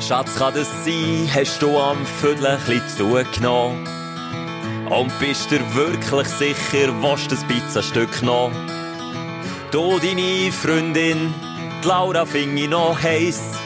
[0.00, 2.56] Schatz, kann das sein, hast du am Viertel
[2.96, 3.86] zu genommen?
[4.88, 8.50] Und bist dir wirklich sicher, willst das Pizzastück noch?
[9.72, 11.34] Du, deine Freundin,
[11.82, 13.58] die Laura finde ich noch heiß.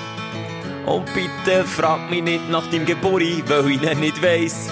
[0.86, 4.68] Und bitte frag mich nicht nach deinem Geburi, weil ich ihn nicht weiss.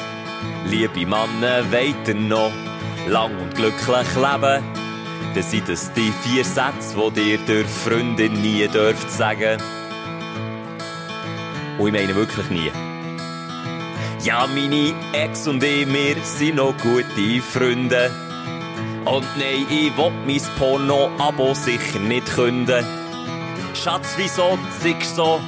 [0.67, 2.53] Liebe Männer, weiter noch
[3.07, 4.65] lang und glücklich leben.
[5.35, 9.59] Dann sind das die vier Sätze, die dir der Freundin nie dürft sagen.
[11.81, 12.71] Und ich meine wirklich nie.
[14.23, 18.11] Ja, meine Ex und ich, wir sind noch gute Freunde.
[19.07, 22.85] Und nein, ich will mein Porno-Abo sicher nicht künden.
[23.73, 25.41] Schatz, wieso zickst so?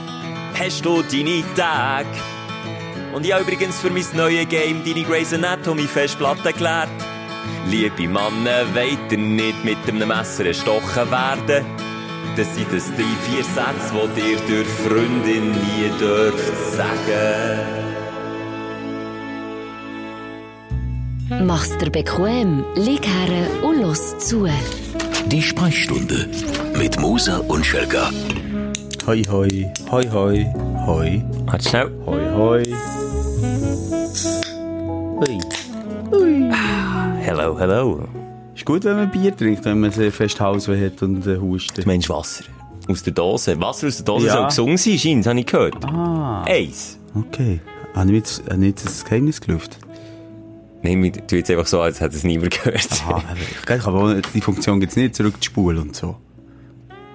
[0.58, 2.08] Hast du deine Tage?
[3.12, 6.92] Und ich habe übrigens für mein neues Game deine Grey's Anatomy Festplatte gelernt.
[7.68, 11.91] Liebe Männer, weiter nicht mit einem Messer erstochen werden.
[12.36, 17.60] Das sind das die vier Sätze, die dir durch Freundin nie dürft sagen.
[21.46, 24.48] Mach's dir bequem, lieg her und los zu.
[25.26, 26.28] Die Sprechstunde
[26.78, 28.10] mit Musa und Schelga.
[29.06, 30.46] Hoi, hoi, hoi, hoi,
[30.86, 31.90] hoi, Halt schnell.
[32.06, 32.62] hoi, hoi.
[35.20, 35.38] Hoi.
[37.20, 38.21] Hello, hello.
[38.62, 41.40] Ist gut, wenn man Bier trinkt, wenn man sehr fest Halsweh hat und äh, Du
[41.40, 41.84] hustet.
[41.84, 42.44] meinst Wasser?
[42.86, 43.60] Aus der Dose.
[43.60, 44.34] Wasser aus der Dose Ja.
[44.34, 45.84] soll gesungen sein, scheint, habe ich gehört.
[45.84, 46.96] Ah, Eins.
[47.12, 47.60] okay.
[47.92, 49.80] Habe ich jetzt, habe ich jetzt das Geheimnis gelüftet?
[50.82, 52.86] Nein, wir tun jetzt einfach so, als hätte es niemand gehört.
[53.08, 53.24] Aha,
[53.84, 56.16] aber die Funktion gibt es nicht, zurückspulen und so.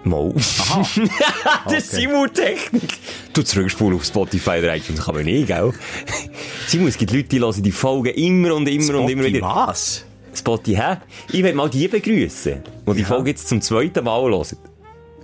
[0.03, 0.33] Mal.
[1.65, 2.93] das ist Simultechnik.
[3.31, 5.71] Du zurückspulen auf Spotify oder iTunes kann man nicht, gell?
[6.67, 9.41] Simon, es gibt Leute, die hören die Folgen immer und immer und immer wieder.
[9.43, 10.03] was?
[10.37, 10.97] Spotify, hä?
[11.31, 13.05] Ich will mal die begrüßen, die die Ja.
[13.07, 14.57] Folge jetzt zum zweiten Mal hören.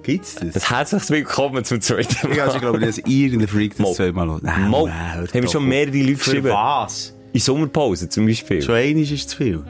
[0.03, 0.53] Gibt's das?
[0.53, 2.42] Das herzliches Willkommen zum zweiten ich Mal.
[2.42, 3.94] also, glaube, dass irgendein Freak das Mal.
[3.94, 4.44] zweimal hört.
[4.44, 4.86] Nein, Mal.
[4.86, 6.50] nein, Haben wir schon mehrere Leute Für geschrieben.
[6.50, 7.14] was?
[7.31, 8.61] In Sommerpause zum Beispiel.
[8.61, 9.64] Schon einiges ist zu viel.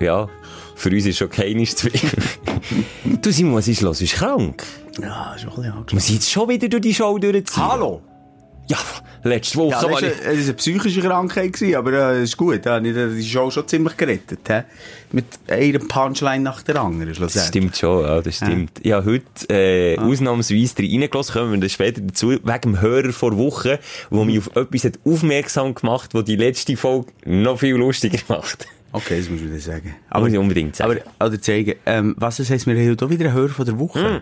[0.00, 0.28] Ja.
[0.76, 2.10] Für uns ist schon kein zu viel.
[3.22, 3.98] du Simon, was ist los?
[3.98, 4.62] Bist du krank?
[5.00, 5.92] Ja, ist schon ein bisschen angeschaut.
[5.94, 7.66] Muss ich jetzt schon wieder durch die Show durchziehen?
[7.66, 8.02] Hallo?
[8.68, 8.78] Ja,
[9.24, 10.16] letzte Woche Ja, das war ich...
[10.16, 12.66] das war eine psychische Krankheit, gewesen, aber äh, ist gut.
[12.66, 14.40] Da habe ich die Show schon ziemlich gerettet.
[14.46, 14.60] He?
[15.10, 17.14] Mit einer Punchline nach der anderen.
[17.18, 18.72] Das stimmt schon, ja, das stimmt.
[18.82, 23.36] Ich habe heute äh, ausnahmsweise reingelassen, kommen wir dann später dazu, wegen dem Hörer vor
[23.38, 23.80] Woche,
[24.10, 28.18] wo mich auf etwas hat aufmerksam gemacht hat, das die letzte Folge noch viel lustiger
[28.28, 28.66] macht.
[28.92, 29.94] Okay, das muss ich wieder sagen.
[30.14, 31.00] Muss ich unbedingt sagen.
[31.18, 33.66] Aber, oder zeigen, ähm, was das heisst, wir haben heute auch wieder einen Hörer von
[33.66, 34.00] der Woche.
[34.00, 34.20] Hm.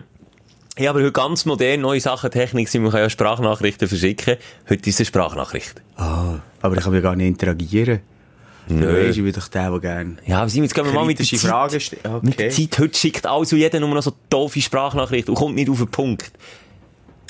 [0.77, 4.37] Ja, aber heute ganz modern, neue Sachen, Technik, sind, man kann ja Sprachnachrichten verschicken.
[4.69, 5.81] Heute ist eine Sprachnachricht.
[5.95, 8.01] Ah, aber ich kann ja gar nicht interagieren.
[8.69, 9.09] Nö.
[9.09, 11.39] Ich bin doch der, der gerne Ja, aber jetzt gehen wir mal mit der Zeit.
[11.39, 12.19] Fragen stellen.
[12.21, 12.67] Mit der Okay.
[12.69, 15.87] Zeit, heute schickt also jeder nur noch so doofe Sprachnachrichten und kommt nicht auf den
[15.87, 16.31] Punkt.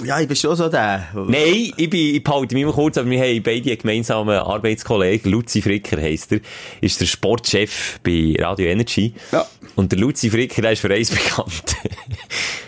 [0.03, 1.07] Ja, ich bin schon so der.
[1.13, 5.31] Nein, ich, bin, ich behalte mich immer kurz, aber wir haben beide einen gemeinsamen Arbeitskollegen,
[5.31, 6.39] Luzi Fricker heisst er,
[6.81, 9.13] ist der Sportchef bei Radio Energy.
[9.31, 9.45] Ja.
[9.75, 11.75] Und der Luzi Fricker, der ist für eins bekannt.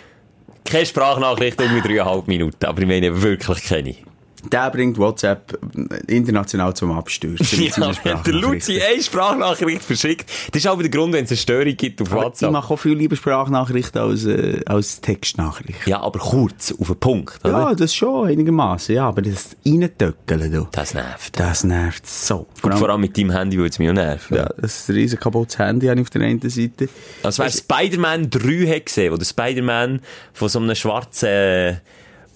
[0.70, 4.09] keine Sprachnachricht um dreieinhalb Minuten, aber ich meine wirklich keine.
[4.50, 5.58] Der bringt WhatsApp
[6.06, 7.46] international zum Abstürzen.
[7.80, 11.36] Ja, wenn der Luzi eine Sprachnachricht verschickt, das ist auch der Grund, wenn es eine
[11.36, 12.50] Störung gibt auf Aber Ich WhatsApp.
[12.52, 15.88] mache auch viel lieber Sprachnachrichten als, äh, als Textnachrichten.
[15.90, 17.52] Ja, aber kurz, auf den Punkt, oder?
[17.52, 20.68] Ja, das schon einigermaßen, ja, aber das Reintöckeln, du.
[20.72, 21.38] Das nervt.
[21.38, 22.46] Das nervt so.
[22.62, 24.36] Und vor allem mit deinem Handy würde es mich auch nerven.
[24.36, 26.88] ja, das ist ein riesen kaputtes Handy habe ich auf der einen Seite.
[27.22, 30.00] Also wer Spider-Man 3 hat gesehen, wo der Spider-Man
[30.32, 31.76] von so einem schwarzen, äh,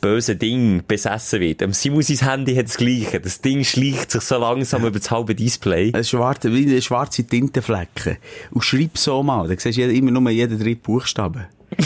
[0.04, 1.62] bösen Ding besessen wird.
[1.62, 3.20] Am Simon sein Handy hat das Gleiche.
[3.20, 5.92] Das Ding schleicht sich so langsam über das halbe Display.
[5.94, 8.18] Ein schwarze, wie schwarze Tintenflecken.
[8.50, 11.46] Und schreib so mal, dann siehst du immer nur jeden dritten Buchstaben.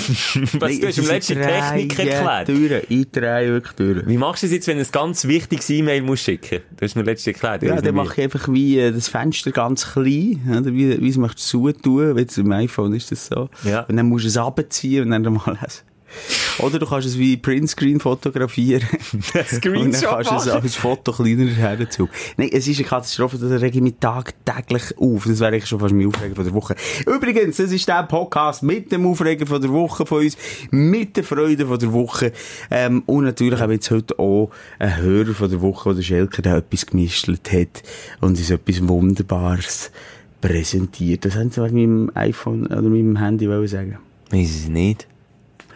[0.58, 2.48] Was, du hast im letzten Technik erklärt.
[2.48, 4.06] Durch, ich drehe wirklich durch.
[4.08, 6.62] Wie machst du es jetzt, wenn du ein ganz wichtiges E-Mail musst schicken?
[6.76, 7.62] Du hast mir letztens erklärt.
[7.62, 10.74] Ja, dann mache ich einfach wie äh, das Fenster ganz klein, oder?
[10.74, 13.48] Wie, wie es möchtest du zutun, jetzt im iPhone ist das so.
[13.62, 13.82] Ja.
[13.82, 15.88] Und dann musst du es abziehen und dann mal lesen.
[16.58, 18.86] Oder du kannst es wie Printscreen fotografieren.
[19.12, 22.08] und dann Screenshot kannst du es als Foto kleiner herzu.
[22.36, 25.24] Nein, es ist eine Katastrophe, da rege ich mich tagtäglich auf.
[25.26, 26.74] Das wäre eigentlich schon fast mein Aufreger von der Woche.
[27.06, 30.36] Übrigens, das ist der Podcast mit dem Aufreger von der Woche von uns,
[30.70, 32.32] mit der Freude von der Woche.
[32.70, 36.42] Ähm, und natürlich haben wir jetzt heute auch einen Hörer von der Woche, der Schelker,
[36.42, 37.82] der etwas gemischtelt hat
[38.20, 39.90] und uns etwas Wunderbares
[40.40, 41.24] präsentiert.
[41.24, 43.98] Das haben sie wegen meinem iPhone oder meinem Handy wollen sagen.
[44.30, 45.06] Weiss es nicht.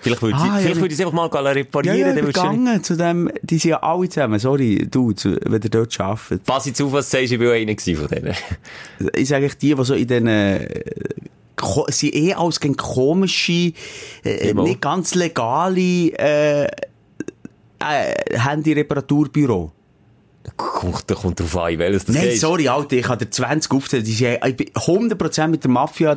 [0.03, 1.97] Vielleicht würde Ah, ich, ja, ich es einfach mal reparieren.
[1.97, 5.39] Ja, ja, du nicht- übergangen zu dem, die sind ja alle zusammen, sorry, du, zu,
[5.45, 6.45] wenn ihr dort arbeitet.
[6.45, 8.35] Pass jetzt auf, was du sagst, ich war einer gewesen von denen.
[9.17, 10.69] Ich sage echt die, die so in den, äh,
[11.89, 13.73] sind eh gegen komische,
[14.25, 15.81] äh, nicht ganz legale,
[16.19, 19.71] äh, äh, Handy-Reparaturbüro.
[20.57, 22.41] Kommt, da kommt drauf an, welches das Nein, ist.
[22.41, 24.09] sorry, Alter, ich habe dir 20 aufgezählt.
[24.09, 26.17] Ich bin 100% mit der Mafia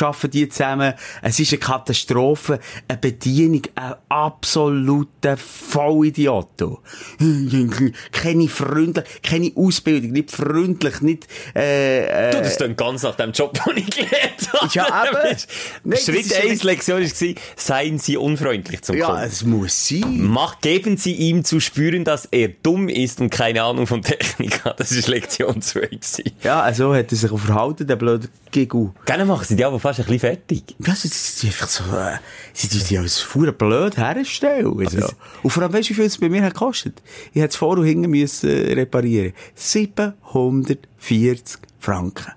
[0.00, 0.94] arbeiten die zusammen.
[1.22, 2.58] Es ist eine Katastrophe,
[2.88, 6.48] eine Bedienung, ein absoluter Vollidiot.
[6.56, 6.78] du.
[8.12, 13.32] Keine freundlich, keine Ausbildung, nicht freundlich, nicht, äh, Du, äh, das klingt ganz nach dem
[13.32, 14.68] Job, den ich gelernt habe.
[14.72, 15.36] Ja, eben.
[15.84, 19.22] Nein, Schritt ist ja 1 nicht- Lektion war, seien Sie unfreundlich zum ja, Kunden.
[19.22, 20.18] es muss sein.
[20.22, 24.64] Mach, geben Sie ihm zu spüren, dass er dumm ist und keine Ahnung von Technik
[24.64, 24.80] hat.
[24.80, 26.24] Das ist Lektion 2 gewesen.
[26.42, 28.90] Ja, also hat er sich auch verhalten, der blöde Gigu.
[29.04, 30.76] Gerne machen sie die aber fast ein bisschen fertig.
[30.78, 32.18] Ja, sie sind einfach so, äh,
[32.52, 34.78] sie tun die als fuhr blöd herstellen.
[34.78, 35.08] Also.
[35.42, 37.00] Und vor allem, weißt du, wie viel es bei mir hat gekostet?
[37.32, 39.32] Ich hätte es vor und hinten müssen reparieren.
[39.54, 42.32] 740 Franken.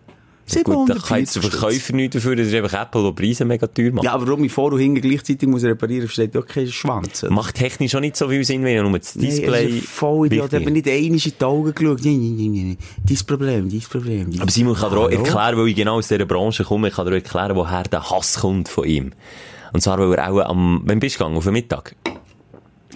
[0.64, 3.46] Gut, da kann jetzt der 740 Verkäufer nichts dafür, das ist einfach Apple, der Preise
[3.46, 4.04] mega teuer macht.
[4.06, 7.24] Ja, aber warum ich vor und hinten gleichzeitig muss reparieren, versteht auch kein Schwanz.
[7.24, 7.32] oder?
[7.34, 9.66] Macht technisch auch nicht so viel Sinn, wenn er nur das Nee, Display...
[9.66, 10.54] also voll Idiot.
[10.54, 12.00] habe nicht einmal in die Augen geschaut.
[12.04, 12.78] Nee, nee, nee, nee.
[13.08, 14.32] Dein Problem, dein Problem.
[14.32, 16.94] dein- Aber Simon kann dir auch erklären, weil ich genau aus dieser Branche komme, ich
[16.94, 19.12] kann dir auch erklären, woher der Hass kommt von ihm.
[19.72, 21.38] Und zwar, weil er auch am, wann bist du gegangen?
[21.38, 21.96] Auf den Mittag?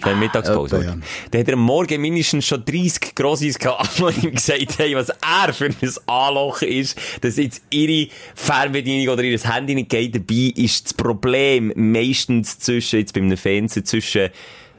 [0.02, 0.76] Wenn Mittagspause.
[0.76, 0.96] etwa, ja.
[1.30, 5.08] Dann hat er am Morgen mindestens schon 30 Grossis gehabt, die ihm gesagt haben, was
[5.08, 10.14] er für ein Anloch ist, dass jetzt ihre Fernbedienung oder ihr Handy nicht geht.
[10.14, 14.30] Dabei ist das Problem meistens zwischen, jetzt bei einem Fernseher, zwischen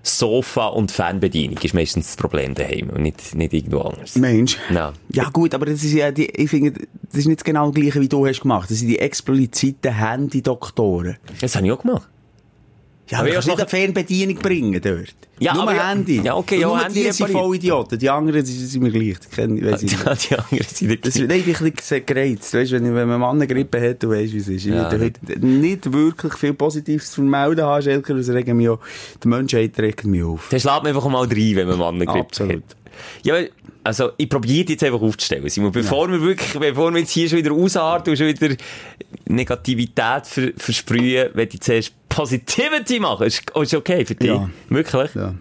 [0.02, 4.16] Sofa und Fernbedienung ist meistens das Problem daheim und nicht, nicht irgendwo anders.
[4.16, 4.58] Mensch.
[4.70, 4.94] Ja.
[5.12, 6.74] Ja gut, aber das ist ja, die, ich finde,
[7.04, 8.70] das ist nicht genau das Gleiche, wie du hast gemacht.
[8.72, 11.18] Das sind die expliziten Handy-Doktoren.
[11.42, 12.08] Das habe ich auch gemacht.
[13.10, 15.16] Ja, Aber ich hab nicht Fernbedienung bringen dort.
[15.40, 16.22] Ja, Nur ja- Handy.
[16.22, 17.98] ja, okay, ja, Nur Handy die sind voll Idioten.
[17.98, 19.18] Die anderen sind mir gleich.
[19.20, 20.06] Die kennen, weiss ich nicht.
[20.06, 21.22] Ja, die anderen sind Das nicht.
[21.24, 22.54] wird eigentlich ein bisschen gereizt.
[22.54, 24.66] Weißt, wenn, wenn man Mann eine Grippe hat, du weißt, wie es ist.
[24.66, 24.92] Ich Ja.
[24.92, 28.14] will heute nicht wirklich viel Positives zu melden haben, Schelker.
[28.14, 28.80] Das regt mich auch,
[29.24, 30.48] die Menschheit regt mich auf.
[30.52, 32.56] Dann schlägt man einfach mal rein, wenn man Mann Grippe Absolut.
[32.56, 32.64] hat.
[33.24, 33.36] Ja,
[33.84, 35.72] also, ich probiere jetzt einfach aufzustellen, Simon.
[35.72, 38.56] Bevor wir wirklich, bevor wir jetzt hier schon wieder ausarten und schon wieder
[39.28, 43.28] Negativität ver versprühen, will ich zuerst Positivity machen.
[43.28, 44.30] Ist, ist okay für dich?
[44.30, 44.50] Ja.
[44.70, 45.16] Wirklich?
[45.16, 45.34] Ja.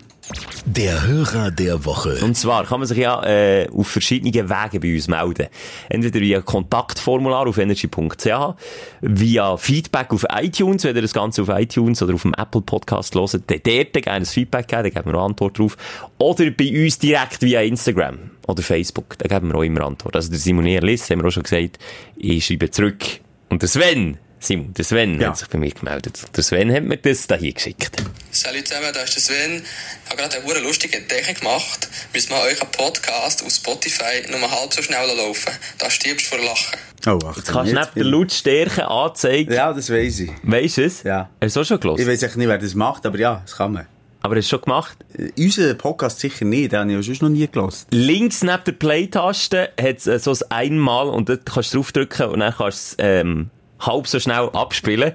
[0.67, 2.19] Der Hörer der Woche.
[2.23, 5.47] Und zwar kann man sich ja äh, auf verschiedene Wege bei uns melden.
[5.89, 8.55] Entweder via Kontaktformular auf energy.ch,
[9.01, 13.15] via Feedback auf iTunes, wenn ihr das Ganze auf iTunes oder auf dem Apple Podcast
[13.15, 15.77] hört, dann dort gerne ein Feedback geben, dann geben wir eine Antwort drauf.
[16.19, 20.17] Oder bei uns direkt via Instagram oder Facebook, da geben wir auch immer Antwort.
[20.17, 21.79] Also der Simon Erlis, haben wir auch schon gesagt,
[22.17, 23.05] ich schreibe zurück.
[23.49, 25.29] Und der Sven, Simon, der Sven Ja.
[25.31, 26.20] hat sich bei mir gemeldet.
[26.37, 27.90] Der Sven hat mir das da hier geschickt.
[28.31, 29.62] Salut zusammen, da ist der Sven.
[30.05, 31.88] Ich habe gerade eine hure lustige Entdeckung gemacht.
[32.14, 35.52] Müssen wir euch einen Podcast auf Spotify nur halb so schnell laufen.
[35.79, 36.79] Da stirbst du vor Lachen.
[37.06, 40.31] Oh, ach, Kannst du neben der Lautstärke anzeigen, Ja, das weiss ich.
[40.43, 41.02] weisst du es?
[41.02, 41.31] Ja.
[41.43, 42.06] Hast du auch schon Ich gehört?
[42.06, 43.87] weiss echt nicht, wer das macht, aber ja, das kann man.
[44.20, 44.99] Aber hast du schon gemacht?
[45.17, 47.87] Äh, Unser Podcast sicher nicht, den habe ich ja sonst noch nie gelassen.
[47.90, 52.26] Links neben der Play-Taste hat es äh, so ein Einmal und dort kannst du draufdrücken
[52.31, 53.50] und dann kannst du es ähm,
[53.81, 55.13] halb so schnell abspielen.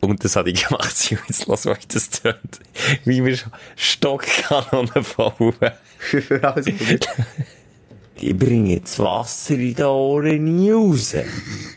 [0.00, 1.10] Und das habe ich gemacht.
[1.28, 2.60] Jetzt lass mal, wie das tönt.
[3.04, 3.36] Wie wir
[3.76, 5.54] Stockkanonen bauen.
[6.42, 6.70] also,
[8.20, 11.14] Ich bringe das Wasser in den Ohren nie raus.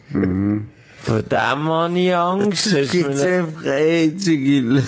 [0.10, 0.69] Mhm.
[1.04, 1.39] Von dem
[1.69, 2.69] habe ich Angst.
[2.92, 4.84] gibt's man- einfach einzige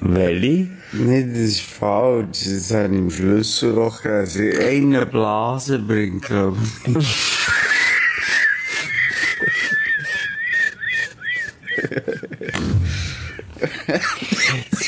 [0.00, 0.68] Welche?
[0.92, 2.44] Nee, das ist falsch.
[2.44, 4.58] Das habe ich im Schlüsselloch gegeben.
[4.60, 6.94] Eine Blase bringt, glaube ich.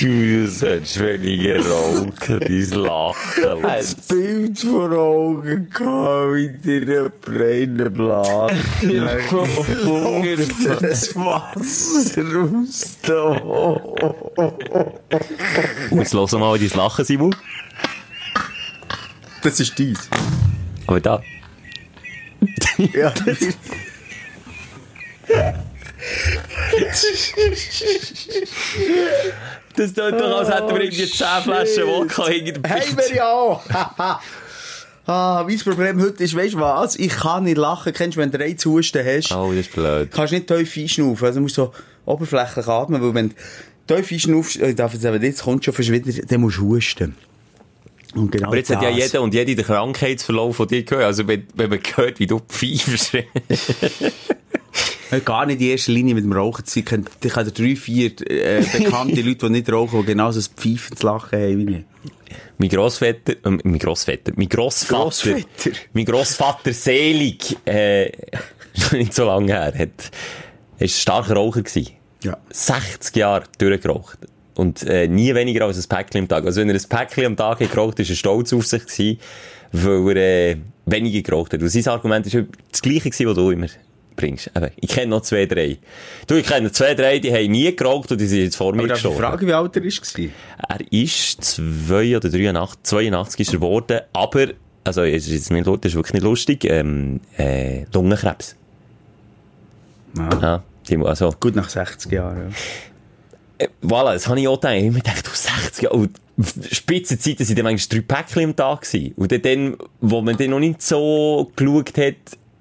[0.04, 3.64] Du solltest weniger rauchen, dein Lachen.
[3.64, 8.54] Ein Bild vor Augen gehabt mit einer breiten Blase.
[10.82, 13.30] das Wasser raus da.
[15.90, 17.34] Und jetzt lass mal dein Lachen, Simon.
[19.42, 20.10] Das ist dies.
[20.86, 21.22] Aber da.
[22.92, 23.14] Ja.
[29.76, 33.60] Das tut doch, als hätten wir irgendwie 10 Flaschen Wodka hinter dem Hey, wir ja!
[35.06, 36.96] ah, mein Problem heute ist, weißt du was?
[36.96, 37.92] Ich kann nicht lachen.
[37.92, 39.32] Kennst du, wenn du Reizhusten hast?
[39.32, 40.10] Oh, das ist blöd.
[40.12, 41.26] kannst nicht tief einschnaufen.
[41.26, 41.72] Also du musst so
[42.04, 43.34] oberflächlich atmen, weil wenn
[43.86, 46.68] du tief einschnaufst, ich darf jetzt eben, jetzt kommt schon fast wieder, dann musst du
[46.68, 47.16] husten.
[48.14, 48.98] Und genau Aber jetzt hat ja das.
[48.98, 51.04] jeder und jede den Krankheitsverlauf von dir gehört.
[51.04, 53.14] Also, wenn, wenn man hört, wie du pfeifst.
[55.10, 57.04] Äh, Gar nicht in erster Linie mit dem Rauchen zu sein.
[57.22, 61.38] Ich kenne drei, vier äh, bekannte Leute, die nicht rauchen, die genauso ein pfeifendes Lachen
[61.38, 61.84] haben wie ich.
[62.58, 65.70] mein Grossvater, äh, mein Grossvater, mein Grossvater, Grossvater?
[65.92, 68.10] mein Grossvater selig, äh,
[68.74, 70.10] schon nicht so lange her, hat,
[70.78, 71.92] ist ein starker Raucher gewesen.
[72.22, 72.38] Ja.
[72.50, 74.18] 60 Jahre durchgeraucht.
[74.54, 76.46] Und äh, nie weniger als ein Päckchen am Tag.
[76.46, 79.18] Also wenn er ein Päckchen am Tag hat geraucht, ist er stolz auf sich gewesen,
[79.72, 80.56] weil er äh,
[80.86, 81.60] weniger geraucht hat.
[81.60, 82.36] Und sein Argument ist
[82.70, 83.66] das gleiche gewesen, was du immer
[84.16, 84.50] bringst.
[84.56, 85.78] Eben, ich kenne noch zwei, drei.
[86.26, 88.80] Du, ich kenne zwei, drei, die haben nie geraucht und die sind jetzt vor mir
[88.84, 89.18] Aber gestorben.
[89.18, 90.30] fragen, wie alt er war?
[90.68, 94.48] Er ist zwei oder 83, 82 ist er geworden, aber,
[94.84, 98.56] also, es ist jetzt nicht, das ist wirklich nicht lustig, ähm, äh, Lungenkrebs.
[100.16, 100.62] Ja.
[100.88, 102.50] Ja, also, Gut nach 60 Jahren.
[103.58, 103.64] Ja.
[103.64, 104.74] äh, voilà, das habe ich auch gedacht.
[104.76, 106.20] Ich habe gedacht, du 60 Jahre, und
[106.70, 109.14] Spitzenzeiten sind dann manchmal drei Päckchen am Tag gewesen.
[109.16, 112.14] Und dann, dann, wo man dann noch nicht so geschaut hat,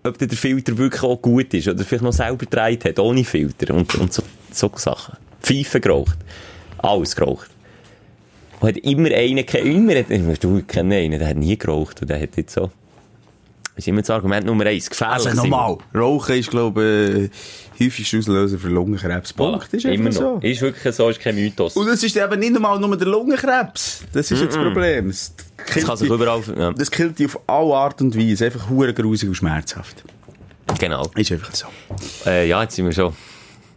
[0.03, 3.73] ob der Filter wirklich auch gut ist, oder vielleicht noch selber gedreht hat, ohne Filter,
[3.73, 5.17] und, und so, so Sachen.
[5.41, 6.17] Pfeifen geraucht.
[6.77, 7.49] Alles geraucht.
[8.59, 12.21] Und hat immer einen, immer, du, ich kenne einen, der hat nie geraucht, und der
[12.21, 12.71] hat jetzt so,
[13.75, 15.27] das ist immer das Argument Nummer eins, gefährlich.
[15.27, 17.29] Also nochmal, Rauchen ist, glaube
[17.79, 19.33] ich, häufigst Auslöser für Lungenkrebs.
[19.33, 19.73] Punkt.
[19.73, 20.35] Ist immer einfach so.
[20.35, 20.43] noch.
[20.43, 21.75] Ist wirklich so, ist kein Mythos.
[21.75, 24.03] Und es ist eben nicht normal nur der Lungenkrebs.
[24.13, 25.07] Das ist jetzt das Problem.
[25.07, 25.33] Das,
[25.73, 28.45] Das kann sich überall, ja, das killt dich auf alle Art und Weise.
[28.45, 30.03] Einfach hure grusig und schmerzhaft.
[30.79, 31.09] genau.
[31.15, 31.67] Ist einfach so.
[32.25, 33.13] Äh, ja, jetzt sind wir schon.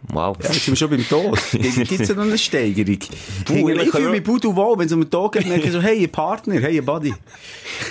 [0.09, 0.37] Wow.
[0.41, 1.37] Ja, jetzt sind wir schon beim Tod.
[1.51, 2.97] Gibt es ja noch eine Steigerung?
[3.45, 5.71] Du, ich ich- fühle mich pudu wohl, wenn es um den Tod geht, merke ich
[5.71, 7.13] so, hey, ein Partner, hey, ein Buddy.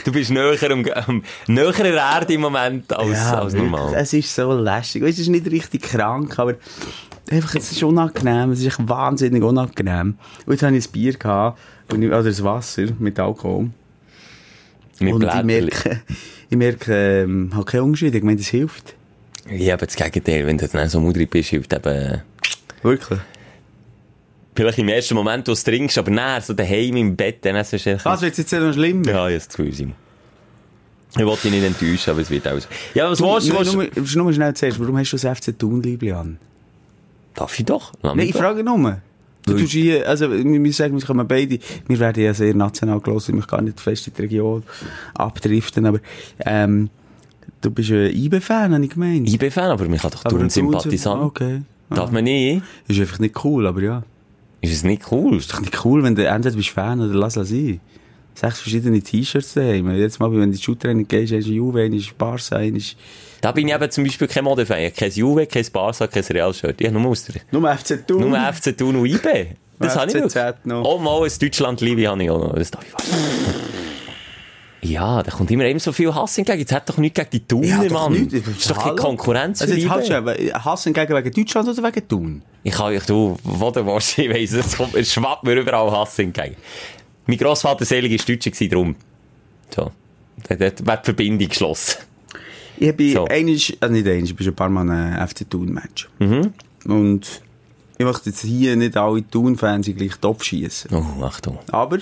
[0.04, 3.92] Du bist näher am, am näher an der Erde im Moment als, als normal.
[3.96, 5.02] Es ist so lästig.
[5.02, 6.54] Es ist nicht richtig krank, aber
[7.30, 8.52] einfach, es ist unangenehm.
[8.52, 10.16] Es ist echt wahnsinnig unangenehm.
[10.46, 11.58] Und jetzt habe ich ein Bier gehabt,
[11.92, 13.70] und ich, oder ein Wasser mit Alkohol.
[14.98, 15.46] Mit und ich Blättchen.
[15.46, 16.02] merke,
[16.48, 16.94] ich merke,
[17.24, 18.14] ähm, habe keinen Unterschied.
[18.14, 18.94] Ich meine, das hilft.
[19.50, 22.22] Ja, aber das Gegenteil, wenn du dann so mudrig bist, hilft eben,
[22.82, 23.20] Wirklich.
[24.54, 27.56] vielleicht im ersten Moment, wo du es trinkst, aber näher, so daheim im Bett, dann
[27.56, 28.04] ist es.
[28.04, 29.10] Was wird jetzt noch schlimmer?
[29.10, 29.94] Ja, jetzt zu Simon.
[31.18, 32.68] Ich wollte dich nicht enttäuschen, aber es wird auch so.
[32.94, 33.76] Ja, was willst du?
[33.76, 36.38] Nur, nur, nur schnell zuerst, warum hast du das FC Thun-Liebli an?
[37.34, 37.92] Darf ich doch?
[38.02, 39.00] Nein, ich frage nur.
[39.46, 43.00] Du tust hier, also, wir müssen sagen, wir kommen beide, wir werden ja sehr national
[43.00, 44.64] gelassen, ich möchte gar nicht fest in die Region
[45.14, 46.00] abdriften, aber,
[46.44, 46.90] ähm,
[47.60, 49.28] du bist ein IB-Fan, habe ich gemeint.
[49.28, 51.22] IB-Fan, aber man kann doch Aber tun Sympathisant.
[51.22, 51.62] Okay.
[51.90, 52.62] Darf man nicht?
[52.88, 54.02] Ist einfach nicht cool, aber ja.
[54.60, 55.36] Ist es nicht cool?
[55.36, 57.80] Ist doch nicht cool, wenn du entweder bist Fan oder lass es sein.
[58.34, 59.90] Sechs verschiedene T-Shirts daheim.
[59.96, 62.96] Jetzt mal, wenn du in die Schuhtraining gehst, hast du Juve, ein Barca, ein ist...
[63.40, 64.92] Da bin ich eben zum Beispiel kein Modefan.
[64.94, 66.80] Kein Juve, kein Barca, kein Real-Shirt.
[66.80, 67.34] Ich habe nur Muster.
[67.50, 68.30] Nur FC Thun.
[68.30, 69.56] Nur FC Thun und IB.
[69.78, 70.84] Das habe ich noch.
[70.84, 72.54] Oh, mal ein Deutschland-Liebe habe ich auch noch.
[72.54, 73.12] Das darf ich fast.
[74.88, 76.58] Ja, da kommt immer eben so viel Hass entgegen.
[76.60, 78.12] Jetzt hat doch nichts gegen die Thuner, Ja, doch Mann.
[78.12, 78.32] nicht.
[78.32, 78.96] Das ist doch keine?
[78.96, 80.50] Konkurrenz Also jetzt halt IB.
[80.52, 82.42] schon, Hass hingegen wegen Deutschland oder wegen Thun?
[82.62, 85.90] Ich kann, ich, du, wo du willst, ich weiss, es kommt, es schwappt mir überall
[85.90, 86.56] Hass entgegen.
[87.26, 88.94] Mein Grossvater selig war Deutscher drum.
[89.74, 89.90] So.
[90.48, 91.98] Da wird die Verbindung geschlossen.
[92.78, 93.24] Ich bin So.
[93.24, 96.08] einisch, also nicht einisch, ich bin ein paar Mal ein FC Thun-Match.
[96.84, 97.40] Und
[97.98, 100.90] ich möchte jetzt hier nicht alle Thun-Fans gleich Topf schießen.
[100.94, 101.58] Oh, Achtung.
[101.72, 101.98] Aber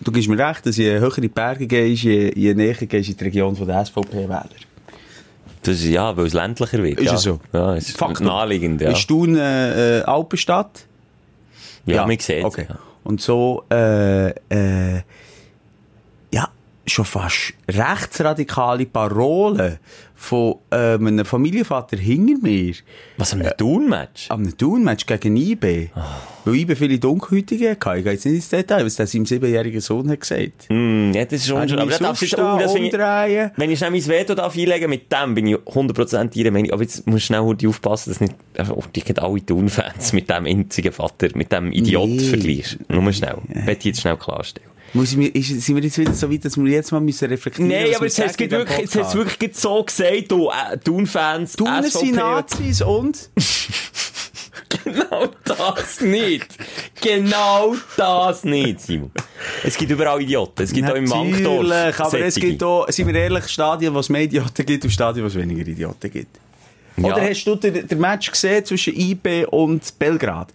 [0.00, 3.10] du gibst mir recht, dass je höher in die Berge gehst, je, je näher gehst
[3.10, 4.48] in die Region von der SVP-Wähler.
[5.62, 7.00] Das ja, weil es ländlicher wird.
[7.00, 7.14] Ist ja.
[7.14, 7.40] es so?
[7.52, 8.26] Ja, es ist Faktum.
[8.26, 8.90] naheliegend, ja.
[8.90, 10.86] Ist Thun äh, äh, Alpenstadt?
[11.86, 12.66] ja, man sieht Okay.
[12.68, 12.78] Ja.
[13.04, 15.02] Und so, äh, äh,
[16.32, 16.48] ja,
[16.86, 19.78] schon fast rechtsradikale Parolen
[20.20, 22.74] von ähm, einem Familienvater hinter mir
[23.18, 24.26] Was, am Thun-Match?
[24.30, 25.90] am Thun-Match gegen IB.
[26.44, 27.98] Weil IB viele Dunkelhäutige hatte.
[27.98, 30.66] Ich gehe jetzt nicht ins Detail, was der seinem siebenjährigen Sohn hat gesagt.
[30.68, 31.58] Hm, ja, das ist schon.
[31.58, 33.52] Aber das darfst du oh, umdrehen.
[33.56, 36.72] wenn ich schnell mein Veto darf einlegen mit dem, bin ich 100% ihrer Meinung.
[36.72, 38.34] Aber jetzt musst du schnell aufpassen, dass nicht,
[38.70, 42.18] oh, die gehen alle Thun-Fans mit dem einzigen Vater, mit dem Idiot Nee.
[42.18, 42.78] vergleichst.
[42.88, 43.36] Nur schnell.
[43.68, 44.68] Ich jetzt schnell klarstellen.
[44.94, 47.28] Muss ich mir, ist, sind wir jetzt wieder so weit, dass wir jetzt mal müssen
[47.28, 50.78] reflektieren Nein, was aber jetzt hast du wirklich, jetzt hast wirklich so gesagt, du, äh,
[50.78, 52.14] Thun-Fans, Thuner sind.
[52.14, 53.30] Nazis und?
[54.84, 56.46] Genau das nicht.
[57.00, 59.10] Genau das nicht, Simon.
[59.64, 60.62] Es gibt überall Idioten.
[60.62, 61.04] Es gibt auch im.
[61.04, 62.40] Natürlich, aber es solche.
[62.40, 65.34] gibt auch, sind wir ehrlich, Stadien, wo es mehr Idioten gibt und Stadien, wo es
[65.34, 66.38] weniger Idioten gibt.
[66.98, 67.12] Ja.
[67.14, 70.48] Oder hast du den, den Match gesehen zwischen IB und Belgrad?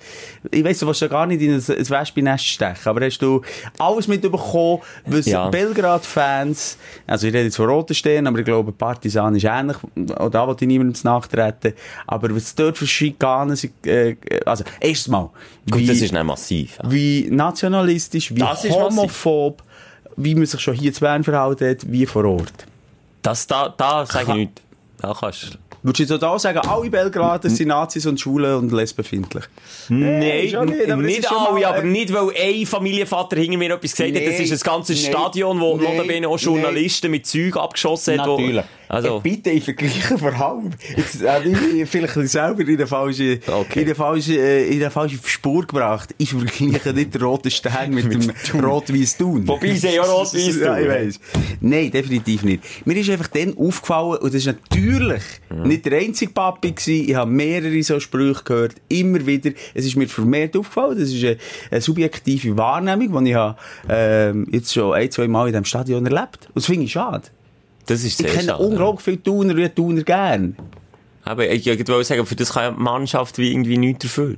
[0.52, 3.42] Ich weiss, du willst ja gar nicht in ein, ein Wespennest stechen, aber hast du
[3.80, 5.50] alles mitbekommen, was Ja.
[5.50, 9.78] Belgrad-Fans, also ich rede jetzt von Roten Stern, aber ich glaube, Partisan ist ähnlich,
[10.18, 11.74] auch da wollte ich niemandem nachtreten,
[12.08, 15.30] aber was dort für Schikanen sind, äh, also, erstens mal,
[15.70, 16.78] Gut, das ist nicht massiv.
[16.84, 16.92] ja.
[16.92, 19.64] wie nationalistisch, wie Das homophob,
[20.18, 22.66] wie man sich schon hier zu Bern verhalten hat, wie vor Ort.
[23.22, 24.62] Das, da, da sage ich nichts.
[25.00, 25.48] Da kannst du...
[25.84, 29.44] Würdest du da sagen, alle Belgrader sind Nazis und Schwule und lesbenfindlich?
[29.90, 33.92] Nein, schon nicht, aber nicht alle, aber äh, nicht, weil ein Familienvater hinter mir etwas
[33.92, 34.26] gesagt hat.
[34.26, 38.28] Das ist ein ganzes Stadion, wo notabene auch Journalisten mit Zeug abgeschossen hat.
[38.28, 38.64] Natürlich.
[38.94, 40.72] Also- Äh, bitte, ich vergleiche vor allem.
[40.96, 43.82] Jetzt habe ich vielleicht selber in der falschen, Okay.
[43.82, 46.14] in der falschen, äh, in der falschen Spur gebracht.
[46.18, 49.48] Ich vergleiche nicht den roten Stern mit, dem rot-weiß Tun.
[49.48, 51.20] Wobei sie ja rot-weiss Ja, ich weiss.
[51.62, 52.64] Nein, definitiv nicht.
[52.86, 55.68] Mir ist einfach dann aufgefallen, und das ist natürlich Mhm.
[55.68, 57.10] nicht der einzige Papi gewesen.
[57.10, 59.52] Ich habe mehrere so Sprüche gehört, immer wieder.
[59.74, 60.98] Es ist mir vermehrt aufgefallen.
[61.00, 61.38] Das ist eine,
[61.72, 63.58] eine subjektive Wahrnehmung, die ich habe,
[63.90, 66.48] ähm, jetzt schon ein, zwei Mal in diesem Stadion erlebt.
[66.48, 67.24] Und das finde ich schade.
[67.86, 68.64] Das ist Ich sehr kenne schade.
[68.64, 70.56] unglaublich viele Tuner und Tuner gern.
[71.26, 74.36] Aber ich wollte sagen, für das kann ja die Mannschaft wie irgendwie nichts dafür.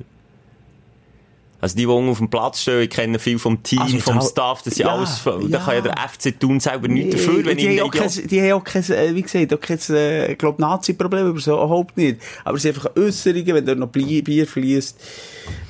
[1.66, 4.62] Also die, die auf dem Platz stehen, ich kenne viel vom Team, Also, vom Staff,
[4.62, 5.58] das ja, alles, da ja.
[5.58, 8.52] kann ja der FC Thun selber nichts dafür, wenn die, ich haben kein, die haben
[8.52, 12.22] auch kein, äh, wie gesagt, auch kein, äh, glaub, Nazi-Problem, aber so überhaupt nicht.
[12.44, 15.02] Aber es sind einfach Äußerungen, wenn da noch Bier fließt,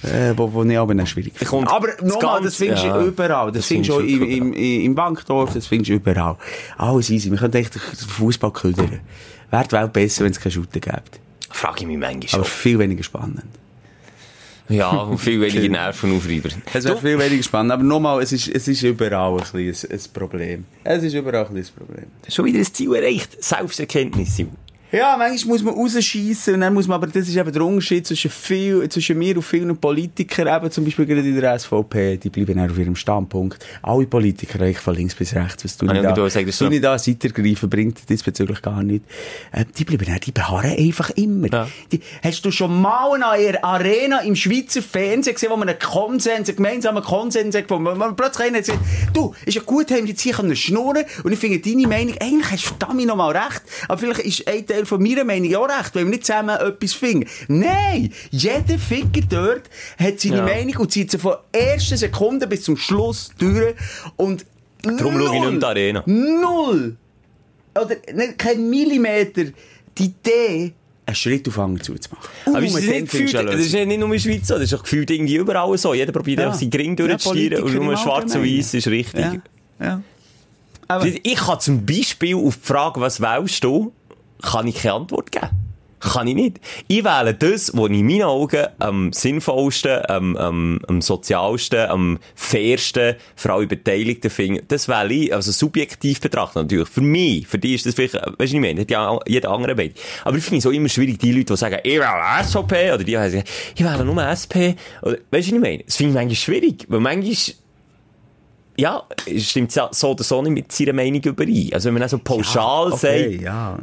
[0.03, 3.53] äh, wo, wo ich aber nicht schwierig kommt Aber nochmal, das findest du ja, überall.
[3.53, 6.35] Das, das findest du im, im, im, Bankdorf, das findest du überall.
[6.77, 7.31] Alles easy.
[7.31, 8.99] Wir können echt den Fußball ködern.
[9.49, 11.21] Wäre die Welt besser, wenn es keine Shooter gibt.
[11.51, 13.45] Frage ich mich manchmal Aber viel weniger spannend.
[14.69, 16.49] Ja, und viel weniger Nervenaufreiber.
[16.73, 17.71] Es wäre viel weniger spannend.
[17.71, 20.65] Aber nochmal, es ist, es ist überall ein, ein Problem.
[20.83, 22.05] Es ist überall ein ein Problem.
[22.27, 23.43] Schon wieder ein Ziel erreicht.
[23.43, 24.35] Selbsterkenntnis.
[24.35, 24.64] Simon.
[24.91, 28.05] Ja, manchmal muss man rausschiessen und dann muss man, aber das ist eben der Unterschied
[28.07, 32.29] zwischen, viel, zwischen mir und vielen Politikern, eben zum Beispiel gerade in der SVP, die
[32.29, 33.65] bleiben auf ihrem Standpunkt.
[33.81, 36.51] Alle Politiker, eigentlich von links bis rechts, was du Ah, nicht ja, da, du du
[36.51, 39.03] so- nicht da Seite ergreifen, bringt diesbezüglich gar nicht.
[39.51, 41.51] Äh, die bleiben dann, die beharren einfach immer.
[41.51, 41.67] Ja.
[41.91, 46.47] Die, hast du schon mal eine Arena im Schweizer Fernsehen gesehen, wo man einen Konsens,
[46.47, 48.79] einen gemeinsamen Konsens hat, wo man, man plötzlich einer gesagt,
[49.13, 52.51] du, ist ja gut, haben wir jetzt hier schnurren und ich finde deine Meinung, eigentlich
[52.51, 55.67] hast du verdammt noch mal recht, aber vielleicht ist ein Teil von meiner Meinung auch
[55.69, 57.27] recht, wenn wir nicht zusammen etwas finden.
[57.47, 58.11] Nein!
[58.31, 59.63] Jeder Ficker dort
[59.97, 60.43] hat seine Ja.
[60.43, 63.75] Meinung und zieht sie von ersten Sekunde bis zum Schluss durch
[64.17, 64.45] und
[64.83, 66.03] Darum schaue ich null, nicht mehr die Arena.
[66.05, 66.95] Null!
[67.79, 69.45] Oder nicht, kein Millimeter
[69.97, 70.73] die Idee,
[71.07, 72.29] einen Schritt auf den anderen zuzumachen.
[72.45, 74.63] Aber Und ist das, nicht gefühlt, das ist nicht nur in der Schweiz so, das
[74.63, 75.93] ist doch gefühlt irgendwie überall so.
[75.93, 76.45] Jeder probiert Ja.
[76.47, 79.25] einfach seinen Gring Ja, durchzustieren und Politiker nur schwarz und weiß ist richtig.
[79.79, 80.01] Ja.
[80.89, 81.03] ja.
[81.23, 83.91] Ich kann zum Beispiel auf die Frage, was wählst du,
[84.41, 85.49] kann ich keine Antwort geben.
[85.99, 86.59] Kann ich nicht.
[86.87, 93.15] Ich wähle das, was in meinen Augen am sinnvollsten, am, am, am sozialsten, am fairsten
[93.35, 94.61] für alle Beteiligten finde.
[94.67, 96.89] Das wähle ich, also subjektiv betrachtet natürlich.
[96.89, 99.73] Für mich, für die ist das vielleicht, weißt du, ich meine, hat ja jeder andere
[99.73, 99.93] Meinung.
[100.23, 103.03] Aber ich finde es auch immer schwierig, die Leute, die sagen, ich wähle SVP, oder
[103.03, 103.43] die, sagen,
[103.75, 105.83] ich wähle nur SP, oder, weißt du, ich meine?
[105.85, 107.35] Das finde ich manchmal schwierig, weil manchmal,
[108.77, 109.03] ja,
[109.37, 111.69] stimmt ja so oder so nicht mit seiner Meinung überein.
[111.73, 113.77] Also wenn man so pauschal okay, sagt, ja.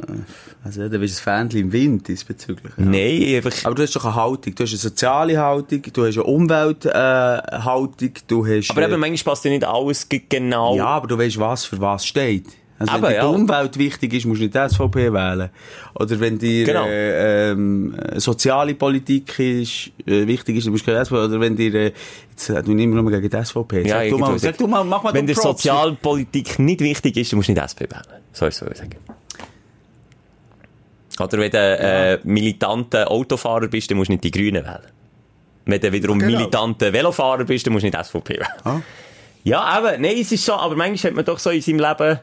[0.64, 2.72] Also, da bist du ein Fähnchen im Wind diesbezüglich.
[2.76, 2.84] Ja.
[2.84, 4.54] nein, einfach, Aber du hast doch eine Haltung.
[4.54, 8.70] Du hast eine soziale Haltung, du hast eine Umwelthaltung, äh, du hast...
[8.70, 10.76] aber eben äh, manchmal passt ja nicht alles ge- genau.
[10.76, 12.46] Ja, aber du weißt, was für was steht.
[12.82, 13.28] Also Aber wenn dir ja.
[13.28, 15.50] die Umwelt wichtig ist, musst du nicht die SVP wählen.
[15.94, 16.86] Oder wenn dir Genau.
[16.86, 21.16] äh, ähm, äh, soziale Politik ist, äh, wichtig ist, dann musst du keine SVP.
[21.24, 21.74] Oder wenn dir...
[21.74, 21.92] Äh,
[22.30, 23.82] jetzt äh, du immer nur gegen die SVP.
[23.82, 25.42] Ja, sag, du mal, sag du mal, mach mal Wenn Props.
[25.42, 28.02] Sozialpolitik nicht wichtig ist, dann musst du nicht SP wählen.
[28.32, 28.96] So ist es, was ich sagen.
[31.20, 34.86] Oder wenn du äh, militanter Autofahrer bist, dann musst du nicht die Grünen wählen.
[35.66, 36.32] Wenn du wiederum Genau.
[36.38, 38.46] militanter Velofahrer bist, dann musst du nicht SVP wählen.
[38.64, 38.80] Ah.
[39.44, 42.20] Ja, aber, nein, es ist so, aber manchmal hat man doch so in seinem Leben,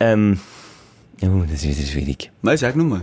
[0.00, 0.38] ähm,
[1.22, 2.30] oh, das ist wieder schwierig.
[2.42, 3.02] Nein, sag nur mal.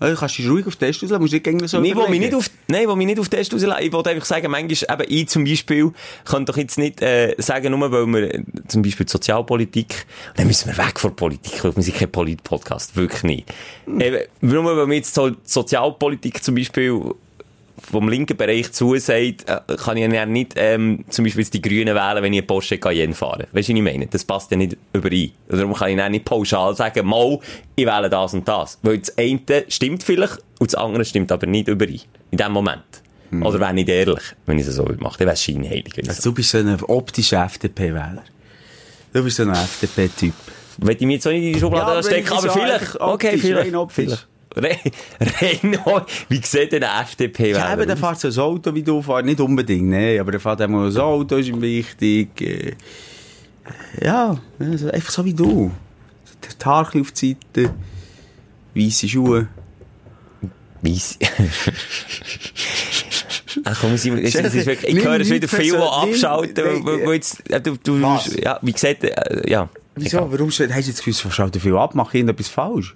[0.00, 2.20] Also, du kannst dich ruhig auf Test auslegen, musst nicht irgendwie so Nee, wo mich
[2.20, 3.82] nicht auf, nein, wo mich nicht auf Test rauslassen.
[3.82, 5.90] Ich wollte einfach sagen, manchmal, eben, ich zum Beispiel,
[6.24, 10.68] kann doch jetzt nicht, äh, sagen, nur weil wir, zum Beispiel die Sozialpolitik, dann müssen
[10.68, 12.94] wir weg von der Politik, weil wir sind kein Polit-Podcast.
[12.94, 13.54] Wirklich nicht.
[13.88, 17.00] Eben, nur weil wir jetzt so, Sozialpolitik zum Beispiel,
[17.80, 21.94] vom linken Bereich zusagt, äh, kann ich ja nicht, ähm, zum Beispiel jetzt die Grünen
[21.94, 23.46] wählen, wenn ich einen Porsche Cayenne fahre.
[23.52, 24.06] Weißt du, was ich meine?
[24.06, 25.30] Das passt ja nicht überein.
[25.48, 27.38] Darum kann ich dann nicht pauschal sagen, mal,
[27.76, 28.78] ich wähle das und das.
[28.82, 29.38] Weil das eine
[29.68, 32.00] stimmt vielleicht und das andere stimmt aber nicht überein.
[32.30, 32.82] In dem Moment.
[33.30, 35.18] Oder wäre nicht ehrlich, wenn ich es so mache.
[35.18, 35.96] Dann wäre es scheinheilig.
[35.96, 38.22] wenn ich Also, so- du bist so ein optischer FDP-Wähler.
[39.12, 40.32] Du bist so ein FDP-Typ.
[40.78, 42.48] Will ich mich jetzt auch nicht in die Schublade Ja, aber stecken, wenn ich aber
[42.52, 43.00] so vielleicht.
[43.00, 43.28] Okay,
[43.74, 43.94] optisch.
[43.94, 44.28] vielleicht.
[44.58, 44.78] Rein,
[45.20, 45.78] rein,
[46.28, 49.24] wie sieht denn der FDP Ja, eben, der fährt so ein Auto wie du fährst.
[49.24, 52.40] Nicht unbedingt, nee, aber der fährt einmal ein Auto, ist ihm wichtig.
[52.40, 52.72] Äh,
[54.02, 55.70] ja, also einfach so wie du.
[55.70, 55.74] Ein
[56.40, 57.74] bisschen auf die Seite,
[58.74, 59.48] weisse Schuhe.
[60.82, 61.18] Weiss.
[63.64, 67.06] Ach komm, Simon, es, es ist wirklich, ich höre es wieder viel, die abschalten, weil,
[67.06, 68.34] weil jetzt, äh, du, du, Was?
[68.36, 69.68] ja, wie gesagt, äh, ja.
[69.94, 70.30] Wieso?
[70.30, 72.94] Warum hast du jetzt das Gefühl, du viel ab, mach irgendetwas falsch?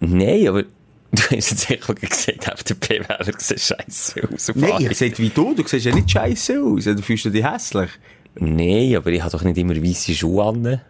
[0.00, 0.64] Nein, aber
[1.12, 4.52] du hast jetzt einfach gesagt, FDP-Wähler sieht scheiße aus.
[4.54, 7.90] Nein, ich gesagt, wie du, du siehst ja nicht scheiße aus, du fühlst dich hässlich.
[8.36, 10.80] Nein, aber ich habe doch nicht immer weisse Schuhe an.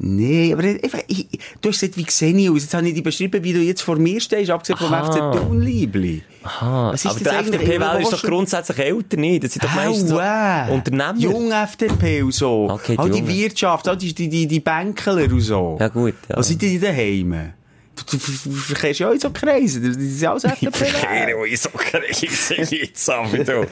[0.00, 1.26] Nee, aber einfach, ich,
[1.60, 2.62] du hast gesagt, wie sehe ich aus?
[2.62, 4.92] Jetzt habe ich dich beschrieben, wie du jetzt vor mir stehst, abgesehen vom.
[4.92, 6.22] FC Thun, Liebli.
[6.44, 7.40] Aha, Was ist aber der?
[7.40, 9.42] FDP-Wähler ist doch grundsätzlich älter, nicht?
[9.42, 10.70] Das sind doch meistens so äh.
[10.70, 11.16] Unternehmer.
[11.16, 12.68] Jung FDP und so.
[12.70, 13.26] Okay, die die.
[13.26, 15.76] Wirtschaft, all die, die, die, die Bänkler und so.
[15.80, 16.36] Ja, gut, ja.
[16.36, 17.54] Was sind die daheim?
[18.04, 19.80] Du, verkehrst ja auch in so Kreise.
[19.80, 20.84] Das sind alles FDP.
[20.84, 22.26] Verkehre, ich so kreise
[22.74, 23.66] jetzt aber du.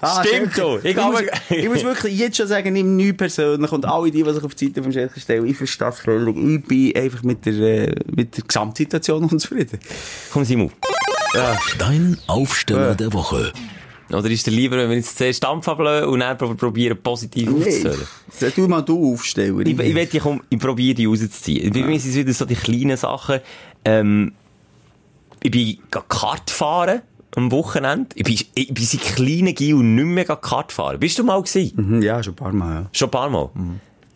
[0.00, 0.78] Ah, Stimmt du.
[0.82, 4.22] Ich, Ich, muss, ich muss wirklich jetzt schon sagen, nimm nichts persönlich und alle die,
[4.22, 6.36] die sich auf die Seite vom Schelke stellen, ich verstehe das völlig.
[6.36, 9.78] Ich bin einfach mit der, äh, mit der Gesamtsituation unzufrieden.
[10.32, 10.70] komm Simon.
[11.78, 13.52] Dein Aufsteller der Woche.
[14.10, 17.50] Oder ist dir lieber, wenn wir jetzt zuerst Dampf ablösen und dann prob- probieren, positiv?
[17.50, 19.60] Nee, tu mal du aufstellen.
[19.66, 21.72] Ich, ich, ich, komm, ich probiere die rauszuziehen.
[21.72, 23.40] Bei mir sind es wieder so die kleinen Sachen.
[23.84, 24.32] Ähm,
[25.42, 27.02] ich bin Kart fahren
[27.34, 28.08] am Wochenende.
[28.14, 30.98] Ich bin, ich bin seit kleinen Gil nicht mehr Kart fahren.
[31.00, 31.72] Bist du mal gewesen?
[31.76, 32.88] Mhm, Ja, schon ein paar Mal, ja.
[32.92, 33.50] Schon ein paar Mal.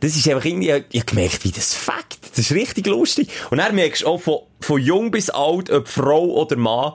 [0.00, 2.18] Das ist einfach irgendwie, ich habe gemerkt, wie das Fakt.
[2.30, 3.28] Das ist richtig lustig.
[3.50, 6.92] Und dann merkst du auch von, von jung bis alt, ob Frau oder Mann,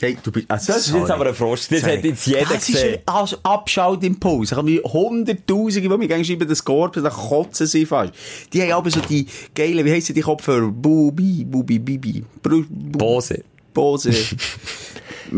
[0.00, 1.70] Hey, du bist, also, Das ist jetzt aber ein Frost.
[1.70, 2.94] Das hat jetzt jeder das gesehen.
[2.94, 4.50] ist ein Abs- Abschaltimpuls.
[4.50, 8.12] Ich habe Hunderttausende, die mir gerne schreiben, das Korb, da kotzen sie fast.
[8.52, 10.66] Die haben aber so die geilen, wie heissen die Kopfhörer?
[10.68, 12.24] Bubi, Bubi, Bibi.
[12.42, 13.44] Bose.
[13.72, 14.12] Bose.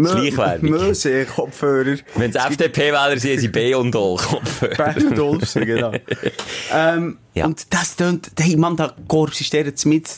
[0.05, 0.71] Schleichwerbung.
[0.71, 1.97] Möse, Kopfhörer.
[2.17, 4.75] Wenn es FDP-Wähler sind, sind B und Kopfhörer.
[4.75, 5.93] Bernd und Olfsen, genau.
[6.73, 7.45] ähm, Ja.
[7.45, 10.09] Und das tönt, hey Mann, da Korps ist der jetzt mit,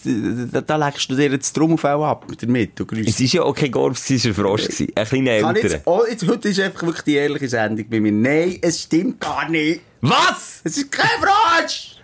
[0.53, 2.87] da, da legst du dir jetzt die Trommelfell ab damit, du.
[3.05, 4.63] Es war ja auch kein Gorps, es war ein Frosch.
[4.63, 4.93] gewesen.
[4.95, 5.73] Ein kleiner älterer.
[5.73, 8.13] jetzt, oh, jetzt, heute ist einfach wirklich die ehrliche Sendung bei mir.
[8.13, 9.81] Nein, es stimmt gar nicht.
[10.01, 10.61] Was?
[10.63, 11.97] Es ist kein Frosch!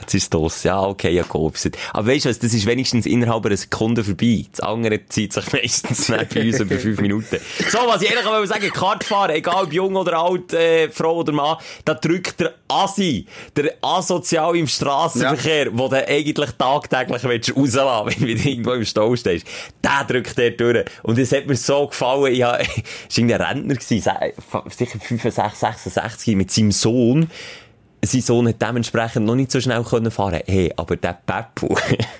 [0.00, 0.62] Jetzt ist es das.
[0.64, 1.76] Ja, okay, ja, geopset.
[1.92, 4.44] Aber weißt du was, das ist wenigstens innerhalb einer Sekunde vorbei.
[4.50, 7.38] Das andere zieht sich meistens nicht bei uns über fünf Minuten.
[7.68, 11.32] So, was ich ehrlich wollte sagen, Kartfahren, egal ob jung oder alt, äh, Frau oder
[11.32, 18.06] Mann, da drückt der Asi, der Asozial im Strassenverkehr, wo du eigentlich tagtäglich willst rauslassen
[18.20, 19.46] wenn du wieder irgendwo im Stau stehst.
[19.84, 20.86] Der drückt der durch.
[21.04, 22.58] Und es hat mir so gefallen, ich war
[23.14, 24.32] irgendein Rentner, gewesen, se-
[24.76, 27.30] sicher 65, 66, mit seinem Sohn,
[28.02, 30.40] sein Sohn hat dementsprechend noch nicht so schnell können fahren.
[30.46, 31.76] Hey, aber der Peppo,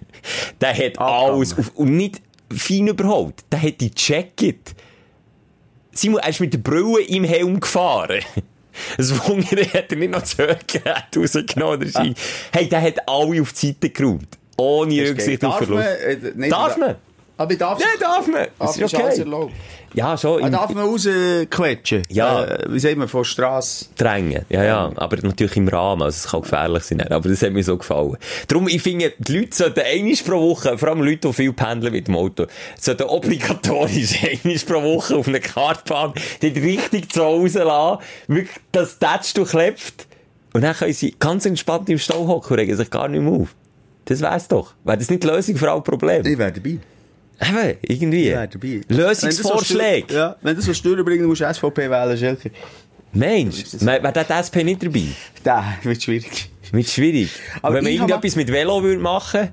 [0.60, 1.32] der hat Abgegangen.
[1.34, 2.20] alles auf, und nicht
[2.52, 3.34] fein überholt.
[3.50, 4.74] Der hat die Jacket.
[5.92, 8.20] Simon, er ist mit der Brille im Helm gefahren.
[8.96, 11.88] Das Wunder hat er nicht noch das Hörgerät rausgenommen.
[11.92, 12.14] oder.
[12.52, 14.38] Hey, der hat alle auf die Seite geräumt.
[14.56, 15.58] Ohne Rücksicht auf?
[15.58, 15.84] Verlust.
[15.84, 16.94] Äh, Darf man?
[17.40, 18.48] Aber ich darf Ja, darf man.
[18.58, 19.20] Das ist ist alles okay.
[19.20, 19.52] erlaubt.
[19.94, 20.44] Ja, schon.
[20.44, 22.02] Ah, darf man rausquetschen?
[22.10, 22.44] Ja.
[22.44, 23.86] Äh, wie sagt man, von Strasse?
[23.96, 24.44] drängen.
[24.50, 24.92] Ja, ja.
[24.94, 26.02] Aber natürlich im Rahmen.
[26.02, 27.00] Also, es kann gefährlich sein.
[27.00, 28.18] Aber das hat mir so gefallen.
[28.46, 31.94] Darum, ich finde, die Leute sollten einmal pro Woche, vor allem Leute, die viel pendeln
[31.94, 32.44] mit dem Auto,
[32.78, 38.02] sollten obligatorisch einmal pro Woche auf einer Kartbahn die richtig zu Hause lassen.
[38.28, 40.06] Wirklich, das Tätsch durchklebt.
[40.52, 43.32] Und dann können sie ganz entspannt im Stau hocken und regen sich gar nicht mehr
[43.32, 43.54] auf.
[44.04, 44.74] Das wär's doch.
[44.84, 46.28] Wäre das nicht die Lösung für alle Probleme?
[46.28, 46.78] Ich wäre dabei.
[47.40, 48.26] Eben, irgendwie.
[48.30, 48.80] Wäre dabei.
[48.88, 50.08] Lösungsvorschläge.
[50.08, 52.50] Wenn Ja, wenn du so Stören bringen musst du SVP wählen, Schelke.
[53.12, 55.06] Mensch, wäre der SP nicht dabei?
[55.42, 56.50] Da wird schwierig.
[56.70, 57.30] Wird schwierig.
[57.62, 59.48] Aber wenn man irgendetwas mit Velo würde machen,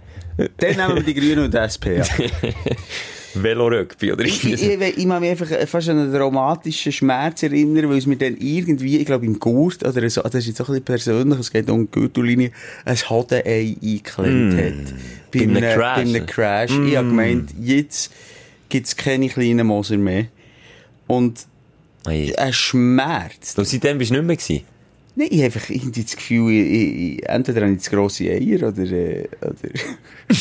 [0.58, 1.98] Dann nehmen wir die Grünen und die SP.
[1.98, 2.06] Ja.
[3.44, 7.90] Velo-Rugby oder Ich, ich, ich, ich mag mich einfach fast an einen traumatischen Schmerz erinnern,
[7.90, 10.70] weil es mir dann irgendwie, ich glaube im Gurt, oder so, das ist jetzt auch
[10.70, 12.52] ein bisschen persönlich, es geht um die Gürtellinie,
[12.86, 14.94] ein Hodenei eingeklemmt hat.
[15.32, 15.54] Bei Hm.
[15.54, 15.98] Bei einem einem Crash.
[15.98, 16.12] Hm.
[16.12, 16.72] Bei einem Crash.
[16.88, 18.12] Ich habe gemeint, jetzt
[18.70, 20.26] gibt es keine kleinen Moser mehr.
[21.08, 21.46] Und
[22.06, 22.34] Hey.
[22.38, 23.56] ein Schmerz.
[23.56, 24.64] Du seitdem bist du nicht mehr gewesen.
[25.20, 28.68] Nein, ich habe einfach irgendwie das Gefühl, ich, ich, entweder habe ich zu grosse Eier
[28.68, 29.56] oder, äh, oder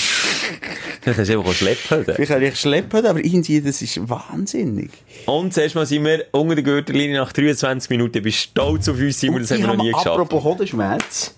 [1.00, 2.14] Vielleicht hast du einfach Schlepphöden.
[2.14, 4.90] vielleicht habe ich schleppen, aber irgendwie, das ist wahnsinnig.
[5.24, 8.22] Und zuerst mal sind wir unter der Gürtellinie nach 23 Minuten.
[8.22, 10.08] Bin stolz auf uns, Simon, das haben wir noch nie geschafft.
[10.08, 11.34] Apropos Hodenschmerz.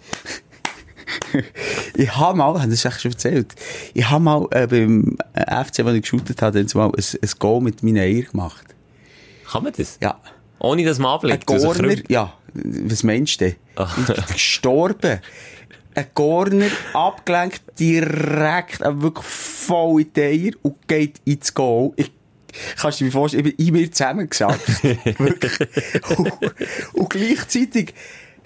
[1.94, 3.54] ich habe mal, das hast du schon erzählt,
[3.94, 7.60] ich habe mal äh, beim FC, wo ich geshootet habe, dann mal ein, ein Goal
[7.60, 8.64] mit meinen Eier gemacht.
[9.48, 9.96] Kann man das?
[10.02, 10.18] Ja.
[10.58, 11.46] Ohne dass man Ein ablegt.
[11.46, 12.10] krümmt.
[12.10, 12.32] ja,
[12.64, 13.56] was meinst du denn?
[13.76, 13.94] Ah.
[14.32, 15.20] Gestorben.
[15.94, 21.92] Ein Corner, abgelenkt, direkt, wirklich voll in die Eier und geht ins Goal.
[21.96, 22.12] Ich,
[22.76, 24.84] kannst du dir vorstellen, ich bin in mir zusammengesackt.
[25.18, 25.58] wirklich.
[26.16, 26.32] Und,
[26.92, 27.94] und gleichzeitig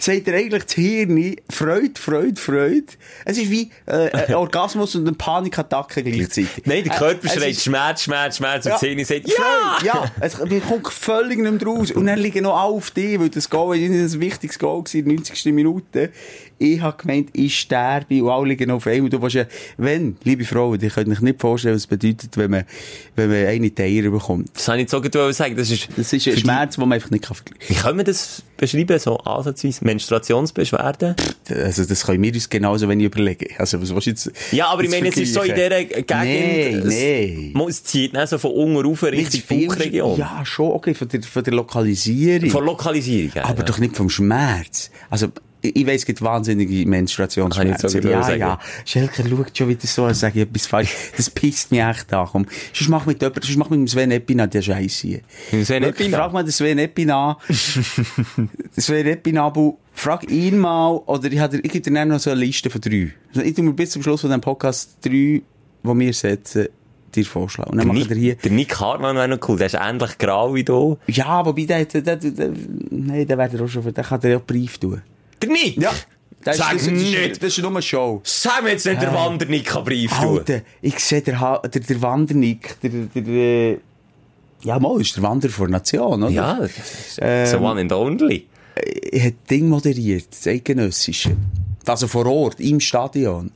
[0.05, 2.85] sagt er eigentlich das Hirn, Freude, Freude, Freude.
[3.25, 6.65] Es ist wie äh, ein Orgasmus und eine Panikattacke gleichzeitig.
[6.65, 8.79] Nein, der Äh, Körper es schreit ist- Schmerz, Schmerz, Schmerz und Ja.
[8.79, 10.03] die Zähne sagt, Freude, ja!
[10.05, 11.91] Ja, es kommt völlig nicht mehr raus.
[11.93, 14.83] Und dann liegen noch alle auf dich, weil das Goal war nicht ein wichtiges Goal
[14.93, 15.45] in der 90.
[15.53, 16.11] Minute.
[16.59, 19.05] Ich habe gemeint, ich sterbe und alle liegen auf einem.
[19.07, 19.47] Und du ja,
[19.79, 22.65] wenn, liebe Frauen, ihr könnt euch nicht vorstellen, was es bedeutet, wenn man,
[23.17, 24.51] wenn man eine in die Eier bekommt.
[24.55, 25.57] Das habe ich gerade sagen.
[25.57, 28.05] Das ist, Das ist ein Schmerz, den man einfach nicht kann vergleichen Wie können wir
[28.05, 29.85] das beschreiben, so ansatzweise?
[29.93, 31.15] Menstruationsbeschwerden?
[31.49, 33.47] Also, das können wir uns genauso wenig überlegen.
[33.59, 34.33] Also, was willst jetzt?
[34.53, 35.89] Ja, aber ich meine, es ist so in vergleichen?
[35.89, 36.25] dieser Gegend.
[36.25, 37.51] Nee, es- nee.
[37.55, 40.19] Mo- Es zieht nicht so von unten rauf Richtung Bauchregion.
[40.19, 42.51] Ja, schon, okay, von der, von der Lokalisierung.
[42.51, 43.33] Von Lokalisierung.
[43.35, 43.45] ja.
[43.45, 44.91] aber doch nicht vom Schmerz.
[45.11, 45.29] Also,
[45.65, 47.89] ich ich weiss, es gibt wahnsinnige Kann ich Menstruationsschmerzen.
[47.89, 48.59] so ja, ja.
[48.85, 50.93] Schelker schaut schon wieder so, als sage ich etwas falsch.
[51.17, 52.27] Das pisst mich echt an.
[52.33, 52.47] Komm.
[52.73, 55.21] Sonst mach mit jemandem, sonst mach mit dem Sven Epina die Scheisse hier.
[55.65, 56.19] Sven Epina?
[56.19, 57.39] Frag mal den Sven Epina.
[58.77, 59.53] Sven Epina,
[59.93, 62.81] frag ihn mal, oder ich, hab, dir- ich gebe dir noch so eine Liste von
[62.81, 63.13] drei.
[63.43, 65.43] Ich tu mir bis zum Schluss von diesem Podcast drei, die
[65.85, 66.69] wir setzen,
[67.15, 67.71] dir vorschlagen.
[67.73, 69.59] Und dann machen wir hier, Der Nick Hartmann wäre noch cool.
[69.59, 70.99] Der ist ähnlich grau wie du.
[71.07, 72.51] ja, wobei der, der, der, der,
[72.91, 75.03] nein, der wäre auch schon, der kann dir ja Brief tun.
[75.43, 75.79] Der Nick?
[76.45, 77.41] Das, Sag das, das, nicht.
[77.43, 78.21] Das ist nur eine Show.
[78.25, 79.15] Sag mir jetzt nicht, der.
[79.15, 80.39] Wandernick kann Brief tun.
[80.39, 83.77] Alter, ich sehe der, Ha- der, der Wandernick, der, der, der,
[84.63, 86.33] ja, mal, ist der Wanderer vor Nation, oder?
[86.33, 88.47] Ja, das ist Ähm, so one and only.
[88.75, 91.37] Er hat Ding moderiert, das Eidgenössische.
[91.87, 93.51] Also vor Ort, im Stadion.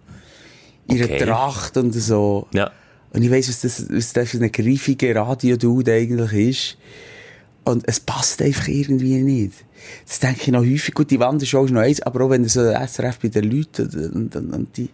[0.88, 1.24] Ihre Okay.
[1.24, 2.46] Tracht und so.
[2.52, 2.70] Ja.
[3.12, 6.78] Und ich weiss, was das, was das für ein griffiger Radiodude eigentlich ist.
[7.64, 9.54] Und es passt einfach irgendwie nicht.
[10.06, 10.94] Das denke ich noch häufig.
[10.94, 14.10] Gut, die Wandershow ist noch eins, aber auch wenn du so SRF bei den Leuten
[14.14, 14.88] und, und, und die...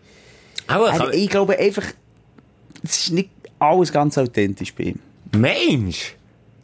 [0.69, 1.85] Aber Also, ich glaube einfach,
[2.83, 4.99] es ist nicht alles ganz authentisch bei ihm.
[5.37, 6.15] Mensch!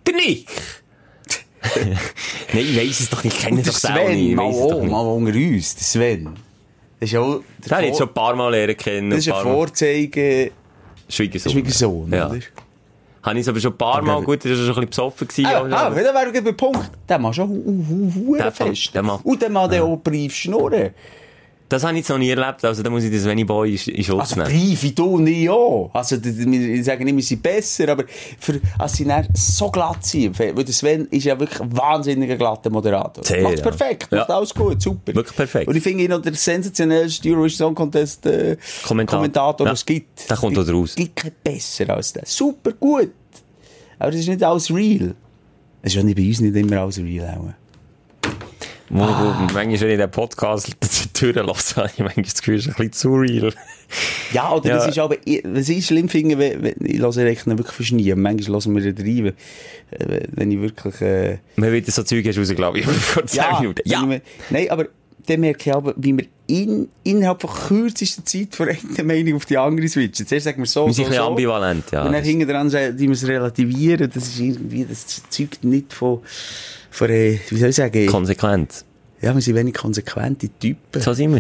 [0.07, 0.49] Der Nick!
[2.53, 3.37] Nein, ich weiss es doch nicht.
[3.37, 3.79] Ich kenne doch nicht.
[3.79, 4.91] Sven, Ich mal, auch, nicht.
[4.91, 6.25] mal unter uns, der Sven.
[7.01, 7.41] Das ist ja auch...
[7.65, 9.11] Den habe ich schon ein paar Mal lernen kennen.
[9.11, 10.51] Das ist ein Vorzeige...
[11.09, 11.53] Schwiegersohn.
[11.53, 12.29] Schwiegersohn, Ja.
[12.29, 12.39] oder?
[13.23, 15.29] Habe ich es aber schon ein paar Mal, gut, das war schon ein bisschen besoffen.
[15.29, 16.91] Gewesen, Ah, ah, dann wäre der Punkt.
[17.09, 18.93] Der macht schon hu- fest.
[19.25, 20.91] Und der macht dann auch Brief schnurren.
[21.71, 23.95] Das habe ich jetzt noch nie erlebt, also da muss ich den Svenny Boy in,
[23.95, 24.49] in Schutz Also nehmen.
[24.51, 25.91] Briefe, du nicht auch.
[25.93, 28.05] Also, wir sagen nicht, wir sind besser, aber
[28.41, 32.37] für, als sie dann so glatt sind, weil der Sven ist ja wirklich ein wahnsinniger
[32.37, 33.23] glatter Moderator.
[33.23, 33.67] Sehr, Macht's ja.
[33.67, 34.35] perfekt, macht Ja.
[34.37, 35.15] alles gut, super.
[35.15, 35.69] Wirklich perfekt.
[35.69, 39.19] Und ich finde ihn noch der sensationellste Eurovision Song Contest äh, Kommentator.
[39.19, 39.73] Kommentator, Ja.
[39.75, 40.31] es gibt.
[40.31, 40.95] Der kommt Es auch raus.
[40.95, 42.23] gibt keinen besser als der.
[42.25, 43.11] Super gut.
[43.99, 45.15] Aber das ist nicht alles real.
[45.83, 47.37] Es ist ja nicht bei uns nicht immer alles real.
[47.39, 47.53] Auch.
[48.91, 49.49] Ah.
[49.53, 50.75] manchmal, wenn ich den Podcast
[51.21, 53.53] durchlasse, habe ich manchmal das Gefühl, es ist ein bisschen zu real.
[54.33, 54.77] Ja, oder Ja.
[54.77, 57.93] das ist aber, ich- was ich schlimm finde, wenn, wenn, ich höre eigentlich wirklich fast
[57.93, 58.15] nie.
[58.15, 59.33] Manchmal hören wir da rein,
[60.31, 63.81] wenn, ich wirklich, äh, Man wird so Zeug hast rausgelaufen, vor 10 Minuten.
[63.85, 64.21] wenn Ja, ich mir-
[64.51, 64.87] nein, aber
[65.27, 69.45] dann merke ich aber, wie wir in, innerhalb von kürzester Zeit von einer Meinung auf
[69.45, 70.27] die andere switchen.
[70.27, 71.23] Zuerst sagen wir so, wir so, sind so.
[71.23, 72.05] ambivalent, ja.
[72.05, 76.21] Und dann hinten dran die wir es relativieren, das ist irgendwie, das zeugt nicht von,
[76.91, 78.85] von, äh, wie soll ich sagen, Konsequent.
[79.21, 81.03] ja, wir sind wenig konsequente Typen.
[81.03, 81.35] So sind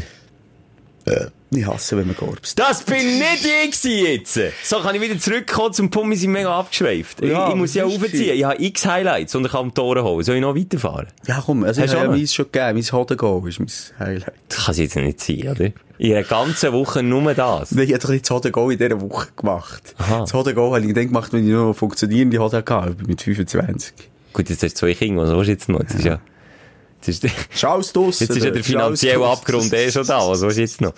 [1.06, 1.32] wir.
[1.50, 2.58] Ich hasse, wenn man gorbst.
[2.58, 3.44] Das bin nicht
[3.84, 4.38] ich jetzt.
[4.64, 7.22] So kann ich wieder zurückkommen zum wir sind mega abgeschweift.
[7.24, 8.36] Ja, ich, ich muss ja aufziehen.
[8.36, 10.22] Ich habe x Highlights und ich kann am Tore holen.
[10.24, 11.06] Soll ich noch weiterfahren?
[11.26, 12.18] Ja, komm, also ich Hast du habe ja noch?
[12.18, 14.32] meins schon gegeben, mein Hodego ist mein Highlight.
[14.48, 15.70] Das kann es jetzt nicht sein, oder?
[15.98, 17.72] In einer ganzen Woche nur das.
[17.72, 19.94] Nein, ich habe doch nicht das Hodego in dieser Woche gemacht.
[19.98, 20.20] Aha.
[20.20, 23.94] Das Hodego habe ich dann gemacht, wenn ich nur funktionierende Hodego hatte, mit 25.
[24.34, 25.80] Gut, jetzt hast du zwei Kinder, was willst du jetzt noch?
[25.80, 26.20] Jetzt ist ja...
[27.08, 30.60] Jetzt ist, du jetzt ist ja der finanzielle Abgrund eh schon da, was willst du
[30.62, 30.92] jetzt noch?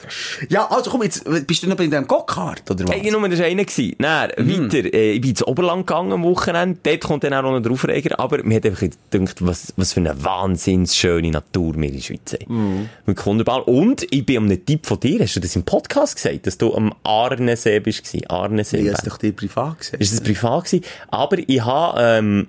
[0.49, 2.94] Ja, also komm, jetzt, bist du noch bei deinem Go-Kart, oder was?
[2.96, 3.64] Hey, nur, das war einer.
[3.64, 3.94] gewesen.
[3.99, 4.73] Dann, Mhm.
[4.73, 7.73] weiter, äh, ich bin ins Oberland gegangen am Wochenende, dort kommt dann auch noch der
[7.73, 11.94] Aufreger, aber mir hat einfach gedacht, was, was für eine wahnsinns schöne Natur wir in
[11.94, 12.88] der Schweiz haben.
[13.07, 13.66] Wirklich wunderbar.
[13.68, 16.59] Und ich bin um einen Tipp von dir, hast du das im Podcast gesagt, dass
[16.59, 18.01] du am Arnensee bist?
[18.29, 18.79] Arnensee.
[18.79, 18.96] Ich Bern.
[19.05, 20.03] doch dir privat gesagt.
[20.03, 20.85] Ist das privat gewesen?
[21.09, 22.46] Aber ich habe, ähm,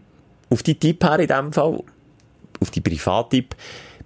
[0.49, 1.81] auf die Tipp her in dem Fall,
[2.61, 3.55] auf die Privattipp,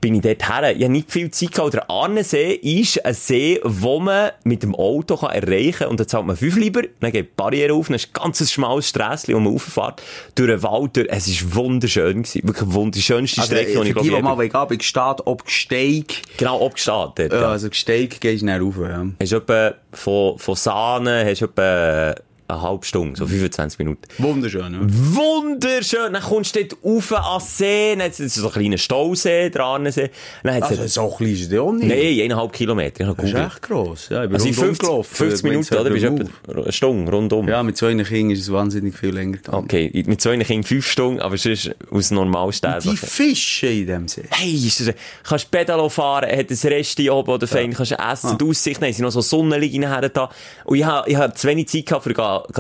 [0.01, 0.75] bin ich dort her.
[0.75, 1.73] Ich habe nicht viel Zeit gehabt.
[1.73, 5.87] Der Arnensee ist ein See, wo man mit dem Auto kann erreichen kann.
[5.87, 8.51] Und dann zahlt man fünf lieber, dann geht die Barriere auf, dann ist ein ganz
[8.51, 10.01] schmales Strässchen, wo man rauffährt,
[10.35, 10.95] durch den Wald.
[10.97, 11.07] Durch.
[11.09, 12.41] Es ist wunderschön gewesen.
[12.47, 15.45] Wirklich wund- die schönste Also, Strecke, die ich die, die glaube, mal bei Gstaad, ob
[15.45, 16.05] Gsteig,
[16.37, 17.31] genau abgestartet.
[17.33, 17.47] ja, Ja.
[17.49, 19.05] also Gsteig gehst du dann rauf, ja.
[19.19, 22.13] Hast du etwa von, von Sahne, hast du etwa
[22.47, 24.01] eine halbe Stunde, so 25 Minuten.
[24.19, 24.79] Wunderschön, ja.
[24.81, 26.13] Wunderschön.
[26.13, 29.49] Dann kommst du dort rauf an den See, dann hat es so einen kleinen Stausee,
[29.49, 30.11] der.
[30.43, 31.87] Dann hat's Also, so klein ist es ja auch nicht.
[31.87, 33.13] Nein, eineinhalb Kilometer.
[33.13, 34.09] Das ist echt gross.
[34.09, 35.89] Ja, ich bin Also in rundum 50, gelaufen, 50 wenn Minuten, es oder?
[35.89, 37.47] Bist etwa eine Stunde rundum.
[37.47, 39.63] Ja, mit zwei Kindern ist es wahnsinnig viel länger gegangen.
[39.63, 42.97] Okay, mit zwei Kindern fünf Stunden, aber sonst aus Die Normalsterblichen.
[43.09, 44.23] Fische in dem See.
[44.29, 48.45] Hey, ist das, kannst Pedalo fahren, hat ein Resti oben oder fein, kannst essen, die
[48.45, 50.29] Aussicht nehmen, sind noch so Sonnenliegen nachher da.
[50.65, 52.13] Und ich habe, ich zu wenig Zeit gehabt, für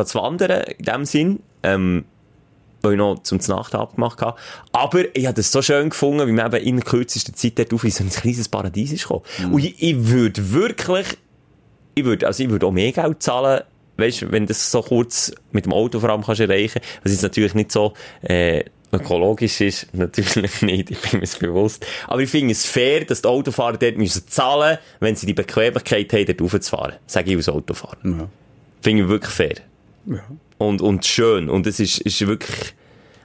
[0.05, 2.05] zu wandern, in dem Sinn, ähm,
[2.81, 4.37] weil ich noch zum Nacht abgemacht habe.
[4.71, 7.83] Aber ich habe das so schön gefunden, wie man eben in kürzester Zeit dort auf
[7.83, 9.23] in so ein kleines Paradies ist gekommen.
[9.51, 11.07] Und ich, ich würde wirklich,
[11.95, 13.63] ich würde, also ich würde auch mehr Geld zahlen,
[13.97, 16.81] weißt, wenn das so kurz mit dem Auto vor allem kannst erreichen.
[17.03, 21.85] Was jetzt natürlich nicht so, äh, ökologisch ist, natürlich nicht, ich bin mir es bewusst.
[22.07, 26.11] Aber ich finde es fair, dass die Autofahrer dort müssen zahlen wenn sie die Bequemlichkeit
[26.13, 26.95] haben, dort raufzufahren.
[27.05, 27.97] Sage ich als Autofahrer.
[28.03, 28.29] Ja.
[28.85, 29.55] Finde ich wirklich fair.
[30.05, 30.19] Ja.
[30.59, 31.49] Und, und schön.
[31.49, 32.75] Und es ist, ist wirklich,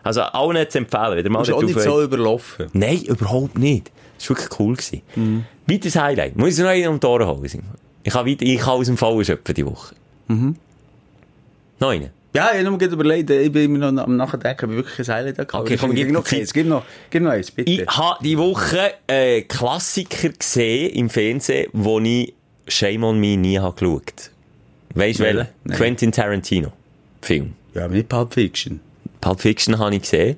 [0.03, 2.69] also allen zu empfehlen, ihr mal Ist auch nicht so überlaufen.
[2.73, 3.91] Nein, überhaupt nicht.
[4.17, 4.75] Das war wirklich cool.
[4.75, 5.03] Gewesen.
[5.17, 5.45] Mhm.
[5.67, 6.37] Weiteres Highlight.
[6.37, 7.63] Muss ich noch einen die Ohren holen?
[8.03, 9.95] Ich kann, weiter, ich kann aus dem Fall schöpfen die Woche.
[10.29, 10.57] Mhm.
[11.79, 12.09] Noch einen?
[12.33, 15.15] Ja, ich habe mir überlegt, ich bin immer noch am Nachdenken, ob ich wirklich ein
[15.15, 15.55] Highlight hatte.
[15.59, 17.71] Okay, komm, gib noch eins, gib noch, gib noch eins, bitte.
[17.71, 22.33] Ich habe die Woche einen Klassiker gesehen im Fernsehen, wo ich
[22.67, 24.31] Shame on Me nie habe geschaut.
[24.95, 25.47] Weißt du Welchen?
[25.71, 26.73] Quentin Tarantino.
[27.23, 27.55] Film.
[27.75, 28.81] Ja, aber nicht Pulp Fiction.
[29.21, 30.37] Pulp Fiction habe ich gesehen.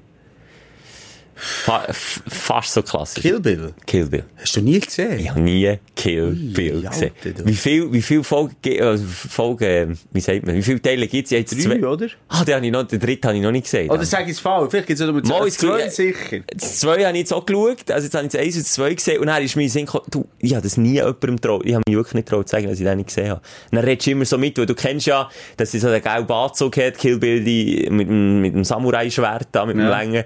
[1.34, 3.22] Fa fast so klassisch.
[3.22, 3.72] Kill Bill.
[3.86, 4.24] Kill Bill.
[4.36, 5.18] Hast du nie gesehen?
[5.18, 7.10] Ich habe nie Kill Ui, Bill gesehen.
[7.24, 7.46] Alter.
[7.46, 11.06] Wie viel, wie viel Folgen, ge- äh, Folgen, äh, wie sagt man, wie viele Teile
[11.08, 11.64] gibt es jetzt?
[11.66, 12.06] Drei, oder?
[12.28, 13.90] Ah, den, habe ich noch, den dritten habe ich noch nicht gesehen.
[13.90, 14.68] Oder sag ich es falsch?
[14.70, 16.40] Vielleicht gibt es nur Mal, zwei, zwei sicher.
[16.54, 18.72] Das zwei habe ich jetzt auch geschaut, also jetzt habe ich das eins und das
[18.72, 21.62] zwei gesehen, und dann ist mir Sinn gekommen, du, ich habe das nie jemandem getraut,
[21.64, 23.40] ich habe mich wirklich nicht getraut zu sagen, dass ich den nicht gesehen habe.
[23.70, 26.02] Und dann redest du immer so mit, weil du kennst ja, dass sie so den
[26.02, 29.98] gelben Anzug hat, Kill Bill, die, mit, mit dem Samurai-Schwert da, mit dem Ja.
[29.98, 30.24] Längen.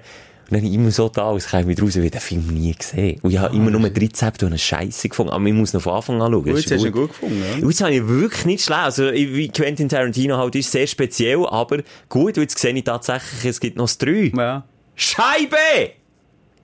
[0.49, 2.73] Und dann habe ich immer so da, als käme ich raus, wie den Film nie
[2.73, 3.19] gesehen.
[3.21, 5.95] Und ich habe immer nur 13 und eine Scheisse gefunden, aber ich muss noch von
[5.95, 6.43] Anfang an schauen.
[6.43, 7.55] Gut, jetzt hast du ihn gut gefunden, ja?
[7.63, 8.79] und jetzt habe ich wirklich nicht schlecht.
[8.79, 13.43] Also, wie Quentin Tarantino halt ist, sehr speziell, aber gut, und jetzt sehe ich tatsächlich,
[13.45, 14.31] es gibt noch das 3.
[14.37, 14.63] Ja.
[14.95, 15.57] Scheibe!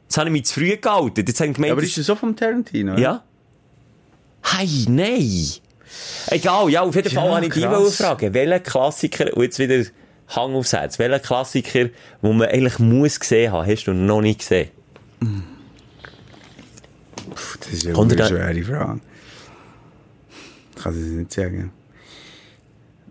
[0.03, 1.25] Jetzt habe ich mich zu früh gehalten.
[1.27, 2.97] Jetzt habe ich gemeint, Aber ist das so vom Tarantino?
[2.97, 3.21] ja?
[4.43, 5.47] Hey, nein!
[6.27, 9.83] Egal, ja, auf jeden Ja, Fall habe ich dich fragen, welchen Klassiker, und jetzt wieder
[10.35, 11.89] Hang aufs Herz, welchen Klassiker,
[12.21, 14.69] wo man eigentlich muss gesehen haben, hast du noch nicht gesehen?
[17.59, 18.99] Das ist Kommt eine da- schwere Frage.
[20.75, 21.71] Ich kann das nicht sagen.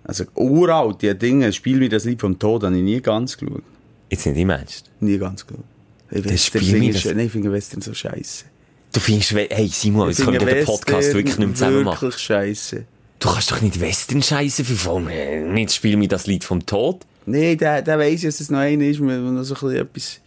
[0.04, 3.62] Also, uralt, die Dinge, Spiel mir das Lied vom Tod, habe ich nie ganz geschaut.
[4.10, 4.90] Jetzt nicht im Ernst.
[5.00, 5.64] Nie ganz geschaut.
[6.10, 8.44] Ich Das Western Spiel finde mir ich- das- Nein, ich finde Western so scheiße.
[8.92, 12.02] Du findest, hey Simon, jetzt können wir den Podcast wirklich nicht mehr zusammen machen.
[12.02, 12.84] Wirklich scheiße.
[13.20, 15.54] Du kannst doch nicht Western-Scheiße verfolgen.
[15.54, 17.06] Nicht spiel mir das Lied vom Tod.
[17.26, 20.20] Nein, der, der weiss, dass es noch einer ist, der noch so ein bisschen etwas.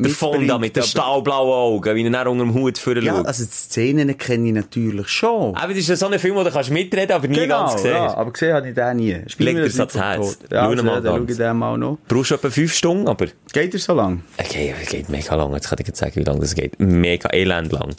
[0.00, 3.26] Der Fonda mit den stahlblauen Augen, wie er dann unter dem Hut vorher Ja, schaut.
[3.26, 5.56] also die Szenen kenne ich natürlich schon.
[5.56, 8.14] Aber das ist so ein Film, wo du kannst mitreden aber nie ganz gesehen ja,
[8.16, 9.16] aber gesehen habe ich den nie.
[9.26, 10.38] Spiel Leg dir das Herz.
[10.52, 11.98] Ja, Schau also, mal dann schaue ich den mal noch.
[12.06, 13.26] Brauchst du etwa fünf Stunden, aber...
[13.52, 14.22] Geht er so lang?
[14.38, 15.52] Okay, geht mega lang.
[15.54, 16.78] Jetzt kann ich jetzt sagen, wie lange das geht.
[16.78, 17.96] Mega elend lang.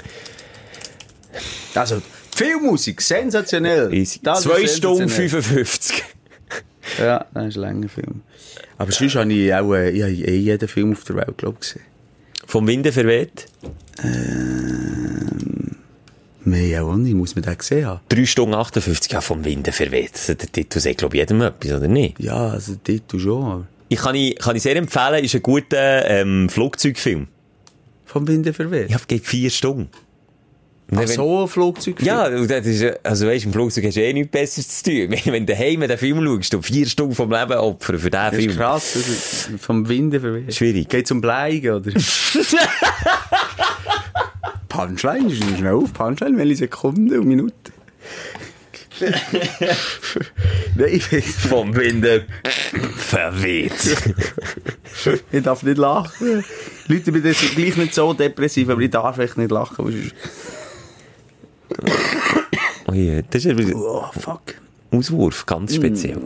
[1.75, 2.01] Also,
[2.33, 3.93] Filmmusik, sensationell.
[3.93, 4.19] Easy.
[4.23, 5.65] Das ist Zwei Stunden sensationell.
[5.65, 6.03] 55.
[6.99, 8.21] Ja, das ist ein langer Film.
[8.77, 11.57] Aber sonst habe ich auch äh, ich habe eh jeden Film auf der Welt, glaube
[11.61, 11.81] ich, gesehen.
[12.45, 13.45] Vom Winde verweht.
[16.45, 17.99] Mehr auch nicht, muss man den gesehen haben.
[18.09, 19.11] 3 Stunden 58.
[19.11, 20.13] Ja, vom Winde verweht.
[20.13, 22.19] Also, Der Titel sagt, glaube ich, jedem etwas, oder nicht?
[22.19, 23.43] Ja, also der Titel schon.
[23.43, 27.27] aber Ich kann, ich, kann ich sehr empfehlen, ist ein guter ähm, Flugzeugfilm.
[28.05, 28.89] Vom Winde verweht.
[28.89, 29.89] Ja, geht vier Stunden.
[30.91, 32.01] Ach wenn- so, ein Flugzeug.
[32.01, 35.15] Ja, das ist, also weißt, im Flugzeug hast du eh nichts Besseres zu tun.
[35.25, 38.33] Wenn, du daheim den Film schaust, du vier Stunden vom Leben opfern für diesen Das
[38.33, 38.57] ist Film.
[38.57, 40.53] krass, das ist vom Winde verweht.
[40.55, 40.89] Schwierig.
[40.89, 41.91] Geht zum Bleigen, oder?
[44.69, 45.93] Punchline, ist schnell auf.
[45.93, 47.53] Punchline, welche Sekunde und Minute?
[50.75, 52.25] Nein, ich, Vom Winde
[52.97, 53.71] verweht.
[55.31, 56.43] ich darf nicht lachen.
[56.87, 60.11] Leute, ich bin gleich nicht so depressiv, aber ich darf echt nicht lachen.
[62.87, 64.41] Oh je, das ist ein Oh, fuck.
[64.91, 66.17] Auswurf, ganz speziell.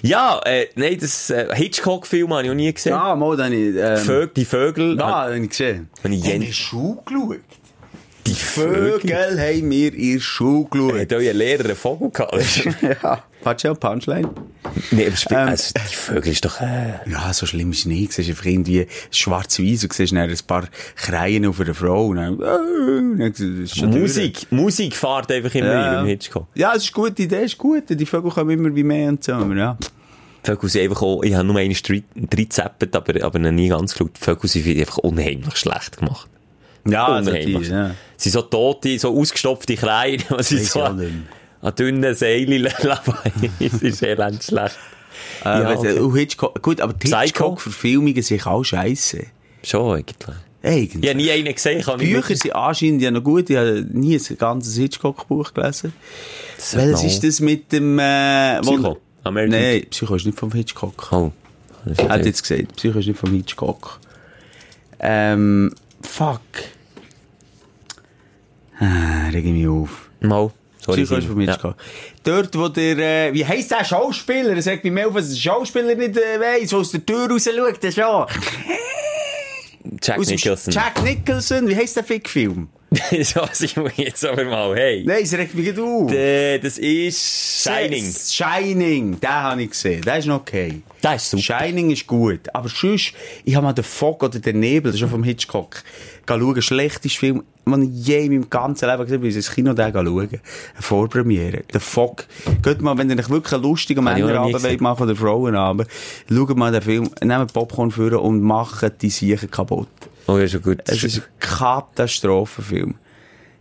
[0.00, 2.92] Ja, äh, nein, das äh, Hitchcock-Film habe ich noch nie gesehen.
[2.92, 3.74] Ja, mal, dann ich...
[3.76, 4.96] Ähm, Vögel, die Vögel.
[4.98, 5.90] ja, ah, habe ich gesehen.
[6.02, 7.36] Habe ich Haben Jen- wir Schule geschaut?
[8.26, 9.38] Die Vögel.
[9.40, 11.00] Haben wir in der Schule geschaut.
[11.00, 12.68] Hat euer Lehrer einen Vogel gehabt?
[13.02, 13.22] ja.
[13.42, 14.30] Warte schon, Punchline?
[14.92, 18.10] nee, aber Ähm, also, die Vögel ist doch, äh, Ja, so schlimm ist es nicht.
[18.10, 22.06] Du siehst einfach irgendwie schwarz-weiß und siehst dann ein paar Kreien auf einer Frau.
[22.06, 24.46] Und dann, äh, dann ist es schon Musik.
[24.50, 25.90] Musik fährt einfach immer Ja.
[25.94, 26.46] rein im Hitchcock.
[26.54, 26.60] durch.
[26.62, 27.84] Ja, es ist eine gute Idee, ist gut.
[27.88, 29.32] Die Vögel kommen immer wie mehr und so.
[29.32, 29.76] Aber ja.
[30.44, 34.10] Vögel sind einfach auch, ich habe nur eine reingezappet, aber, aber noch nie ganz geschaut.
[34.16, 36.28] Die Vögel sind einfach unheimlich schlecht gemacht.
[36.86, 37.68] Ja, also die, Unheimlich.
[37.70, 37.90] ja.
[38.16, 41.22] Sie sind so tote, so ausgestopfte Kleine, die sie so an,
[41.78, 42.66] dünnen Seilen.
[43.60, 44.78] Es ist elend schlecht.
[45.44, 46.10] Äh, Ja, okay.
[46.18, 47.08] Hitchcock, gut, aber die?
[47.14, 49.24] Hitchcock-Verfilmungen sind auch scheiße.
[49.62, 50.36] Schon eigentlich.
[50.64, 51.02] Eigentlich.
[51.02, 51.82] Ich habe nie einen gesehen.
[51.82, 53.50] Kann ich Bücher sind anscheinend ja noch gut.
[53.50, 55.92] Ich habe nie ein ganzes Hitchcock-Buch gelesen.
[56.72, 57.98] Welches noch- ist das mit dem...
[57.98, 58.98] Äh, Psycho?
[59.24, 61.12] American- Nein, Psycho ist nicht vom Hitchcock.
[61.12, 61.32] Oh.
[61.96, 63.98] Er hat jetzt gesagt, Psycho ist nicht vom Hitchcock.
[65.00, 65.74] Ähm,
[66.06, 66.40] fuck.
[68.78, 70.10] Ah, reg ich mich auf.
[70.20, 70.50] Mal.
[70.84, 71.48] Sorry, Psycho ist vom Simon.
[71.48, 71.76] Hitchcock.
[72.24, 72.98] Dort, wo der,
[73.28, 74.54] äh, wie heisst der Schauspieler?
[74.54, 77.30] Er sagt mir mehr auf, was der Schauspieler nicht äh, weiss, wo aus der Tür
[77.30, 78.26] raus schaut, der schon.
[80.02, 80.72] Jack Nicholson.
[80.72, 82.68] Jack Nicholson, wie heisst der Fick-Film?
[83.22, 85.02] So, ich muss jetzt aber mal, hey.
[85.06, 86.12] Nein, es regt mich auf.
[86.12, 88.12] Äh, das ist Shining.
[88.12, 90.02] Shining, den habe ich gesehen.
[90.02, 90.82] Der ist noch okay.
[91.00, 91.42] Das ist super.
[91.42, 92.40] Shining ist gut.
[92.52, 93.14] Aber sonst,
[93.44, 95.82] ich habe mal den Fog oder den Nebel, das ist schon vom Hitchcock,
[96.28, 96.62] schauen.
[96.62, 100.28] Schlechteste Film, ich je in meinem ganzen Leben gesehen habe, ist ins Kino den schauen.
[100.28, 100.40] Eine
[100.78, 101.62] Vorpremiere.
[101.72, 102.26] Der Fog.
[102.62, 105.88] Geht mal, wenn ihr euch wirklich lustigen ich auch Männerabend wollt machen oder Frauenabend,
[106.28, 109.88] schaut mal den Film, nehmt Popcorn führen und macht die Siechen kaputt.
[110.26, 110.78] Oh, ja, schon gut.
[110.86, 112.94] Es ist ein Katastrophenfilm.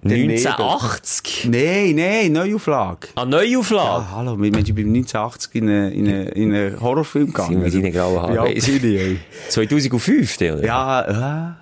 [0.04, 0.38] Der Nebel.
[0.38, 1.46] 1980.
[1.46, 3.10] Nein, nein, Neuauflage.
[3.16, 4.06] An Neuauflage.
[4.06, 7.62] Ah, hallo, wir ich bin 1980 in einen in eine, in eine Horrorfilm gegangen.
[7.62, 8.42] Sind wir deine grauen Haare?
[8.42, 9.20] Alt sind die, ey?
[9.50, 10.66] 2005, der, oder?
[10.66, 11.58] Ja, ja.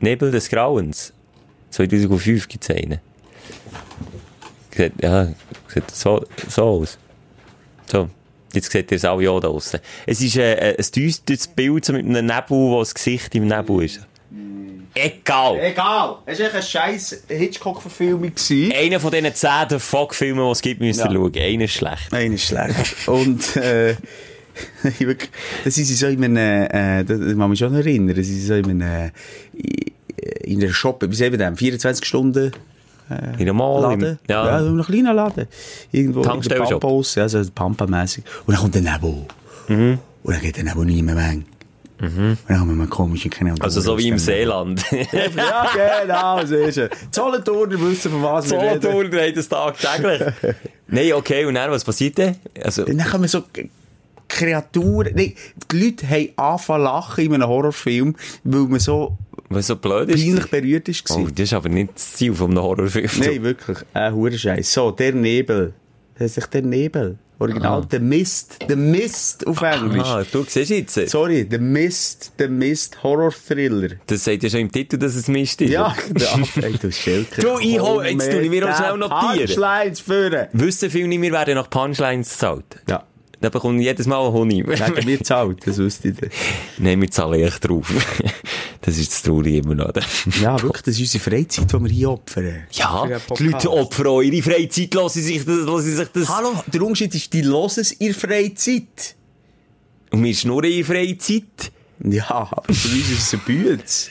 [0.00, 1.12] Nebel des Grauens.
[1.70, 2.98] 2005 gibt es einen.
[4.76, 5.28] Sieht, ja,
[5.68, 6.98] sieht so, so aus.
[7.86, 8.08] So.
[8.52, 9.80] Jetzt seht ihr es auch ja da draussen.
[10.06, 13.84] Es ist äh, ein düsteres Bild so mit einem Nebel, wo das Gesicht im Nebel
[13.84, 14.00] ist.
[14.94, 15.58] Egal.
[15.60, 16.16] Egal.
[16.26, 18.32] Es war eine scheiß Hitchcock-Verfilmung.
[18.74, 21.12] Einer von diesen zehn Fog-Filmen, die es gibt, müsst ihr Ja.
[21.12, 21.32] schauen.
[21.36, 22.12] Einer ist schlecht.
[22.12, 23.08] Nein, ist schlecht.
[23.08, 23.96] Und, äh,
[25.64, 28.82] das ist so in einem, äh, das kann mich schon erinnern, das ist so in
[28.82, 29.10] einem,
[29.62, 32.52] äh, in einer Shop, sagen wir dem, 24 Stunden
[33.10, 33.82] In einem Mall.
[33.82, 34.02] Laden.
[34.02, 34.46] Im, ja.
[34.46, 35.46] ja, so einen kleinen Laden.
[35.92, 36.80] Irgendwo Tankstellenshop.
[36.80, 38.24] Pampa ja, so Pampa-mässig.
[38.46, 39.26] Und dann kommt der Nebel.
[39.68, 39.98] Mhm.
[40.22, 41.40] Und dann geht der Nebel nie mehr weg.
[42.06, 44.84] Und dann haben wir mal komische keine Also so wie im Seeland.
[44.92, 46.90] Ja, genau, so ist es.
[47.10, 48.82] Zollentourer wissen, von was wir reden.
[48.82, 50.32] Solothurn dreht das tagtäglich.
[50.88, 52.36] Nein, okay, und dann, was passiert denn?
[52.62, 53.42] Also, dann kommen so
[54.28, 55.34] Kreaturen, nee,
[55.70, 59.16] die Leute haben angefangen lachen in einem Horrorfilm, weil man so
[59.48, 60.24] was so blöd ist.
[60.24, 61.08] peinlich berührt ist.
[61.10, 63.10] Oh, das ist aber nicht das Ziel von einem Horrorfilm.
[63.18, 63.78] Nein, wirklich.
[63.92, 64.72] Ein Hurenscheiß.
[64.72, 65.74] So, der Nebel.
[66.14, 67.18] Das heißt sich der Nebel.
[67.38, 67.84] Original.
[67.86, 68.58] Der Mist.
[68.68, 70.06] Der Mist auf Englisch.
[70.06, 71.10] Ah, du siehst jetzt.
[71.10, 72.32] Sorry, der Mist.
[72.38, 73.96] Der Mist Horror-Thriller.
[74.06, 75.70] Das sagt ja schon im Titel, dass es Mist ist.
[75.70, 77.42] Ja, der Ey, du Schelker.
[77.42, 79.36] Du, ich hol- jetzt tu ich mir auch schnell notieren.
[79.46, 80.46] Punchlines führen.
[80.52, 82.64] Wissen viele nicht, wir werden nach Punchlines gezahlt.
[82.88, 83.04] Ja.
[83.44, 84.66] Da bekommt jedes Mal ein Honig.
[84.66, 86.16] Werden wir zahlt, das wüsste ich.
[86.16, 86.30] dann.
[86.78, 87.92] Nein, wir zahlen echt drauf.
[88.80, 89.92] das ist das Traurige immer noch.
[90.40, 92.62] Ja, wirklich, das ist unsere Freizeit, die wir hier opfern.
[92.72, 93.06] Ja,
[93.38, 93.48] die.
[93.48, 96.28] Leute opfern auch ihre Freizeit, lassen sich das, lassen sich das.
[96.30, 99.14] Hallo, der Unterschied ist, die hören es der Freizeit.
[100.10, 101.70] Und wir schnurren in Freizeit.
[102.02, 104.08] Ja, aber für uns ist es ein Bütz.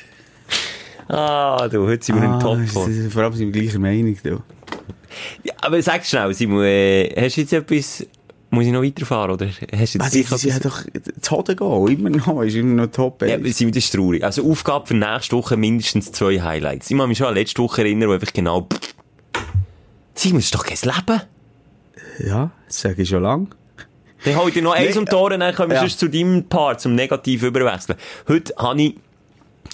[1.08, 2.60] Ah, du, heute sind wir im Top.
[3.12, 4.16] vor allem sind wir gleicher Meinung.
[4.24, 4.44] Du.
[5.44, 8.06] Ja, aber sag schnell, Simon, äh, hast du jetzt etwas,
[8.54, 10.84] muss ich noch weiterfahren, oder hast du jetzt sicher sie, sie hat doch
[11.22, 13.22] zu Hoden gehen, immer noch, ist immer noch top.
[13.24, 14.24] Ja, das ist traurig.
[14.24, 16.92] Also Aufgabe für nächste Woche mindestens zwei Highlights.
[16.92, 18.68] Ich kann mich schon an letzte Woche erinnern, wo einfach genau...
[20.16, 21.22] Simon, das ist doch kein Leben.
[22.20, 23.48] ja, das sage ich schon lange.
[24.24, 25.88] Dann hol dir noch eins Nee, um Ohren, dann können wir ja.
[25.88, 27.98] zu deinem Part, zum Negativ überwechseln.
[28.28, 28.96] Heute habe ich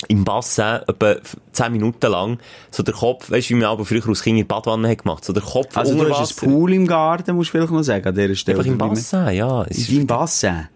[0.08, 1.16] im Bassin etwa
[1.52, 2.40] 10 Minuten lang
[2.72, 5.26] so der Kopf, weißt du, wie man aber früher als Kind in Badwanne hat gemacht,
[5.26, 8.08] so der Kopf Also du hast ein Pool im Garten, musst du vielleicht noch sagen,
[8.08, 8.58] an dieser Stelle.
[8.60, 9.64] Einfach im Bassin, ja.
[9.64, 10.68] Ist, deinem Bassin?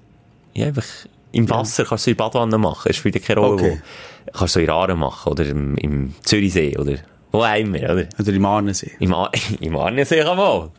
[0.53, 0.86] ja, einfach
[1.32, 2.89] im Wasser kannst du in Badwanne machen.
[2.89, 3.82] Es spielt ja keine Rolle, Okay.
[4.26, 4.38] wo.
[4.38, 6.95] Kannst du in Aare machen, oder im, im Zürichsee, oder
[7.32, 8.05] wo auch immer, oder?
[8.20, 8.91] Oder im Arnensee?
[8.99, 10.70] Im, Ar im Arnensee kann man auch.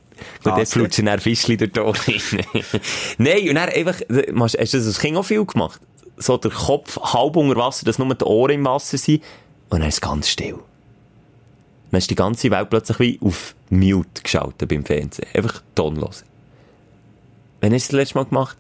[0.45, 0.67] Gut, Ah, sehr.
[0.67, 1.99] flutschen dann Fischli durch die Ohren.
[3.19, 5.81] Nein, und dann einfach, hast du das als Kind auch viel gemacht?
[6.17, 9.23] So der Kopf halb unter Wasser, dass nur die Ohren im Wasser sind,
[9.71, 10.59] und dann ist es ganz still.
[11.91, 15.27] Dann ist die ganze Welt plötzlich wie auf Mute geschaltet beim Fernsehen.
[15.35, 16.25] Einfach tonlos.
[17.61, 18.57] Wann hast du das letzte Mal gemacht?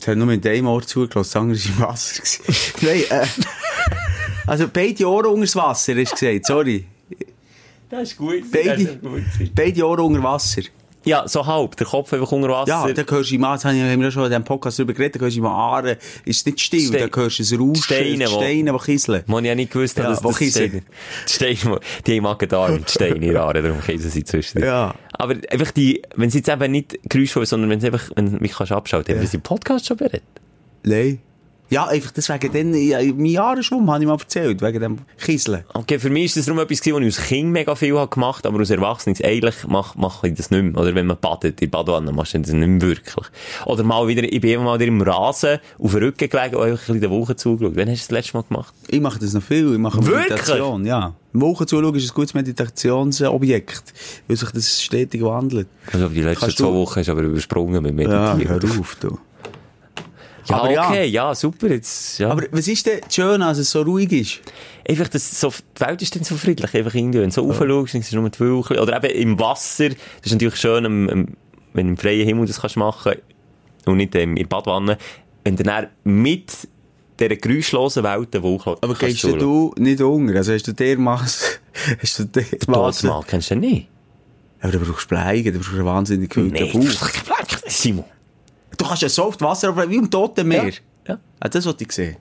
[0.00, 2.22] Es hat nur mit einem Ohr zugelassen, das andere war im Wasser.
[2.86, 3.26] Nein, äh,
[4.46, 6.86] also beide Ohren unter das Wasser, hast du gesagt, sorry.
[7.90, 8.50] Das ist gut.
[8.52, 9.00] Beide,
[9.54, 10.62] beide Ohren unter Wasser.
[11.08, 11.76] Ja, so halb.
[11.76, 12.86] Der Kopf einfach unter Wasser.
[12.86, 14.92] Ja, dann hörst du im Ahren, das haben wir ja schon in diesem Podcast darüber
[14.92, 17.76] geredet, dann hörst du im Ahren, ist nicht still, Ste- dann hörst du es rauschen,
[17.82, 19.22] Steine, die wo- Steine, die kisseln.
[19.26, 20.36] Man ja nicht gewusst, Ja, dass das?
[20.36, 20.82] Steine,
[21.28, 24.62] die Steine, die haben Magen-Darm, die Steine in Aare, darum kissen sie zwischen.
[24.62, 24.94] Ja.
[25.12, 28.38] Aber einfach die, wenn sie jetzt eben nicht Geräuschvoll, sondern wenn sie einfach, wenn du
[28.38, 30.22] mich kannst abschalten, haben wir sie im Podcast schon berät.
[30.84, 31.20] Nein.
[31.70, 35.64] Ja, einfach deswegen, dann, ja, mein Jahresschwumm habe ich mal erzählt, wegen dem Kisseln.
[35.74, 38.08] Okay, für mich ist das darum etwas gewesen, was ich als Kind mega viel habe
[38.08, 40.80] gemacht, aber als Erwachsenes eigentlich mach, mach ich das nicht mehr.
[40.80, 43.26] Oder wenn man badet, in Badwanne, machst du das nicht mehr wirklich.
[43.66, 46.62] Oder mal wieder, ich bin eben mal wieder im Rasen auf den Rücken gelegen und
[46.62, 47.76] einfach ein bisschen der Woche zugeschaut.
[47.76, 48.74] Wann hast du das letzte Mal gemacht?
[48.88, 50.30] Ich mache das noch viel, ich mache Wirklich?
[50.30, 51.14] Meditation, ja.
[51.34, 53.92] Wochen zuschauen ist ein gutes Meditationsobjekt,
[54.26, 55.68] weil sich das stetig wandelt.
[55.92, 58.62] Also die letzten Kannst zwei du- Wochen hast du aber übersprungen mit Ja, Meditieren.
[58.70, 59.18] hör auf, du.
[60.48, 60.88] Ja, Aber ja.
[60.88, 62.30] okay, ja, super, jetzt, ja.
[62.30, 64.40] Aber was ist denn schön, als es so ruhig ist?
[64.88, 67.94] einfach, das, so, die Welt ist dann so friedlich, einfach irgendwie, wenn du so raufschaust,
[67.94, 68.78] dann du nur die Wölkchen.
[68.78, 71.36] Oder eben im Wasser, das ist natürlich schön, wenn
[71.74, 73.14] du im freien Himmel das kannst machen
[73.84, 74.98] und nicht ähm, in der Badwanne.
[75.44, 76.52] Wenn du dann mit
[77.20, 79.38] dieser geräuschlosen Welt eine Woche Aber gehst zuschauen.
[79.38, 80.36] du nicht unter?
[80.36, 81.48] Also hast du dermaßen,
[82.02, 82.72] hast du dermaßen...
[82.72, 83.88] Todesmal kennst du nicht?
[84.60, 87.58] Aber du brauchst Bleigen, du brauchst einen wahnsinnig guten Bauch.
[87.66, 88.04] Simon.
[88.78, 90.64] Du kannst ja so oft Wasser auf, wie im Toten Meer.
[90.64, 90.72] Ja.
[91.08, 91.18] ja.
[91.40, 92.16] Ah, das wollte ich sehen.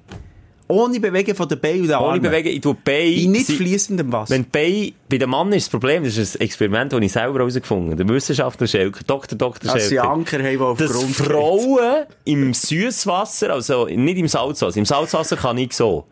[0.70, 2.22] Ohne Bewegen von den Beinen und den Ohne Armen.
[2.22, 3.06] bewegen, ich tue Beine...
[3.06, 4.34] In nicht fließendem Wasser.
[4.34, 7.40] Wenn Beine, bei dem Mann ist das Problem, das ist ein Experiment, das ich selber
[7.40, 8.04] herausgefunden habe.
[8.04, 9.38] Der Wissenschaftler Schelker, Dr.
[9.38, 9.72] Dr.
[9.72, 10.10] Dass sie Schelker.
[10.12, 11.16] Anker haben, die auf dass Grund.
[11.16, 16.06] Frauen im Süßwasser, also nicht im Salzwasser, im Salzwasser kann ich so.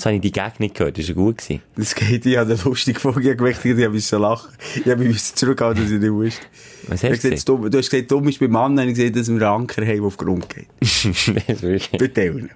[0.00, 1.36] Jetzt habe ich die Gegend nicht gehört, das war gut.
[1.36, 1.60] Gewesen.
[1.76, 4.48] Das geht, ich habe eine lustige Folge gemacht, ich musste lachen.
[4.74, 6.40] Ich habe mich zurückgehalten, dass ich nicht wusste.
[6.88, 9.28] Was hast du gesagt, du hast gesagt, dumm ist bei Mann, habe ich gesagt, dass
[9.28, 10.68] wir einen Anker haben, der auf Grund geht.
[11.46, 12.48] Das ist Bitte.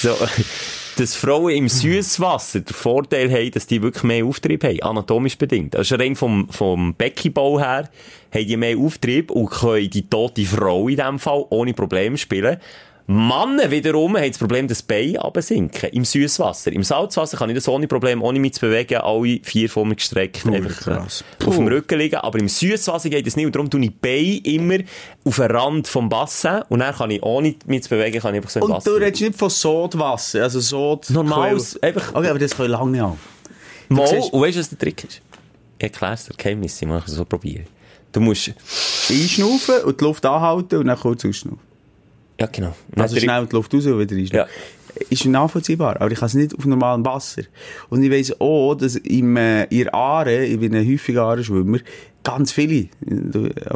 [0.00, 0.16] So,
[0.96, 5.74] dass Frauen im Süßwasser den Vorteil haben, dass die wirklich mehr Auftrieb haben, anatomisch bedingt.
[5.74, 7.90] Also rein vom, vom Beckenbau her
[8.32, 12.58] haben die mehr Auftrieb und können die tote Frau in diesem Fall ohne Probleme spielen.
[13.08, 16.72] Männer wiederum haben das Problem, dass die Beine absinken im Süßwasser.
[16.72, 19.94] Im Salzwasser kann ich das ohne Problem, ohne mich zu bewegen, alle vier vor mir
[19.94, 21.22] gestreckt einfach krass.
[21.46, 22.16] auf dem Rücken liegen.
[22.16, 24.84] Aber im Süßwasser geht das nicht und darum tue ich die Beine immer
[25.24, 28.38] auf den Rand vom Bassin und dann kann ich, ohne mich zu bewegen, kann ich
[28.38, 31.08] einfach so im Und Wasser du redest nicht von Sodwasser, also Sod...
[31.10, 33.16] Normales, Quell- einfach- Okay, aber das können lange nicht auch.
[33.88, 35.20] Mal, siehst- und weißt du, was der Trick ist?
[35.78, 37.66] Ich erklär's dir, Geheimnis, ich mache es so probieren.
[38.10, 38.50] Du musst,
[39.08, 41.60] Einschnaufen und die Luft anhalten und dann kurz ausschnaufen.
[42.40, 42.74] Ja genau.
[42.96, 44.52] Also schnell die Luft raus und wieder einschnaufen.
[45.10, 47.42] Ist nachvollziehbar, aber ich kann es nicht auf normalem Wasser.
[47.90, 51.80] Und ich weiss auch, dass im, äh, in der Aare, ich bin ein häufiger Aarenschwimmer,
[52.24, 52.88] ganz viele,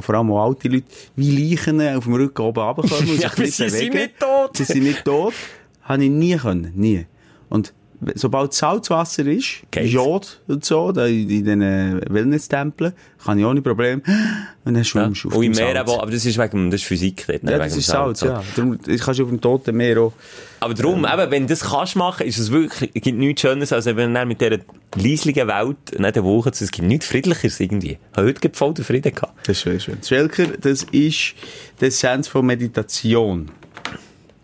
[0.00, 0.86] vor allem auch alte Leute,
[1.16, 4.56] wie Leichen auf dem Rücken oben runterkommen und Ja, sich nicht sie sind nicht tot.
[4.56, 5.34] Sie sind nicht tot.
[5.82, 7.04] Habe ich nie können, nie.
[7.50, 7.74] Und
[8.14, 9.92] sobald Salzwasser ist, Geht's.
[9.92, 12.92] Jod und so, da in, in den Wellness-Tempeln,
[13.24, 14.02] kann ich ohne Problem,
[14.64, 14.84] und dann Ja.
[14.84, 15.90] schwimmst du auf Und im dem Meer Salz.
[15.90, 18.42] aber, aber das ist wegen, das ist Physik dort, nicht Ja, das ist Salz, ja.
[18.56, 20.12] Darum das kannst du auf dem Toten Meer auch.
[20.60, 23.72] Aber darum, eben, wenn du das kannst machen, ist es wirklich, es gibt nichts Schönes,
[23.72, 24.58] als wenn du mit dieser
[24.96, 27.92] leislichen Welt nicht eine Woche es gibt nichts Friedlicheres irgendwie.
[28.12, 29.34] Ich habe heute gerade voll den Frieden gehabt.
[29.46, 29.98] Das ist schön, schön.
[30.02, 31.34] Schwelker, das ist
[31.80, 33.50] die Essenz von Meditation.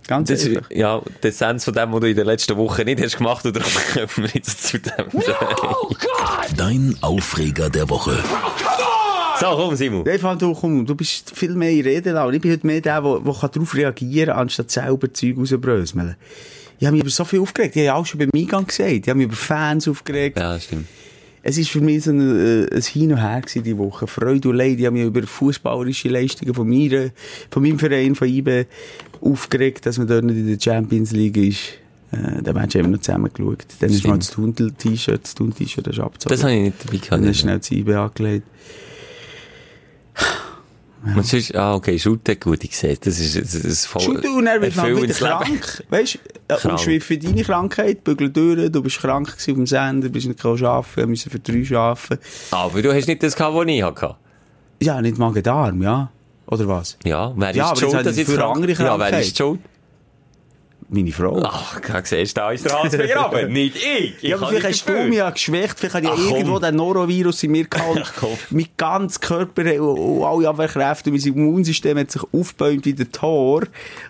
[0.06, 0.70] Ganz Das ist, einfach.
[0.70, 3.56] ja, die Essenz von dem, was du in der letzten Woche nicht hast gemacht, und
[3.56, 5.06] darum kommen wir jetzt zu dem.
[6.56, 8.16] Dein Aufreger der Woche.
[9.40, 10.02] So, komm, Simon.
[10.02, 12.36] Stefan, du, komm, du bist viel mehr in Redelaune.
[12.36, 16.16] Ich bin heute mehr der, der, der kann darauf reagieren kann, anstatt selber Zeug rausbröseln.
[16.78, 17.76] Ich habe mich über so viel aufgeregt.
[17.76, 18.90] Ich habe auch schon beim Eingang gesagt.
[18.90, 20.38] Ich habe mich über Fans aufgeregt.
[20.38, 20.86] Ja, stimmt.
[21.48, 24.08] Es war für mich so ein, äh, ein Hin und Her gewesen, die Woche.
[24.08, 24.80] Freude und Leid.
[24.80, 27.12] Ich habe mich über fußballerische Leistungen von, mir,
[27.52, 28.66] von meinem Verein, von IBE,
[29.20, 31.60] aufgeregt, dass man dort nicht in der Champions League ist.
[32.10, 33.64] Äh, den Match haben wir noch zusammen geschaut.
[33.78, 36.34] Dann ist mal das Tuntel-T-Shirt, das Tun-T-Shirt ist abgezogen.
[36.34, 37.36] Das habe ich nicht dabei Dann ist gehabt.
[37.36, 38.46] schnell das IBE angelegt.
[41.14, 44.44] Und sonst, ah, okay, Schulte, gut, ich sehe, das ist, das ist voll, du, und
[44.44, 45.84] dann du mal wieder krank.
[45.88, 46.72] Weißt du, äh, Krank.
[46.72, 51.08] umschwiffen deine Krankheit, bügel durch, du bist krank gewesen auf dem Sender, bist nicht arbeiten,
[51.10, 52.18] musst für drei arbeiten.
[52.50, 54.16] Aber du hast nicht das gehabt, was ich hatte.
[54.82, 56.10] Ja, nicht Magen-Darm, ja.
[56.48, 56.96] Oder was?
[57.04, 59.60] Ja, wer ist Ja, die schuld, dass ich krank- Ja, wer ist schuld?
[60.88, 61.42] Meine Frau.
[61.42, 63.52] Ach, siehst du, da ist der Hans begraben.
[63.52, 64.14] nicht ich.
[64.18, 66.36] ich Ja, aber vielleicht hast du mich ja geschwächt, vielleicht hat ja Ach, komm.
[66.36, 68.14] irgendwo der Norovirus in mir gehabt.
[68.50, 73.64] Mein ganzer Körper und und alle Abwehrkräfte, mein Immunsystem hat sich aufgebäumt wie der Tor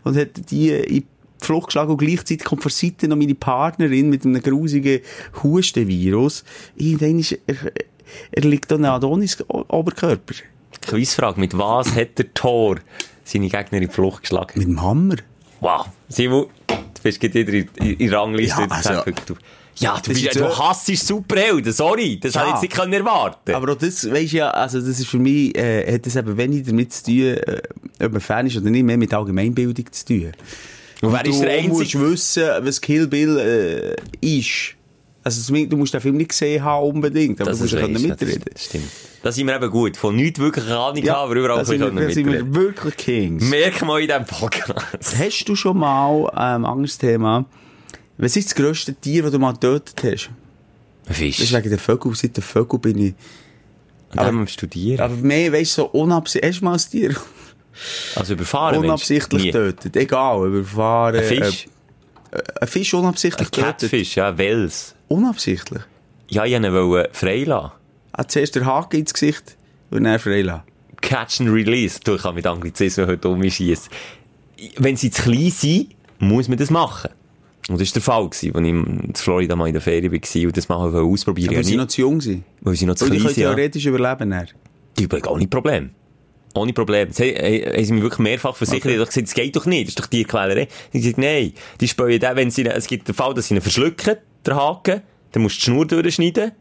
[0.04, 1.06] und hat die in die
[1.44, 5.00] Flucht geschlagen und gleichzeitig kommt von Seite noch meine Partnerin mit einem grusigen
[5.42, 6.44] Hustenvirus.
[6.76, 7.56] Irgendwann ist, er,
[8.32, 10.34] er liegt da Adonis-Oberkörper.
[10.82, 12.76] Quizfrage, mit was hat der Tor
[13.24, 14.58] seine Gegner in die Flucht geschlagen?
[14.58, 15.16] Mit dem Hammer.
[15.60, 15.86] Wow.
[16.08, 18.60] Simon, du bist gerade wieder in, in, in Rangliste.
[18.60, 19.34] Ja, der also- 10 Punkte.
[19.76, 22.18] ja, du, bist, du hasst Superhelden, sorry.
[22.20, 22.42] Das Ja.
[22.46, 25.56] hätte ich jetzt nicht erwarten Aber auch das, weisst ja, also das ist für mich,
[25.56, 27.60] äh, hat das eben wenig damit zu tun, äh,
[28.02, 30.32] ob man Fan ist oder nicht, mehr mit Allgemeinbildung zu tun.
[31.02, 32.10] Und wer ist der Du musst Einzige?
[32.10, 34.75] wissen, was Kill Bill äh, ist.
[35.26, 38.00] Also du musst den Film nicht gesehen haben unbedingt, aber Das du musst ja können
[38.00, 38.44] mitreden.
[38.52, 38.84] Das stimmt.
[39.24, 39.96] Da sind wir eben gut.
[39.96, 42.54] Von nichts wirklich Ahnung haben, aber überall wir, können wir da sind wir mitreden.
[42.54, 43.42] wirklich Kings.
[43.42, 45.18] Merk mal in diesem Podcast.
[45.18, 47.44] Hast du schon mal, ähm, anderes Thema,
[48.18, 50.30] was ist das grösste Tier, das du mal getötet hast?
[51.08, 51.38] Ein Fisch.
[51.38, 53.14] Das ist wegen der Vögel, seit der Vögel bin ich,
[54.16, 55.00] An dem am Studieren.
[55.00, 57.16] aber mehr, weißt du, so unabsichtlich, hast du mal ein Tier
[58.14, 59.96] Also überfahren unabsichtlich getötet?
[59.96, 61.16] Egal, überfahren.
[61.16, 61.66] Ein Fisch?
[62.30, 63.80] Äh, ein Fisch unabsichtlich Ein getötet?
[63.90, 64.92] Catfish, ja, Wels.
[65.08, 65.82] Unabsichtlich?
[66.28, 67.72] Ja, ich wollte ihn freilassen.
[68.16, 69.56] Hat zuerst der Haken ins Gesicht
[69.90, 70.62] und dann freilassen.
[71.00, 72.00] Catch and Release.
[72.02, 73.88] Du, ich kann mit Anglizismen heute umschießen.
[74.78, 75.88] Wenn sie zu klein sind,
[76.18, 77.10] muss man das machen.
[77.68, 80.56] Und das war der Fall, als ich in Florida mal in der Ferien war und
[80.56, 82.44] das mal ausprobieren Aber sie ja, noch zu jung sind.
[82.60, 83.42] Weil sie noch zu Weil klein können sind.
[83.42, 83.54] Ja.
[83.54, 84.30] theoretisch überleben.
[84.30, 84.46] Dann.
[84.98, 85.90] Die haben gar nicht Problem.
[86.54, 87.08] Ohne Problem.
[87.08, 88.86] Das haben, haben sie mir wirklich mehrfach versichert.
[88.86, 89.88] Ich habe gesagt, das geht doch nicht.
[89.88, 90.68] Das ist doch Tierquälerei.
[90.92, 91.52] Ich gesagt, nein.
[91.80, 94.16] Die späuen dann, wenn sie, es gibt den Fall, dass sie ihn verschlucken,
[94.46, 95.02] der Haken.
[95.32, 96.52] Dann musst du die Schnur durchschneiden.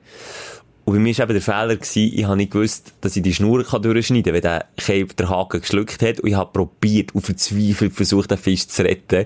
[0.86, 3.34] Und bei mir war eben der Fehler, gewesen, ich habe nicht gewusst, dass ich die
[3.34, 6.20] Schnur kann durchschneiden kann, wenn der Käfer den Haken geschluckt hat.
[6.20, 9.26] Und ich habe probiert und verzweifelt versucht, den Fisch zu retten.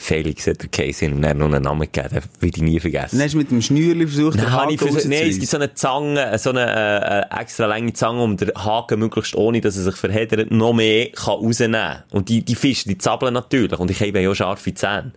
[0.00, 3.18] Felix hat der Case und dann noch einen Namen gegeben, den will ich nie vergessen.
[3.18, 5.56] Dann hast du mit dem Schnürli versucht, Nein, den Haken versucht, nein, es gibt so
[5.56, 9.76] eine Zange, so eine äh, äh, extra lange Zange, um den Haken möglichst ohne, dass
[9.76, 13.78] er sich verheddert, noch mehr kann rausnehmen Und die, die Fische, die zappeln natürlich.
[13.78, 15.12] Und ich habe ja auch scharfe Zähne.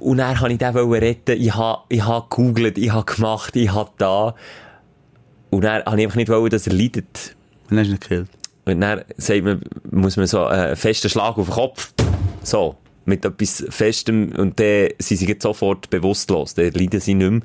[0.00, 1.40] Und dann wollte ich den retten.
[1.40, 4.34] Ich habe, ich habe gegoogelt, ich habe gemacht, ich habe da.
[5.50, 7.36] Und dann habe ich einfach nicht wollen, dass er leidet.
[7.68, 8.28] Und dann hast du ihn gekillt.
[8.66, 11.92] Und dann sagt man, muss man so einen festen Schlag auf den Kopf.
[12.42, 12.76] So.
[13.06, 14.32] Mit etwas Festem.
[14.36, 16.54] Und dann sind sie sofort bewusstlos.
[16.54, 17.40] Dann leiden sie nicht mehr.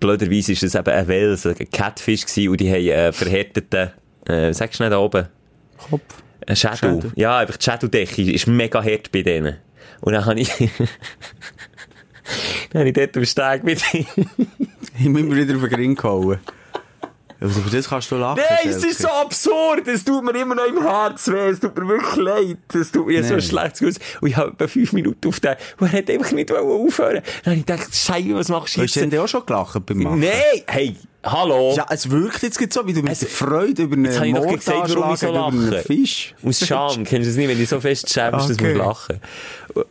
[0.00, 3.90] Blöderweise war es eben ein Wels, ein Catfish gewesen, und die haben einen verhärteten,
[4.26, 5.28] äh, sagst du nicht da oben?
[5.78, 6.22] Kopf.
[6.46, 6.76] Ein Schädel.
[6.76, 7.12] Schädel.
[7.16, 9.56] Ja, einfach die Schädeldecke ist mega hart bei denen.
[10.04, 10.48] Und dann habe ich,
[12.70, 14.06] dann habe ich dort am Steg mit Ich
[15.04, 16.38] bin immer wieder auf den Ring gehauen.
[17.40, 18.42] Also für das kannst du lachen.
[18.48, 19.88] Nein, es ist so absurd.
[19.88, 21.48] Es tut mir immer noch im Herz weh.
[21.48, 22.58] Es tut mir wirklich leid.
[22.74, 23.38] Es tut mir so Nein.
[23.38, 24.02] ein schlechtes Gewissen.
[24.20, 27.22] Und ich habe etwa fünf Minuten auf den, und er hat einfach nicht aufhören.
[27.44, 29.12] Dann habe ich gedacht, Scheiße, was machst du Hast du jetzt?
[29.12, 30.20] denn auch schon gelacht beim Machen?
[30.20, 31.74] Nein, hey, hallo.
[31.76, 35.14] Ja, es wirkt jetzt so, wie du mit Es- Freude über einen doch gesagt, warum
[35.14, 35.84] ich so Mordanschlag über einen.
[35.84, 36.34] Fisch.
[36.44, 37.04] Aus Scham.
[37.04, 38.74] Kennst du das nicht, wenn du so fest schämst, dass Okay.
[38.74, 39.20] man lachen.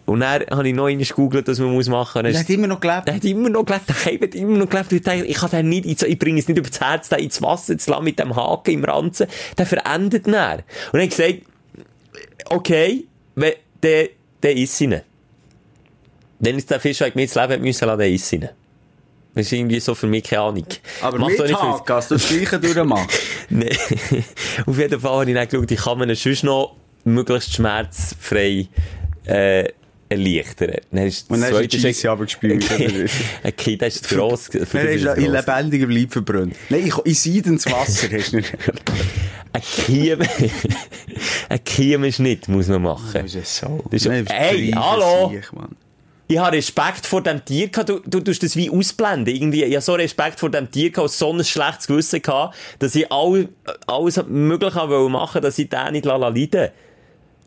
[0.06, 2.34] Und dann habe ich noch einmal gegoogelt, was man muss machen muss.
[2.34, 3.08] Er hat immer noch gelebt.
[3.08, 4.92] Der hat immer noch gelebt, der hat immer noch gelebt.
[4.94, 7.78] Ich dachte, ich kann den nicht, ich bringe es nicht übers Herz, den ins Wasser
[7.78, 9.28] zu lassen mit dem Haken im Ranzen.
[9.58, 10.60] Der verendet dann.
[10.92, 11.40] Und habe ich gesagt,
[12.50, 13.06] okay,
[13.36, 14.10] wenn, der,
[14.42, 15.02] der isst ihn.
[16.40, 18.50] Dann ist der Fisch, der mir ins Leben hat müssen der isst ihn.
[19.36, 20.66] Das ist irgendwie so für mich keine Ahnung.
[21.02, 23.20] Aber Macht mit Haken, hast du das Gleiche durchmachst.
[23.50, 23.70] Nee.
[24.66, 28.68] Auf jeden Fall habe ich dann geschaut, ich kann mir sonst noch möglichst schmerzfrei
[29.26, 29.70] äh,
[30.10, 30.76] erleichtern.
[30.92, 32.10] Dann ist Und dann hast du die Scheisse
[33.78, 34.50] das ist gross.
[34.52, 35.46] Dann hast du in gross.
[35.46, 36.56] lebendiger Bleib verbrannt.
[36.70, 38.54] Nein, ich, in seidenes Wasser hast du nicht.
[39.54, 40.20] Ein Kiem,
[41.50, 41.64] ein
[42.48, 43.10] muss man machen.
[43.14, 43.84] Das ist so.
[43.92, 45.32] Das ist- Nein, hallo?
[46.34, 47.90] Ich habe Respekt vor dem Tier gehabt.
[47.90, 49.36] Du, du tust das wie ausblenden.
[49.36, 52.96] Irgendwie, ich habe so Respekt vor dem Tier gehabt, so ein schlechtes Gewissen gehabt, dass
[52.96, 53.50] ich all,
[53.86, 56.72] alles machen, dass ich den nicht leiden lasse.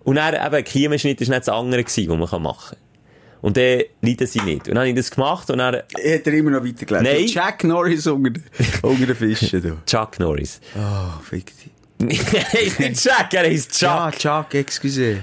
[0.05, 3.41] Und dann eben, ein Kiemenschnitt war nicht das andere gewesen, was man machen kann.
[3.43, 4.69] Und dann leiden sie nicht.
[4.69, 7.03] Und dann habe ich das gemacht und dann Hat er immer noch weitergelebt?
[7.05, 7.27] Nein.
[7.27, 8.45] Jack Norris unter, den-
[8.83, 9.79] unter den Fischen, du.
[9.87, 10.61] Chuck Norris.
[10.77, 11.53] Oh, fick
[11.99, 12.29] dich.
[12.35, 13.89] er heisst nicht Jack, er heisst Chuck.
[13.89, 15.19] Ja, Chuck, excuse.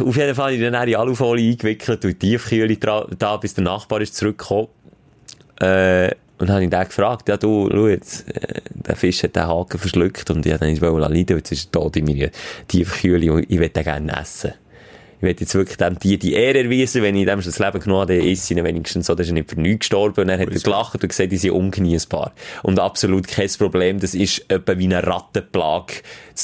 [0.00, 3.64] Auf jeden Fall habe ich dann in Alufolie eingewickelt und die Tiefkühle da, bis der
[3.64, 4.68] Nachbar ist zurückgekommen.
[5.60, 9.34] Äh, und dann habe ich den gefragt, ja du, schau jetzt, äh, der Fisch hat
[9.34, 12.30] den Haken verschluckt und ich wollte ihn leiden, jetzt ist er tot in meiner
[12.68, 14.52] Tiefkühle und ich will den gerne essen.
[15.18, 17.80] Ich will jetzt wirklich dem Tier die Ehre erweisen, wenn ich dem schon das Leben
[17.80, 20.48] genommen habe, ich ihn wenigstens so, dass er nicht für nichts gestorben und dann hat
[20.48, 22.32] er gelacht und gesagt, die sind ungenießbar.
[22.62, 25.94] Und absolut kein Problem, das ist etwa wie eine Rattenplage.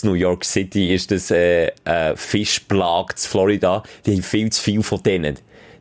[0.02, 3.84] In New York City ist das, äh, eine Fischplage in Florida.
[4.06, 5.36] Die haben viel zu viel von denen.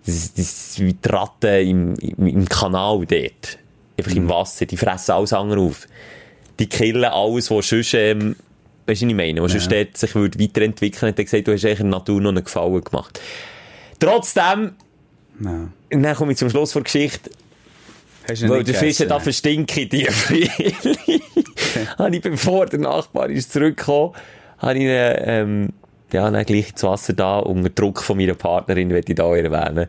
[0.06, 3.58] Das ist, das ist wie die Ratten im, im, im Kanal dort.
[3.98, 4.68] Einfach im Wasser.
[4.68, 5.88] Die fressen alles andere auf.
[6.60, 8.36] Die killen alles, was sonst, ähm,
[8.86, 9.42] Weißt du, was ich meine?
[9.42, 12.30] Was sonst dort sich würde weiterentwickeln, hat er gesagt, du hast eigentlich der Natur noch
[12.30, 13.20] einen Gefallen gemacht.
[14.00, 14.74] Trotzdem,
[15.40, 15.74] Nein.
[15.90, 17.30] dann komme ich zum Schluss der Geschichte,
[18.30, 19.24] Hast weil der Fisch gegessen, da nein?
[19.24, 20.08] verstinkt, die
[21.98, 24.14] habe ich, bevor der Nachbar ist zurückgekommen,
[24.60, 25.70] habe ich ähm,
[26.14, 29.88] ja, dann gleich ins Wasser da, unter Druck von meiner Partnerin, will ich da erwähnen.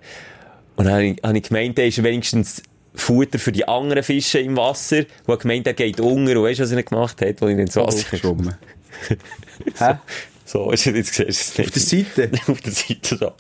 [0.77, 2.63] Und dann habe ich, habe ich gemeint, er ist wenigstens
[2.95, 6.61] Futter für die anderen Fische im Wasser, wo er gemeint, er geht unter, und weißt
[6.61, 8.55] du, was er gemacht hat, wo ich ins Wasser Aufgeschwommen.
[9.79, 9.95] Hä?
[10.45, 11.69] So, ist jetzt siehst du es nicht.
[11.69, 12.31] Auf der Seite?
[12.53, 13.33] Auf der Seite so.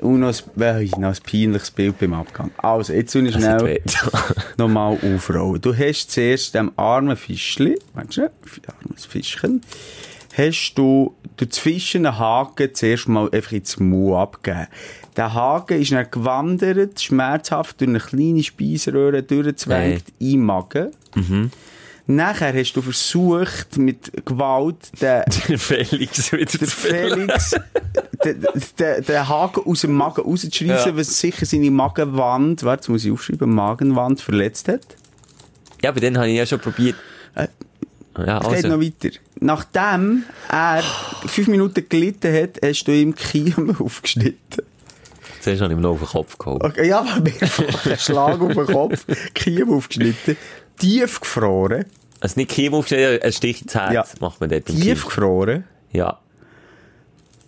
[0.00, 2.50] Und noch ein, äh, noch ein peinliches Bild beim Abgang.
[2.58, 3.80] Also, jetzt soll ich schnell
[4.58, 5.60] nochmal aufrollen.
[5.60, 8.30] Du hast zuerst dem armen Fischli, meinst du,
[8.82, 9.62] armes Fischchen,
[10.36, 14.66] hast du durch das Fischen einen Haken zuerst mal einfach ins Maul abgegeben.
[15.16, 20.90] Der Haken ist dann gewandert, schmerzhaft durch eine kleine Speiseröhre durchgezwängt den Magen.
[22.06, 27.54] Nachher hast du versucht, mit Gewalt den, Der Felix wieder der Felix
[28.24, 28.46] den,
[28.78, 30.96] den, den Haken aus dem Magen rauszuschreissen, Ja.
[30.96, 34.82] was sicher seine Magenwand, warte, jetzt muss ich aufschreiben, Magenwand verletzt hat.
[35.82, 36.96] Ja, aber dann habe ich ja schon probiert.
[37.34, 37.48] Äh,
[38.18, 38.80] Ja, Es geht noch also.
[38.82, 39.16] weiter.
[39.40, 40.82] Nachdem er
[41.26, 44.62] fünf Minuten gelitten hat, hast du ihm Kiem aufgeschnitten.
[45.40, 46.62] Zuerst habe ich ihm noch auf den Kopf geholt.
[46.64, 50.36] Okay, ja, aber mehrfach einen Schlag auf den Kopf, Kiem aufgeschnitten,
[50.78, 51.84] tief gefroren.
[52.20, 54.04] Also nicht Kiem aufgeschnitten, ein Stich ins Herz Ja.
[54.20, 55.04] macht man dort im Tief Kiem.
[55.08, 55.64] gefroren.
[55.92, 56.18] Ja.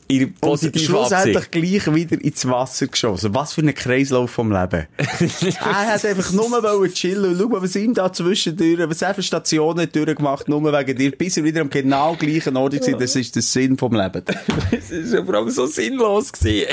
[0.08, 1.52] Ihre Und positive schlussendlich Absicht.
[1.52, 3.34] gleich wieder ins Wasser geschossen.
[3.34, 4.86] Was für ein Kreislauf vom Leben.
[4.96, 9.22] er hat einfach nur wollen chillen und schauen, was ihm da zwischendurch, was er für
[9.24, 12.98] Stationen durchgemacht, nur wegen dir, bis er wieder am genau gleichen Ort war.
[12.98, 14.22] Das ist der Sinn vom Leben.
[14.70, 16.68] Es ist ja vor allem so sinnlos gewesen.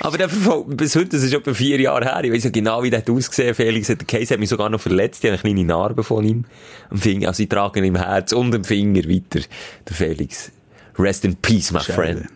[0.00, 2.22] Aber der verfolgt bis heute, das ist etwa vier Jahre her.
[2.22, 3.54] Ich weiss ja genau, wie der hat ausgesehen.
[3.54, 5.24] Felix hat, der Case hat mich sogar noch verletzt.
[5.24, 6.44] Ich habe eine kleine Narbe von ihm.
[6.90, 9.40] Am Finger, also ich trage ihn im Herz und im Finger weiter.
[9.88, 10.52] Der Felix.
[10.98, 12.26] Rest in peace, my friend.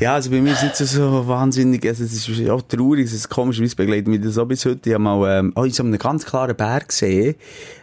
[0.00, 3.06] Ja, also bei mir ist es nicht so, so wahnsinnig, also es ist auch traurig,
[3.06, 4.80] es ist komischerweise begleitet mich das so bis heute.
[4.88, 7.36] Ich habe mal, ähm, oh, ich habe einen ganz klaren Berg gesehen,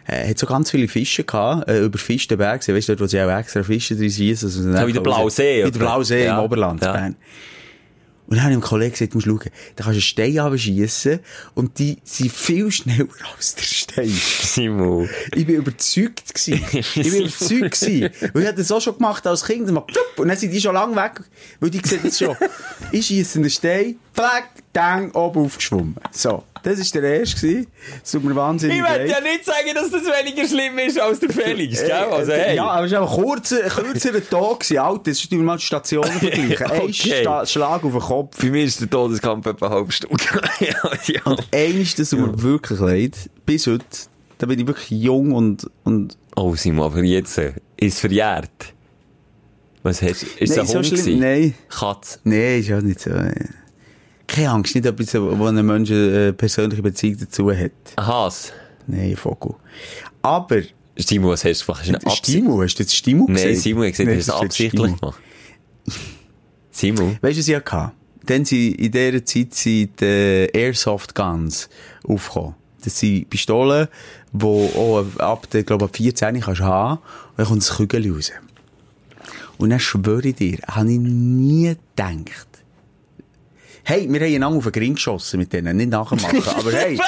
[0.06, 3.00] äh, hat so ganz viele Fische gehabt, äh, überfischt den Berg gesehen, weißt du, dort,
[3.00, 4.46] wo sie auch extra Fische drin schießen.
[4.46, 5.70] Also So wie der Blausee, Wie oder?
[5.70, 6.92] der Blausee Ja, im Oberland, ja.
[6.92, 7.16] Bern.
[8.26, 9.40] Und dann habe ich dem Kollegen gesagt, du musst schauen,
[9.76, 11.20] da kannst du einen Stein abschießen
[11.54, 14.08] und die sind viel schneller als der Stein.
[14.08, 15.08] Simon.
[15.34, 16.64] Ich bin überzeugt gewesen.
[16.72, 18.10] Ich bin überzeugt gewesen.
[18.32, 19.68] Weil ich hatte das auch schon gemacht als Kind.
[19.68, 21.20] Und, dann sind die schon lang weg.
[21.60, 22.36] Weil die sehen das schon.
[22.92, 25.96] Ich schiesse einen Stein, flack, dang, oben aufgeschwommen.
[26.10, 26.42] So.
[26.64, 27.66] Das war der erste gewesen.
[28.02, 29.08] Das tut mir wahnsinnig Ich leid.
[29.10, 31.90] ja nicht sagen, dass das weniger schlimm ist als der Felix, gell?
[31.90, 32.54] Also, hey.
[32.54, 34.78] Ja, aber es war ein kurzer, ein kürzerer Tag gewesen.
[34.78, 36.66] Alt, das ist mal die Stationen vergleichen.
[36.70, 36.92] Ein Okay.
[37.22, 38.36] Sta Schlag auf den Kopf.
[38.38, 40.22] Für mich ist der Todeskampf etwa eine halbe Stunde.
[40.60, 40.74] ja,
[41.06, 41.36] ja.
[41.52, 43.16] Eines, das tut mir wirklich leid.
[43.44, 43.84] Bis heute.
[44.38, 48.50] Da bin ich wirklich jung und, und Oh, Simon, aber jetzt äh, ist verjährt.
[49.82, 50.26] Was hast du?
[50.38, 51.18] Ist es Nein, ein so Hund schlimm- gewesen?
[51.20, 51.54] nein.
[51.68, 52.20] Katz.
[52.22, 53.10] Nee, ist auch nicht so.
[53.10, 53.34] äh,
[54.32, 57.70] Keine Angst, nicht etwas, wo ein Mensch eine persönliche Beziehung dazu hat.
[57.96, 58.52] Ein Hass.
[58.86, 59.54] Nein, Vogel.
[60.22, 60.62] Aber,
[60.96, 62.16] Simon, was hast du gemacht?
[62.16, 63.50] Stimu, hast du jetzt Stimu gesehen?
[63.50, 64.96] Nein, Simon hat gesagt, du hast es absichtlich Stimu.
[64.96, 65.20] gemacht.
[66.70, 67.18] Simon?
[67.20, 67.92] Weißt du, was ich hatte?
[68.24, 71.68] Dann sind in dieser Zeit sind die Airsoft Guns
[72.08, 72.54] aufgekommen.
[72.82, 73.88] Das sind Pistolen,
[74.32, 76.98] die auch ab der, glaube ich, ab 14 kannst du haben.
[76.98, 77.02] Und
[77.36, 78.32] dann kommt das Kügel raus.
[79.58, 82.48] Und dann schwöre ich dir, habe ich nie gedacht.
[83.84, 86.98] Hey, wir haben einander auf den Ring geschossen mit denen, nicht nachmachen, aber hey.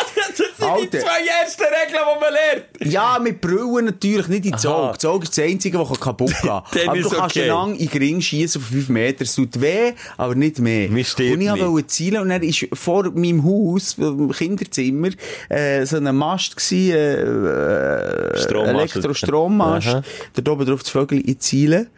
[0.60, 0.98] Alter.
[0.98, 2.92] ersten Regeln, die man lernt.
[2.92, 4.66] Ja, mit Brüllen natürlich nicht.
[4.66, 4.94] Auge.
[4.94, 6.62] Das Auge ist das Einzige, das kaputt gehen kann.
[6.88, 7.50] Aber du kannst okay.
[7.50, 9.22] einander in den Ring schießen auf 5 Meter.
[9.22, 10.90] Es tut weh, aber nicht mehr.
[10.90, 15.10] Und ich wollte zielen und dann ist vor meinem Haus, im Kinderzimmer,
[15.48, 18.96] äh, so ein Mast gsi, äh, äh, Strommast.
[18.96, 20.02] Elektrostrommast.
[20.34, 21.88] Da oben drauf das Vögel in Zielen.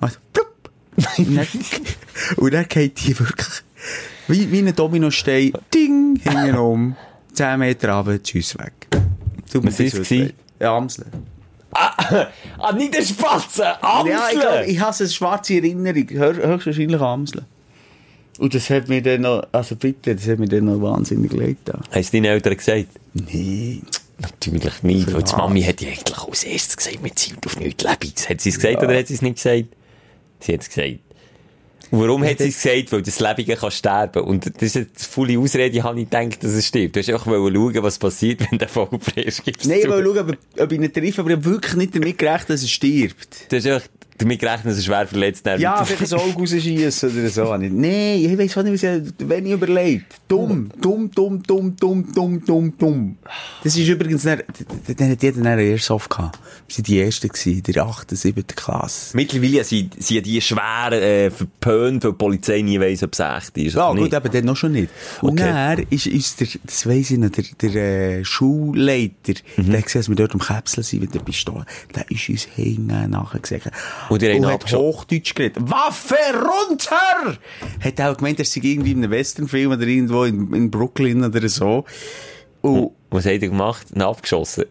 [0.00, 0.44] Und, dann,
[2.36, 3.62] und dann geht die wirklich,
[4.28, 6.96] wie, wie ein Dominostein, ding, hinten um,
[7.32, 8.72] 10 Meter runter, tschüss weg.
[9.52, 10.34] Tut mir leid.
[10.60, 11.06] Ja, Amsel.
[12.58, 13.82] Ah, nicht der Spatze!
[13.82, 14.12] Amsel!
[14.12, 16.06] Ja, ich glaube, ich habe eine schwarze Erinnerung.
[16.10, 17.44] Hör- Höchstwahrscheinlich Amsel.
[18.38, 21.56] Und das hat mir dann noch, also bitte, das hat mir dann noch wahnsinnig leid
[21.64, 21.80] da.
[21.90, 22.86] Hast du deinen Eltern gesagt?
[23.14, 23.80] Nee.
[24.20, 25.34] Natürlich nicht, weil die?
[25.34, 28.28] Mami hat ja eigentlich als erstes gesagt, wir ziehen auf nichts Lebens.
[28.28, 29.64] Hat sie es gesagt oder hat sie es nicht gesagt?
[30.40, 30.98] Sie hat es gesagt.
[31.92, 32.90] Und warum hat sie es gesagt?
[32.90, 34.22] Weil das Lebige kann sterben.
[34.22, 36.96] Und das ist jetzt volle Ausrede, ich habe nicht gedacht, dass es stirbt.
[36.96, 39.66] Du hast einfach schauen, was passiert, wenn der Vogel frisch gibt.
[39.66, 42.16] Nein, ich wollte schauen, ob, ob ich nicht treffe, aber ich habe wirklich nicht damit
[42.16, 43.52] gerechnet, dass er stirbt.
[43.52, 43.88] Du hast einfach
[44.22, 45.60] damit gerechnet, dass er schwer verletzt ist.
[45.60, 47.56] Ja, vielleicht ein Auge rausschiessen oder so.
[47.56, 47.72] Nein,
[48.24, 50.06] ich weiss auch nicht, wenn ich überlegt.
[50.28, 53.16] Dumm, dumm, dumm, dumm, dumm, dumm, dumm, dumm.
[53.62, 54.42] Das ist übrigens, dann,
[54.96, 56.38] dann hat jeder einen Airsoft gehabt.
[56.68, 58.46] Wir waren die Ersten gewesen, der 8., 7.
[58.46, 59.16] Klasse.
[59.16, 63.58] Mittlerweile sind, sind die schwer äh, verpönt, weil die Polizei nie weiss, ob es echt
[63.58, 63.74] ist.
[63.74, 64.88] Ja, gut, aber dann noch schon nicht.
[65.20, 65.50] Und Okay.
[65.52, 67.74] dann ist uns der, das weiss ich noch, der, der
[68.20, 69.66] äh, Schulleiter, Mhm.
[69.70, 71.64] der hat gesehen, dass wir dort am Käpsel sind mit der Pistole,
[71.94, 73.70] der ist uns hinten nachher gesagt.
[74.12, 74.70] Und ihn hat.
[74.70, 75.70] Hochdeutsch geredet.
[75.70, 77.38] Waffe runter!
[77.80, 81.48] Hat auch gemeint, er sei irgendwie in einem Westernfilm oder irgendwo in, in Brooklyn oder
[81.48, 81.84] so.
[82.60, 83.86] Und, Was hat er gemacht?
[83.94, 84.64] Ihn abgeschossen.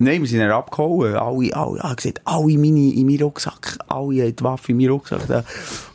[0.00, 1.16] Nein, wir sind dann abgehauen.
[1.16, 3.78] Alle, alle, ah, gesagt, alle meine, in meinen Rucksack.
[3.88, 5.42] Alle haben die Waffe in meinen Rucksack da.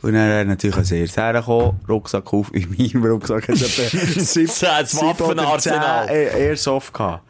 [0.02, 4.50] Und dann hat er natürlich als erstes hergekommen, Rucksack auf, in meinem Rucksack hat sieben
[4.50, 6.08] oder Waffenarsenal.
[6.08, 7.24] zehn, äh, Airsoft gehabt.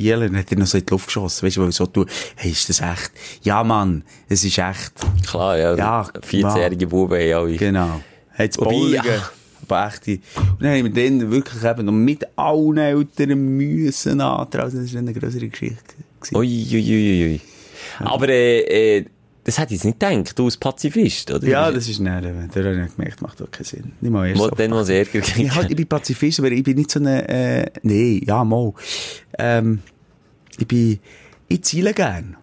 [0.00, 1.46] Jelen hat er noch so in die Luft geschossen.
[1.46, 3.12] Weißt du, weil so tut, hey, ist das echt?
[3.42, 4.92] Ja, Mann, es ist echt.
[5.28, 5.74] Klar, ja.
[5.74, 7.56] Ja, 14-jährige Buben haben alle.
[7.56, 8.00] Genau.
[8.36, 9.00] Hat's Wobei.
[9.68, 10.18] Aber echte.
[10.36, 14.82] Und dann haben wir dann wirklich eben noch mit allen Eltern müssen antragen.
[14.82, 15.94] Das war eine größere Geschichte.
[16.20, 16.36] gewesen.
[16.36, 17.40] Ui, ui, ui, ui.
[18.00, 19.04] Aber, äh, äh,
[19.50, 21.44] das hätte ich jetzt nicht gedacht, du als Pazifist, oder?
[21.46, 22.20] Ja, das ist näher.
[22.20, 23.92] Da habe ich gemerkt, macht auch keinen Sinn.
[24.00, 24.40] Nicht mal erst.
[24.40, 24.48] So.
[24.50, 25.54] Dann was Ärger ich, gekriegt.
[25.56, 28.72] halt, ich bin Pazifist, aber ich bin nicht so eine, äh, nee, ja, mal.
[29.38, 29.80] Ähm,
[30.56, 31.00] ich bin,
[31.48, 32.36] ich ziele gern.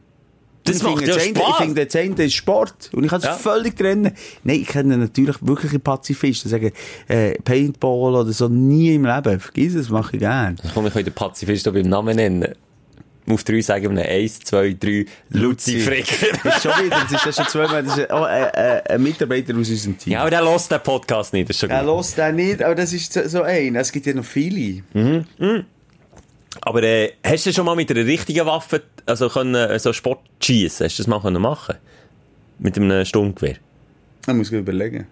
[0.66, 1.50] Das ich macht finde, ja Spaß.
[1.50, 2.90] Ich finde, das eine ist Sport.
[2.92, 3.34] Und ich kann es Ja.
[3.36, 4.12] völlig trennen.
[4.44, 6.52] Nein, ich kenne natürlich wirkliche Pazifisten.
[6.52, 6.72] Sagen,
[7.08, 9.40] äh, Paintball oder so, nie im Leben.
[9.40, 10.58] Vergiss es, mache ich gern.
[10.74, 12.54] Komme ich heute den Pazifist auch beim Namen nennen.
[13.30, 16.28] Auf drei sagen wir eins, zwei, drei, Luzi Fricker.
[16.44, 19.04] Das ist schon wieder, das ist das schon zweimal, das ist oh, äh, äh, ein
[19.04, 20.14] Mitarbeiter aus unserem Team.
[20.14, 22.76] ja, aber der hört den Podcast nicht, das ist schon Er hört den nicht, aber
[22.76, 23.76] das ist so- so ein.
[23.76, 24.84] Es gibt ja noch viele.
[26.62, 30.22] Aber äh, hast du schon mal mit einer richtigen Waffe, also können, äh, so Sport
[30.42, 31.76] schießen, hast du das mal können machen?
[32.60, 33.58] Mit einem Sturmgewehr?
[34.26, 35.06] Da muss ich überlegen.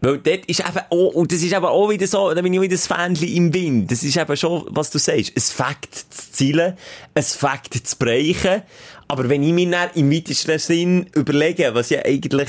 [0.00, 2.60] Weil dort ist eben auch, und das ist aber auch wieder so, da bin ich
[2.60, 3.90] wieder das Fähnchen im Wind.
[3.90, 6.76] Das ist eben schon, was du sagst, ein Fakt zu zielen,
[7.14, 8.62] ein Fakt zu brechen.
[9.08, 12.48] Aber wenn ich mir dann im weitesten Sinn überlege, was ja eigentlich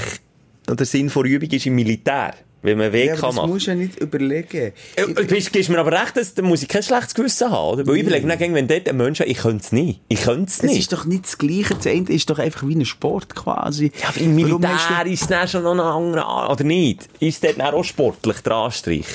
[0.67, 3.49] der Sinn von Übung ist im Militär, wenn man Weg Ja, kann das machen.
[3.51, 4.73] musst du ja nicht überlegen.
[4.95, 7.73] Äh, Du gibst, gibst mir aber recht, dass, da muss ich kein schlechtes Gewissen haben,
[7.79, 7.87] oder?
[7.87, 10.01] Weil ich überlege mir wenn dort ein Mensch, ich könnte es nicht.
[10.09, 10.79] Ich könnte es Das nicht.
[10.79, 11.75] ist doch nicht das Gleiche.
[11.75, 13.91] Das eine ist doch einfach wie ein Sport quasi.
[14.01, 17.07] Ja, aber im Militär du- ist es dann schon noch ein anderer, An- oder nicht?
[17.19, 19.05] Ist dort dann auch sportlich der Anstrich?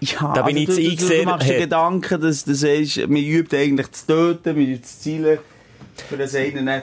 [0.00, 1.58] Ja, Da bin ich du, du, du, machst dir.
[1.58, 5.38] Gedanken, dass du sagst, man übt eigentlich zu töten, man übt zu zielen.
[6.08, 6.82] Für das eine nicht.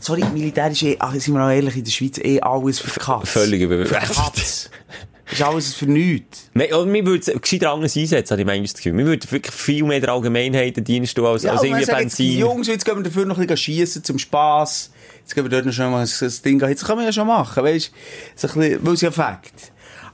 [0.00, 2.98] Sorry, Militär ist eh, ach, sind wir auch ehrlich, in der Schweiz eh alles für
[2.98, 3.28] Katz.
[3.28, 4.70] Völlig überbewertet.
[5.32, 6.50] Ist alles für nichts.
[6.54, 8.96] Wir, oder wir würden es gescheiter anders einsetzen, habe ich manchmal das Gefühl.
[8.96, 10.86] Wir würden wirklich viel mehr der Allgemeinheit tun
[11.24, 12.38] als, als und irgendwie sagt jetzt, die Benzin.
[12.40, 14.90] Jungs, jetzt gehen wir dafür noch ein bisschen schiessen zum Spass.
[15.20, 16.60] Jetzt gehen wir dort noch schon mal ein Ding.
[16.60, 17.92] Jetzt kann man ja schon machen, weißt du?
[18.34, 19.70] So ein bisschen, weil es ja Fakt.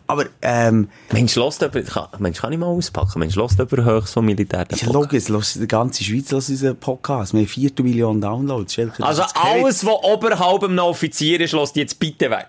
[0.08, 3.18] Aber, ähm, Mensch, los jemand, kann, Mensch, kann ich mal auspacken?
[3.18, 4.64] Mensch, los jemand Höchst vom Militär.
[4.64, 4.92] den ja Podcast?
[4.94, 7.32] logisch, los, die ganze Schweiz hört unseren Podcast.
[7.32, 8.74] Wir haben 4 Millionen Downloads.
[8.74, 12.46] Schelke, Also alles, was oberhalb einem Offizier ist, lasst jetzt bitte weg.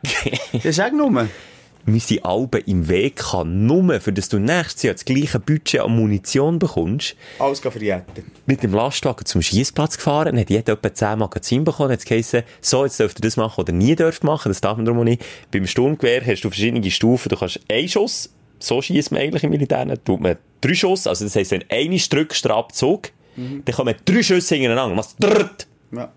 [0.53, 1.27] Das ist auch nur.
[1.89, 5.79] wir sind Alben im Weg kann, nur für dass du nächstes Jahr das gleiche Budget
[5.79, 8.25] an Munition bekommst, Alles verjäten.
[8.45, 12.43] mit dem Lastwagen zum Schießplatz gefahren, dann hat jeder etwa 10 Magazine bekommen, hat geheißen,
[12.61, 15.23] so, jetzt dürft ihr das machen oder nie dürft machen, das darf man darum nicht.
[15.51, 18.29] Beim Sturmgewehr hast du verschiedene Stufen, du kannst einen Schuss,
[18.59, 21.63] so schießt man eigentlich im Militär, dann tut man drei Schuss, also das heisst, wenn
[21.69, 26.11] eine drückt, strapp Zug, dann kommen drei Schüsse hintereinander, machst drrrt, Ja.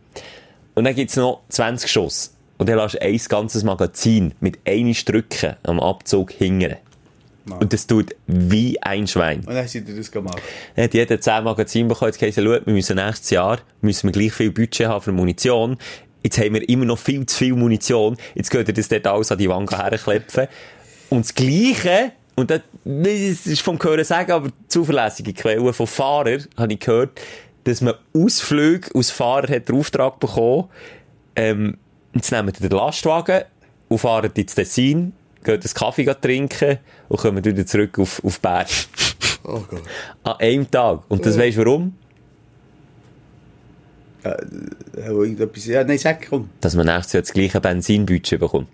[0.74, 2.34] und dann gibt's noch 20 Schuss.
[2.60, 6.76] Und dann lässt du ein ganzes Magazin mit einem Drücken am Abzug hingern.
[7.58, 9.38] Und das tut wie ein Schwein.
[9.38, 10.42] Und dann hast du das gemacht.
[10.76, 14.12] Dann hat jeder 10 Magazine bekommen, jetzt es, schau, wir müssen nächstes Jahr, müssen wir
[14.12, 15.78] gleich viel Budget haben für Munition.
[16.22, 18.18] Jetzt haben wir immer noch viel zu viel Munition.
[18.34, 20.46] Jetzt geht ihr das dort alles an die Wand herklepfen.
[21.08, 26.46] Und das Gleiche, und das, das ist vom Hören sagen, aber zuverlässige Quellen von Fahrern,
[26.58, 27.18] habe ich gehört,
[27.64, 30.68] dass man Ausflüge aus Fahrer hat den Auftrag bekommen,
[31.36, 31.78] ähm,
[32.14, 33.44] jetzt nehmen wir den Lastwagen
[33.88, 35.12] und fahren ins Tessin,
[35.44, 38.66] gehen einen Kaffee trinken und kommen wieder zurück auf, auf Bern.
[39.44, 39.82] Oh Gott.
[40.22, 41.02] An einem Tag.
[41.08, 41.94] Und das weisst du warum?
[44.22, 44.36] Ja,
[44.96, 46.50] irgendetwas, ja, nein, sag, komm.
[46.60, 48.68] Dass man nächstes Jahr das gleiche Benzinbudget bekommt.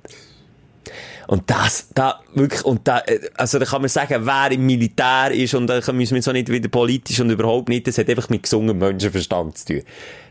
[1.28, 5.32] Und das, da, wirklich, und da, äh, also da kann man sagen, wer im Militär
[5.32, 8.08] ist, und da müssen wir jetzt auch nicht wieder politisch und überhaupt nicht, das hat
[8.08, 9.82] einfach mit gesungenen Menschenverstand zu tun.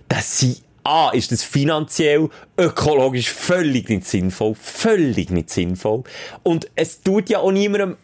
[0.08, 6.04] Das sind, A, ist das finanziell, ökologisch völlig nicht sinnvoll, völlig nicht sinnvoll.
[6.44, 7.98] Und es tut ja auch niemandem,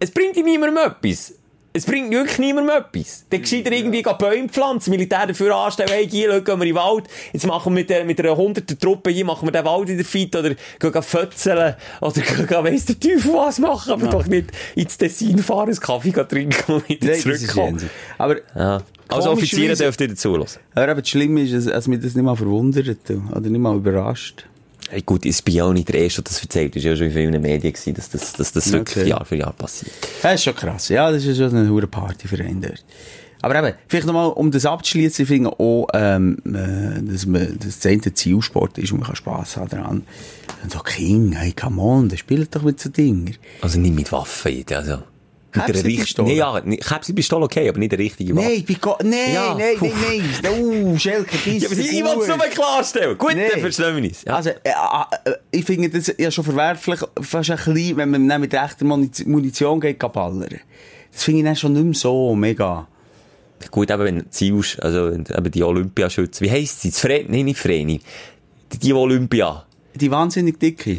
[0.00, 1.32] es bringt ihm niemandem etwas.
[1.72, 3.24] Es bringt wirklich niemandem etwas.
[3.30, 4.12] Dann gescheiter irgendwie ja.
[4.12, 7.72] Bäume pflanzen, Militär dafür anstellen, hey, hier, schau, gehen wir in den Wald, jetzt machen
[7.72, 10.54] wir mit, der, mit einer hunderten Truppe hier, machen wir den Wald wieder fit, oder
[10.54, 14.10] gehen fötzeln, oder gehen, weiss der Teufel was machen, aber ja.
[14.10, 17.90] doch nicht ins Tessin fahren, einen Kaffee trinken und wieder Nein, zurückkommen.
[18.18, 18.82] Aber, Ja.
[19.08, 20.60] Also Offiziere dürft ihr zulassen.
[20.74, 23.76] aber eben das Schlimme ist, dass, dass mich das nicht mal verwundert oder nicht mal
[23.76, 24.46] überrascht.
[24.90, 26.76] Hey, gut, es bin ja auch nicht der Erste, der das erzählt.
[26.76, 29.08] Es war ja schon in vielen Medien, gewesen, dass das, dass das wirklich Okay.
[29.10, 29.92] Jahr für Jahr passiert.
[30.22, 30.88] Das ist schon krass.
[30.88, 32.84] Ja, das ist schon eine hure Partyverein dort.
[33.40, 37.84] Aber eben, vielleicht nochmal, um das abzuschließen, ich finde auch, ähm, äh, dass man, das
[37.84, 40.02] eine Zielsport ist und man kann Spass haben daran.
[40.62, 43.36] Und so King, hey, come on, der spielt doch mit so Dingen.
[43.60, 45.02] Also nicht mit Waffen, also.
[45.54, 46.28] Käpselpistole?
[46.28, 48.48] nee, ja, nicht- Käpselpistole okay, aber nicht eine richtige Waffe.
[48.48, 52.28] Nein, go nein, Ja, nein, nein, nein, uh, Schelke, das Ja, aber ich will es
[52.28, 53.16] nur klarstellen.
[53.18, 53.48] Gut, Nee.
[53.50, 54.10] dann verstehen wir.
[54.26, 54.34] Ja.
[54.36, 58.40] Also, äh, äh, äh, ich finde das ja schon verwerflich, fast ein bisschen, wenn man
[58.40, 60.60] mit rechter Munition geht, ballern.
[61.12, 62.88] Das finde ich dann schon nicht mehr so mega.
[63.70, 64.24] Gut, aber wenn du
[64.80, 66.90] also du eben die Olympiaschützen, wie heisst sie?
[66.90, 68.00] Fre Nein, nicht Vreni.
[68.72, 69.64] Die, die Olympia.
[69.94, 70.98] Die wahnsinnig dicke.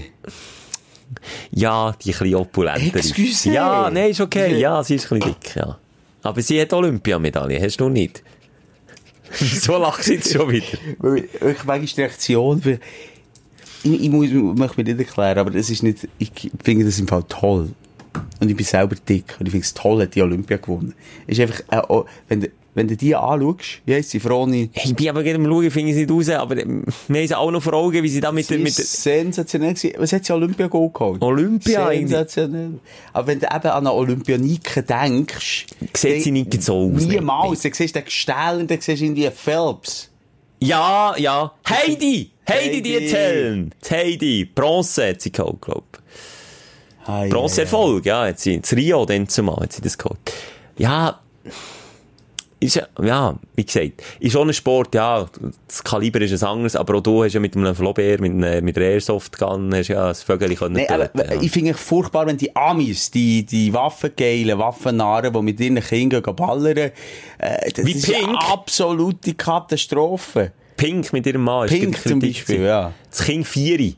[1.51, 3.11] Ja, die ein bisschen opulenter ist.
[3.11, 3.51] Excuse.
[3.51, 4.59] Ja, nein, ist okay.
[4.59, 5.77] Ja, sie ist ein bisschen dick, ja.
[6.23, 8.23] Aber sie hat Olympiamedaille, hast du nicht?
[9.31, 10.65] so lachst du jetzt schon wieder.
[11.15, 12.61] Ich, manchmal die Reaktion
[13.85, 16.31] ich, ich muss, möchte mir nicht erklären, aber das ist nicht, ich
[16.63, 17.69] finde das im Fall toll.
[18.39, 20.93] Und ich bin selber dick und ich finde es toll, hat die Olympia gewonnen.
[21.27, 24.69] Ist einfach, äh, oh, wenn Wenn du die anschaust, wie heisst sie, Froni?
[24.73, 27.37] Ich bin aber gerade am Schauen, finde ich es nicht raus, aber wir haben sie
[27.37, 29.95] auch noch vor Augen, wie sie da mit, Sie mit sensationell gewesen.
[29.97, 31.21] Was hat sie Olympia Gold geholt?
[31.21, 32.79] Olympia, Sensationell.
[33.13, 37.61] Aber wenn du eben an eine Olympionike denkst, Sieht sie nicht so aus, Niemals.
[37.61, 40.09] Dann siehst du den Gestell und dann siehst du irgendwie Phelps.
[40.59, 41.53] Ja, ja.
[41.69, 42.31] Heidi!
[42.49, 43.73] Heidi, die erzählen!
[43.89, 45.85] Heidi, Bronze hat sie geholt, glaub
[47.05, 50.19] Hey, Bronze Erfolg, ja, hat sie, das Rio dann zumal hat sie das geholt.
[50.77, 51.21] Ja,
[52.65, 55.25] ist, ja- ja, wie gesagt, ist schon ein Sport, ja,
[55.67, 58.61] das Kaliber ist ein anderes, aber auch du hast ja mit einem Flaubert, mit, einer-
[58.61, 61.41] mit der Airsoft-Gun, hast ja das Vögel können Nee, aber ja.
[61.41, 66.21] ich finde es furchtbar, wenn die Amis, die, die Waffengeilen, Waffennarren, die mit ihren Kindern
[66.35, 66.91] ballern, äh,
[67.73, 68.27] das Wie ist Pink?
[68.29, 70.51] eine absolute Katastrophe.
[70.77, 71.65] Pink mit ihrem Mann.
[71.67, 72.91] ist Pink zum Beispiel, ja.
[73.09, 73.95] Das Kind Vieri.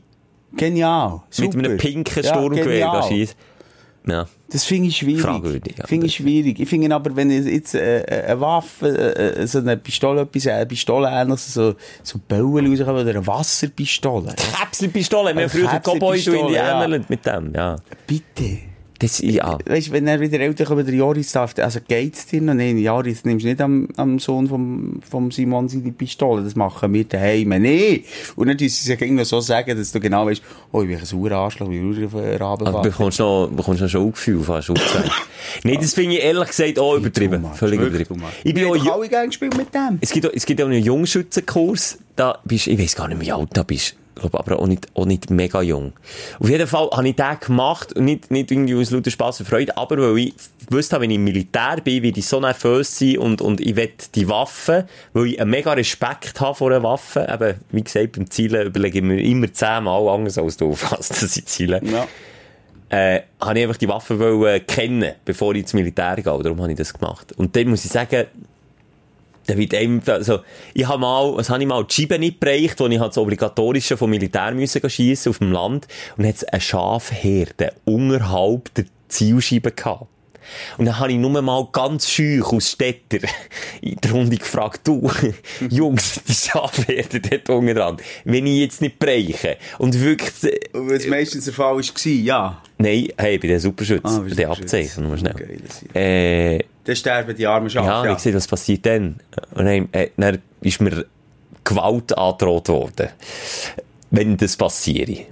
[0.56, 1.22] Genial.
[1.26, 1.58] Mit Super.
[1.58, 3.00] einem pinken Ja, Sturmgewehr genial.
[3.00, 3.36] da schießt.
[4.06, 4.26] Ja.
[4.50, 5.20] Das finde ich schwierig.
[5.20, 5.74] Fragwürdig.
[5.84, 6.58] Finde ich schwierig.
[6.58, 10.46] Ich finde aber, wenn jetzt äh, äh, eine Waffe, äh, äh, so eine Pistole, etwas,
[10.46, 14.34] eine Pistole ähnliches, so, so Bälle rauskommen oder eine Wasserpistole.
[14.52, 16.62] Kapselpistole, wir haben früher Cowboy in Kapselpistole, ja.
[16.62, 17.76] Indianerland mit dem, ja.
[18.06, 18.58] Bitte.
[19.00, 19.58] Das, ja.
[19.64, 22.54] Weißt du, wenn er wieder älter kommt, der Joris darf, also geht's dir noch?
[22.54, 26.42] Nein, Joris, nimmst du nicht am, am Sohn vom, vom Simon seine Pistole.
[26.42, 28.06] Das machen wir daheim nicht.
[28.34, 30.42] Und dann tun sie sich irgendwie so sagen, dass du genau weißt,
[30.72, 33.48] oh, ich bin ein sauer Arschloch, wie ich auf den Raben Also, du bekommst noch,
[33.54, 35.12] bekommst noch Schuldgefühl fast aufgezeigt.
[35.62, 37.46] nee, das finde ich ehrlich gesagt auch übertrieben.
[37.54, 38.22] Völlig übertrieben.
[38.42, 39.98] Ich bin Wir auch, gerne gespielt mit dem.
[40.00, 43.30] es gibt auch, es gibt auch einen Jungschützenkurs, da bist, ich weiß gar nicht, wie
[43.30, 43.94] alt du bist.
[44.18, 45.92] Glaube, aber auch nicht, auch nicht mega jung.
[46.38, 49.46] Auf jeden Fall habe ich den gemacht und nicht, nicht irgendwie aus lauter Spass und
[49.46, 50.34] Freude, aber weil ich
[50.68, 53.76] gewusst habe, wenn ich im Militär bin, werde ich so nervös sein und, und ich
[53.76, 57.26] will die Waffe, weil ich einen mega Respekt habe vor einer Waffe.
[57.32, 61.36] Eben, wie gesagt, beim Zielen überlege ich mir immer zehnmal anders als du aufpasst, dass
[61.36, 61.80] ich ziele.
[61.84, 62.06] Ja.
[62.90, 66.24] äh, habe ich einfach die Waffe wollen kennen, bevor ich ins Militär gehe.
[66.24, 67.32] Darum habe ich das gemacht.
[67.36, 68.26] Und dann muss ich sagen,
[69.48, 70.40] da wird einem, also,
[70.74, 73.18] ich habe mal, was habe ich mal, die Scheibe nicht bereicht, wo ich halt das
[73.18, 75.88] Obligatorische vom Militär müssen schiessen auf dem Land.
[76.16, 80.06] Und dann hat es eine Schafherde unterhalb der Zielscheibe gehabt.
[80.78, 83.18] Und dann habe ich nur mal ganz schüch aus Städter
[83.82, 85.10] in der Runde gefragt, du,
[85.70, 90.32] Jungs, die Schafherde dort unten dran, wenn ich jetzt nicht breche und wirklich,
[90.72, 92.62] Und was meistens der Fall war, ja.
[92.78, 94.46] Nein, hey, bei den Superschützen, Ah, bei den.
[94.48, 95.34] Abzeichen, nur schnell.
[95.34, 98.06] Geil, ist- Äh, Dann sterben die armen Schafe.
[98.08, 99.20] ja, ich sehe, was passiert dann.
[99.54, 101.04] Und dann, äh, dann ist mir
[101.62, 103.10] Gewalt angedroht worden.
[104.10, 105.26] Wenn das passiert.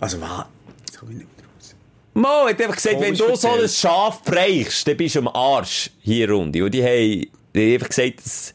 [0.00, 0.46] Also, was?
[0.84, 1.76] Jetzt komme ich nicht mehr raus.
[2.12, 3.68] Mo hat einfach gesagt, wenn Komisch du so ein.
[3.68, 6.64] Schaf brechst, dann bist du am Arsch hier runter.
[6.64, 8.52] Und die haben, die haben einfach gesagt, das,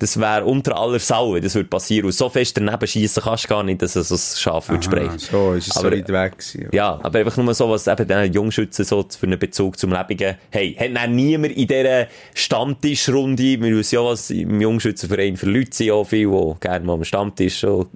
[0.00, 2.06] das wäre unter aller Sau, das würde passieren.
[2.06, 4.88] Und so fest daneben schießen kannst du gar nicht, dass du so ein Schaf würdest
[4.88, 5.18] Ah, brechen.
[5.18, 6.68] so ist es Aber- so weit weg gewesen.
[6.72, 10.36] Ja, aber einfach nur so, was eben den Jungschützen so für einen Bezug zum Lebenden,
[10.50, 15.70] hey, hat dann niemand in dieser Stammtischrunde, wir wissen ja, was im Jungschützenverein für Leute
[15.74, 17.86] sind, auch viele, die gerne mal am Stammtisch so,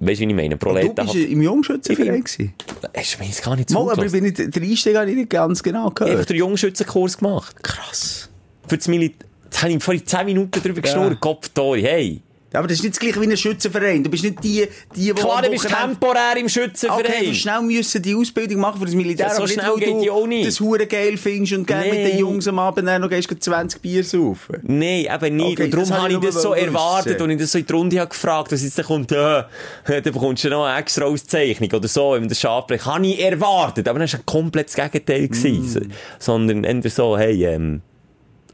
[0.00, 2.54] weißt du, wie ich meine, Du Proleten bist im Jungschützenverein gewesen?
[2.96, 4.06] Hast du mir jetzt gar nicht Mal, aber zugelassen?
[4.26, 6.30] ich bin nicht, der Einstieg habe ich nicht ganz genau Ich habe einfach gehört.
[6.30, 7.62] den Jungschützenkurs gemacht.
[7.62, 8.28] Krass.
[8.66, 9.26] Für das Militär.
[9.50, 12.22] Jetzt habe ich vorhin 10 Minuten drüber geschnurrt, Kopf da, hey.
[12.52, 14.02] Ja, aber das ist nicht das gleiche wie ein Schützenverein.
[14.02, 17.26] Du bist nicht die, die, die Klar, du bist temporär im Okay, Schützenverein.
[17.26, 19.26] so schnell müssen die Ausbildung machen für das Militär.
[19.26, 20.48] Ja, so aber nicht, schnell weil geht du die auch nicht.
[20.48, 23.44] das hure geil findest und gerne mit den Jungs am Abend dann noch gehst, gehst
[23.44, 24.56] 20 Bier saufen.
[24.62, 25.52] Nein, eben nicht.
[25.52, 27.22] Okay, und darum das habe ich ich das so erwartet wissen.
[27.22, 29.44] und ich das so in die Runde habe gefragt, was jetzt dann kommt, äh,
[29.86, 32.84] dann bekommst du noch eine extra Auszeichnung oder so, wenn das Schaf bricht.
[32.84, 35.22] Habe ich erwartet, aber das war ein komplettes Gegenteil.
[35.22, 35.30] Mm.
[35.30, 35.92] gewesen.
[36.18, 37.82] Sondern eher so, hey, ähm,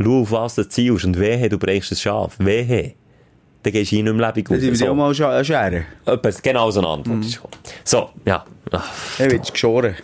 [0.02, 2.34] schau auf was du zielst und wehe, du brechst das Schaf.
[2.38, 2.94] Wehe.
[3.62, 4.78] Dann gehst du hier nicht mehr lebendig Dann sind wir raus.
[4.78, 4.88] sie auch
[5.18, 5.26] So.
[5.26, 5.84] mal scha- scheren.
[6.04, 6.88] Etwas, genau so eine.
[6.88, 7.52] Antwort gekommen.
[7.84, 8.44] So, ja.
[8.70, 9.94] Ach, Dann wird geschoren.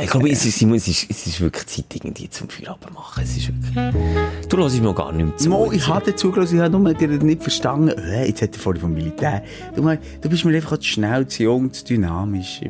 [0.00, 3.22] Ich glaube, es ist, es, ist, es ist wirklich Zeit, irgendwie zum Feierabend machen.
[3.24, 4.48] Es ist wirklich...
[4.48, 5.48] Du hörst mir gar nicht mehr zu.
[5.50, 7.88] Mo, ich habe zugelassen, ich habe nur gerade nicht verstanden.
[7.88, 9.42] Äh, jetzt hat er vorhin vom Militär.
[9.74, 12.60] Du, mein, du bist mir einfach zu schnell, zu jung, zu dynamisch.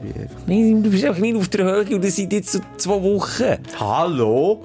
[0.46, 3.58] Nein, du bist einfach nicht auf der Höhe und das sind jetzt so zwei Wochen.
[3.78, 4.64] Hallo?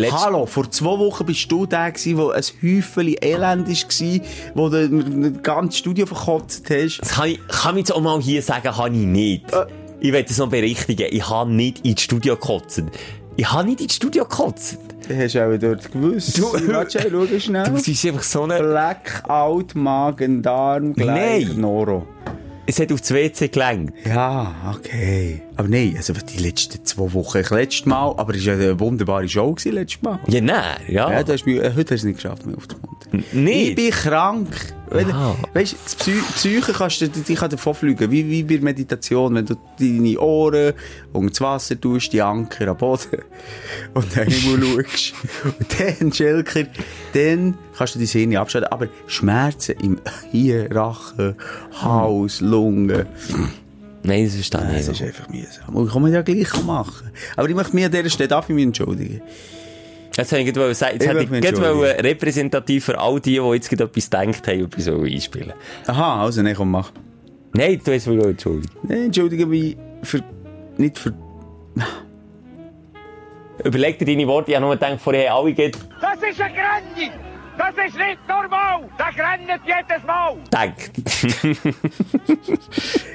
[0.00, 4.20] Letzt- Hallo, vor zwei Wochen bist du der gewesen, wo ein Häufchen Elend war,
[4.54, 4.88] wo du
[5.30, 6.98] das ganze Studio verkotzt hast.
[7.00, 9.52] Das kann ich, kann ich jetzt auch mal hier sagen, habe ich nicht.
[9.52, 9.66] Äh.
[10.00, 11.06] Ich will das noch berichtigen.
[11.10, 12.82] Ich habe nicht ins Studio gekotzt.
[13.36, 14.78] Ich habe nicht ins Studio gekotzt.
[15.08, 16.38] Das hast du auch dort gewusst.
[16.38, 17.70] Du- Warte, schau Du schnell.
[17.70, 18.58] bist einfach so eine...
[18.58, 21.60] Blackout, Magen, Darm, gleich Nein.
[21.60, 22.06] Noro.
[22.70, 24.06] Es hat auf das WC gelenkt.
[24.06, 25.42] Ja, okay.
[25.56, 29.28] Aber nein, also die letzten zwei Wochen, das letzte Mal, aber es war eine wunderbare
[29.28, 30.20] Show gewesen, letztes Mal.
[30.28, 31.10] Ja, nein, ja.
[31.10, 33.24] Ja, du hast mich, äh, heute hast du es nicht geschafft, mehr aufzumonten.
[33.32, 33.70] Nicht?
[33.70, 34.72] Ich bin krank.
[34.90, 35.36] Wenn, Ah.
[35.54, 38.10] Weißt du, die Psy Psyche kannst du, die kann davon fliegen.
[38.10, 40.72] Wie, wie bei Meditation, wenn du deine Ohren
[41.12, 43.22] unter das Wasser tust, die Anker am Boden
[43.94, 45.14] und den Himmel schaust.
[45.44, 46.64] Und dann, Schelker,
[47.12, 48.70] dann kannst du die Sehne abschalten.
[48.72, 50.00] Aber Schmerzen im
[50.32, 51.36] hier, Rachen,
[51.82, 53.06] Hals, Lunge,
[54.02, 55.02] Nein, das verstehe das ich ist nicht.
[55.02, 55.74] einfach mühsam.
[55.76, 57.10] Und kann man ja gleich machen.
[57.36, 59.20] Aber ich möchte mich an dieser Stelle dafür entschuldigen.
[60.16, 63.38] Jetzt hätte ich gerade sagen, jetzt Ich ich mich gerade wollen, repräsentativ für all die,
[63.38, 65.52] die jetzt gerade etwas gedacht haben, etwas einspielen
[65.86, 66.92] Aha, also, nein, komm, mach.
[67.52, 68.72] Nein, du hast wohl entschuldigt.
[68.82, 70.22] Nein, entschuldige mich für,
[70.76, 71.14] nicht für,
[73.64, 77.12] Überleg dir deine Worte, ich habe nur gedacht, vorher alle geht Das ist ein Grenze!
[77.58, 78.88] Das ist nicht normal!
[78.96, 80.36] Das rennt jedes Mal!
[80.50, 80.96] denkt.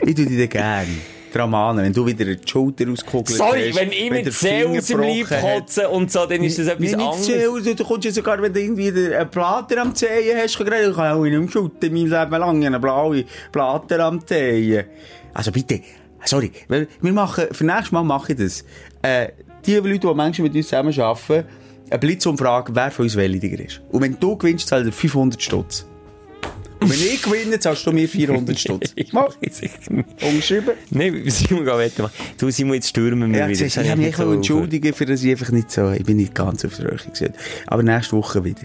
[0.05, 0.87] ich tue dich gerne.
[1.35, 5.01] Dramane, wenn du wieder die Schulter auskugelt Sorry, hast, wenn ich mit Finger aus dem
[5.01, 7.25] Leib kotze und so, dann ist das etwas nicht anderes.
[7.25, 10.95] Zähl, du, kommst ja sogar, wenn du irgendwie eine Platte am Zehen hast, gerade, ich
[10.95, 14.85] kann auch nicht mehr schütten, mein Leben lang, eine blaue Platte am Zehen.
[15.33, 15.81] Also bitte,
[16.23, 18.63] sorry, wir machen, für nächstes Mal mache ich das.
[19.01, 19.29] Äh,
[19.65, 21.47] die Leute, die manchmal mit uns zusammen arbeiten,
[21.89, 23.81] eine Blitzumfrage, wer von uns Wellidiger ist.
[23.91, 25.85] Und wenn du gewinnst, zahlt er 500 Stutz.
[26.81, 28.91] Und wenn ich gewinne, zahlst du mir 400 Stutz.
[28.95, 30.23] Ich Mal, mache es sicher nicht.
[30.23, 30.73] umgeschrieben.
[30.91, 32.13] Nein, Simon, geh weitermachen.
[32.37, 33.65] Du, Simon, jetzt stürmen wir Ja, wieder.
[33.65, 36.63] ich habe mich so entschuldigen, für das ich einfach nicht so, ich bin nicht ganz
[36.65, 37.33] auf der gewesen.
[37.67, 38.61] Aber nächste Woche wieder.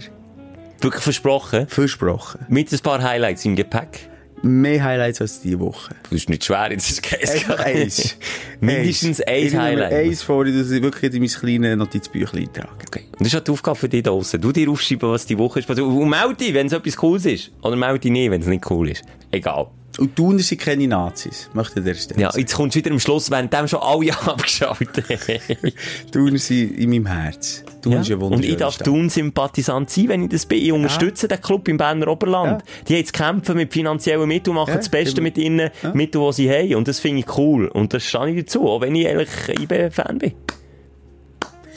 [0.81, 1.67] Wirklich versprochen.
[1.67, 2.45] Versprochen.
[2.49, 4.09] Mit ein paar Highlights im Gepäck.
[4.43, 5.93] Mehr Highlights als diese Woche.
[6.03, 8.17] Das ist nicht schwer, jetzt ist Einfach eins.
[8.59, 9.93] Mindestens ein Ich nehme mir Highlight.
[9.93, 12.69] Eins vor, dass ich wirklich in mein kleines Notizbüchlein trage.
[12.87, 13.03] Okay.
[13.11, 14.41] Und das ist auch die Aufgabe für dich da draussen.
[14.41, 15.69] Du dir aufschreiben, was die Woche ist.
[15.69, 17.51] Und melde dich, wenn es etwas Cooles ist.
[17.61, 19.03] Oder melde dich nicht, wenn es nicht cool ist.
[19.29, 19.67] Egal.
[19.99, 22.19] Und tun sind keine Nazis, möchte ich dir stellen.
[22.21, 26.37] Ja, jetzt kommst du wieder am Schluss, wenn dem schon alle abgeschaltet haben.
[26.37, 27.63] Sind in meinem Herz.
[27.81, 28.15] Tun ist Ja.
[28.15, 28.77] ein Und ich darf.
[28.77, 30.61] Thun-Sympathisant sein, wenn ich das bin.
[30.61, 32.63] Ich unterstütze den Club im Berner Oberland.
[32.87, 36.33] Die haben zu kämpfen mit finanziellen Mitteln, machen Ja, das Beste mit ihnen Mitteln, die
[36.33, 36.75] sie haben.
[36.75, 37.67] Und das finde ich cool.
[37.67, 40.33] Und das stehe ich dazu, auch wenn ich eigentlich IB-Fan bin.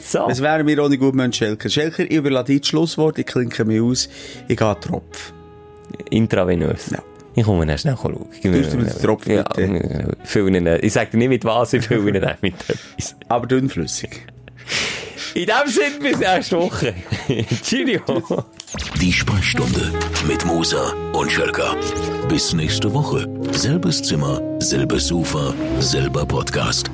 [0.05, 0.27] So.
[0.29, 1.69] Es wäre mir auch nicht gut, Mensch, Schelker.
[1.71, 4.09] Schelker, ich überlasse dir das Schlusswort, ich klinke mir aus,
[4.49, 5.33] ich gehe Tropf.
[6.11, 6.91] Intravenös.
[6.91, 7.03] Ja.
[7.37, 8.27] Ich komme dann schnell schauen.
[8.31, 10.79] Tust du mir den Tropfen ja, bitte?
[10.83, 13.17] ich sage dir nicht mit was, ich fülle ihn dann mit etwas.
[13.29, 14.27] Aber dünnflüssig.
[15.35, 16.95] In dem Sinne, bis nächste Woche.
[17.65, 18.01] Cheerio.
[19.01, 19.91] Die Sprechstunde
[20.29, 21.75] mit Musa und Schelka.
[22.29, 23.29] Bis nächste Woche.
[23.51, 26.89] Selbes Zimmer, selbes Sofa, selber Podcast.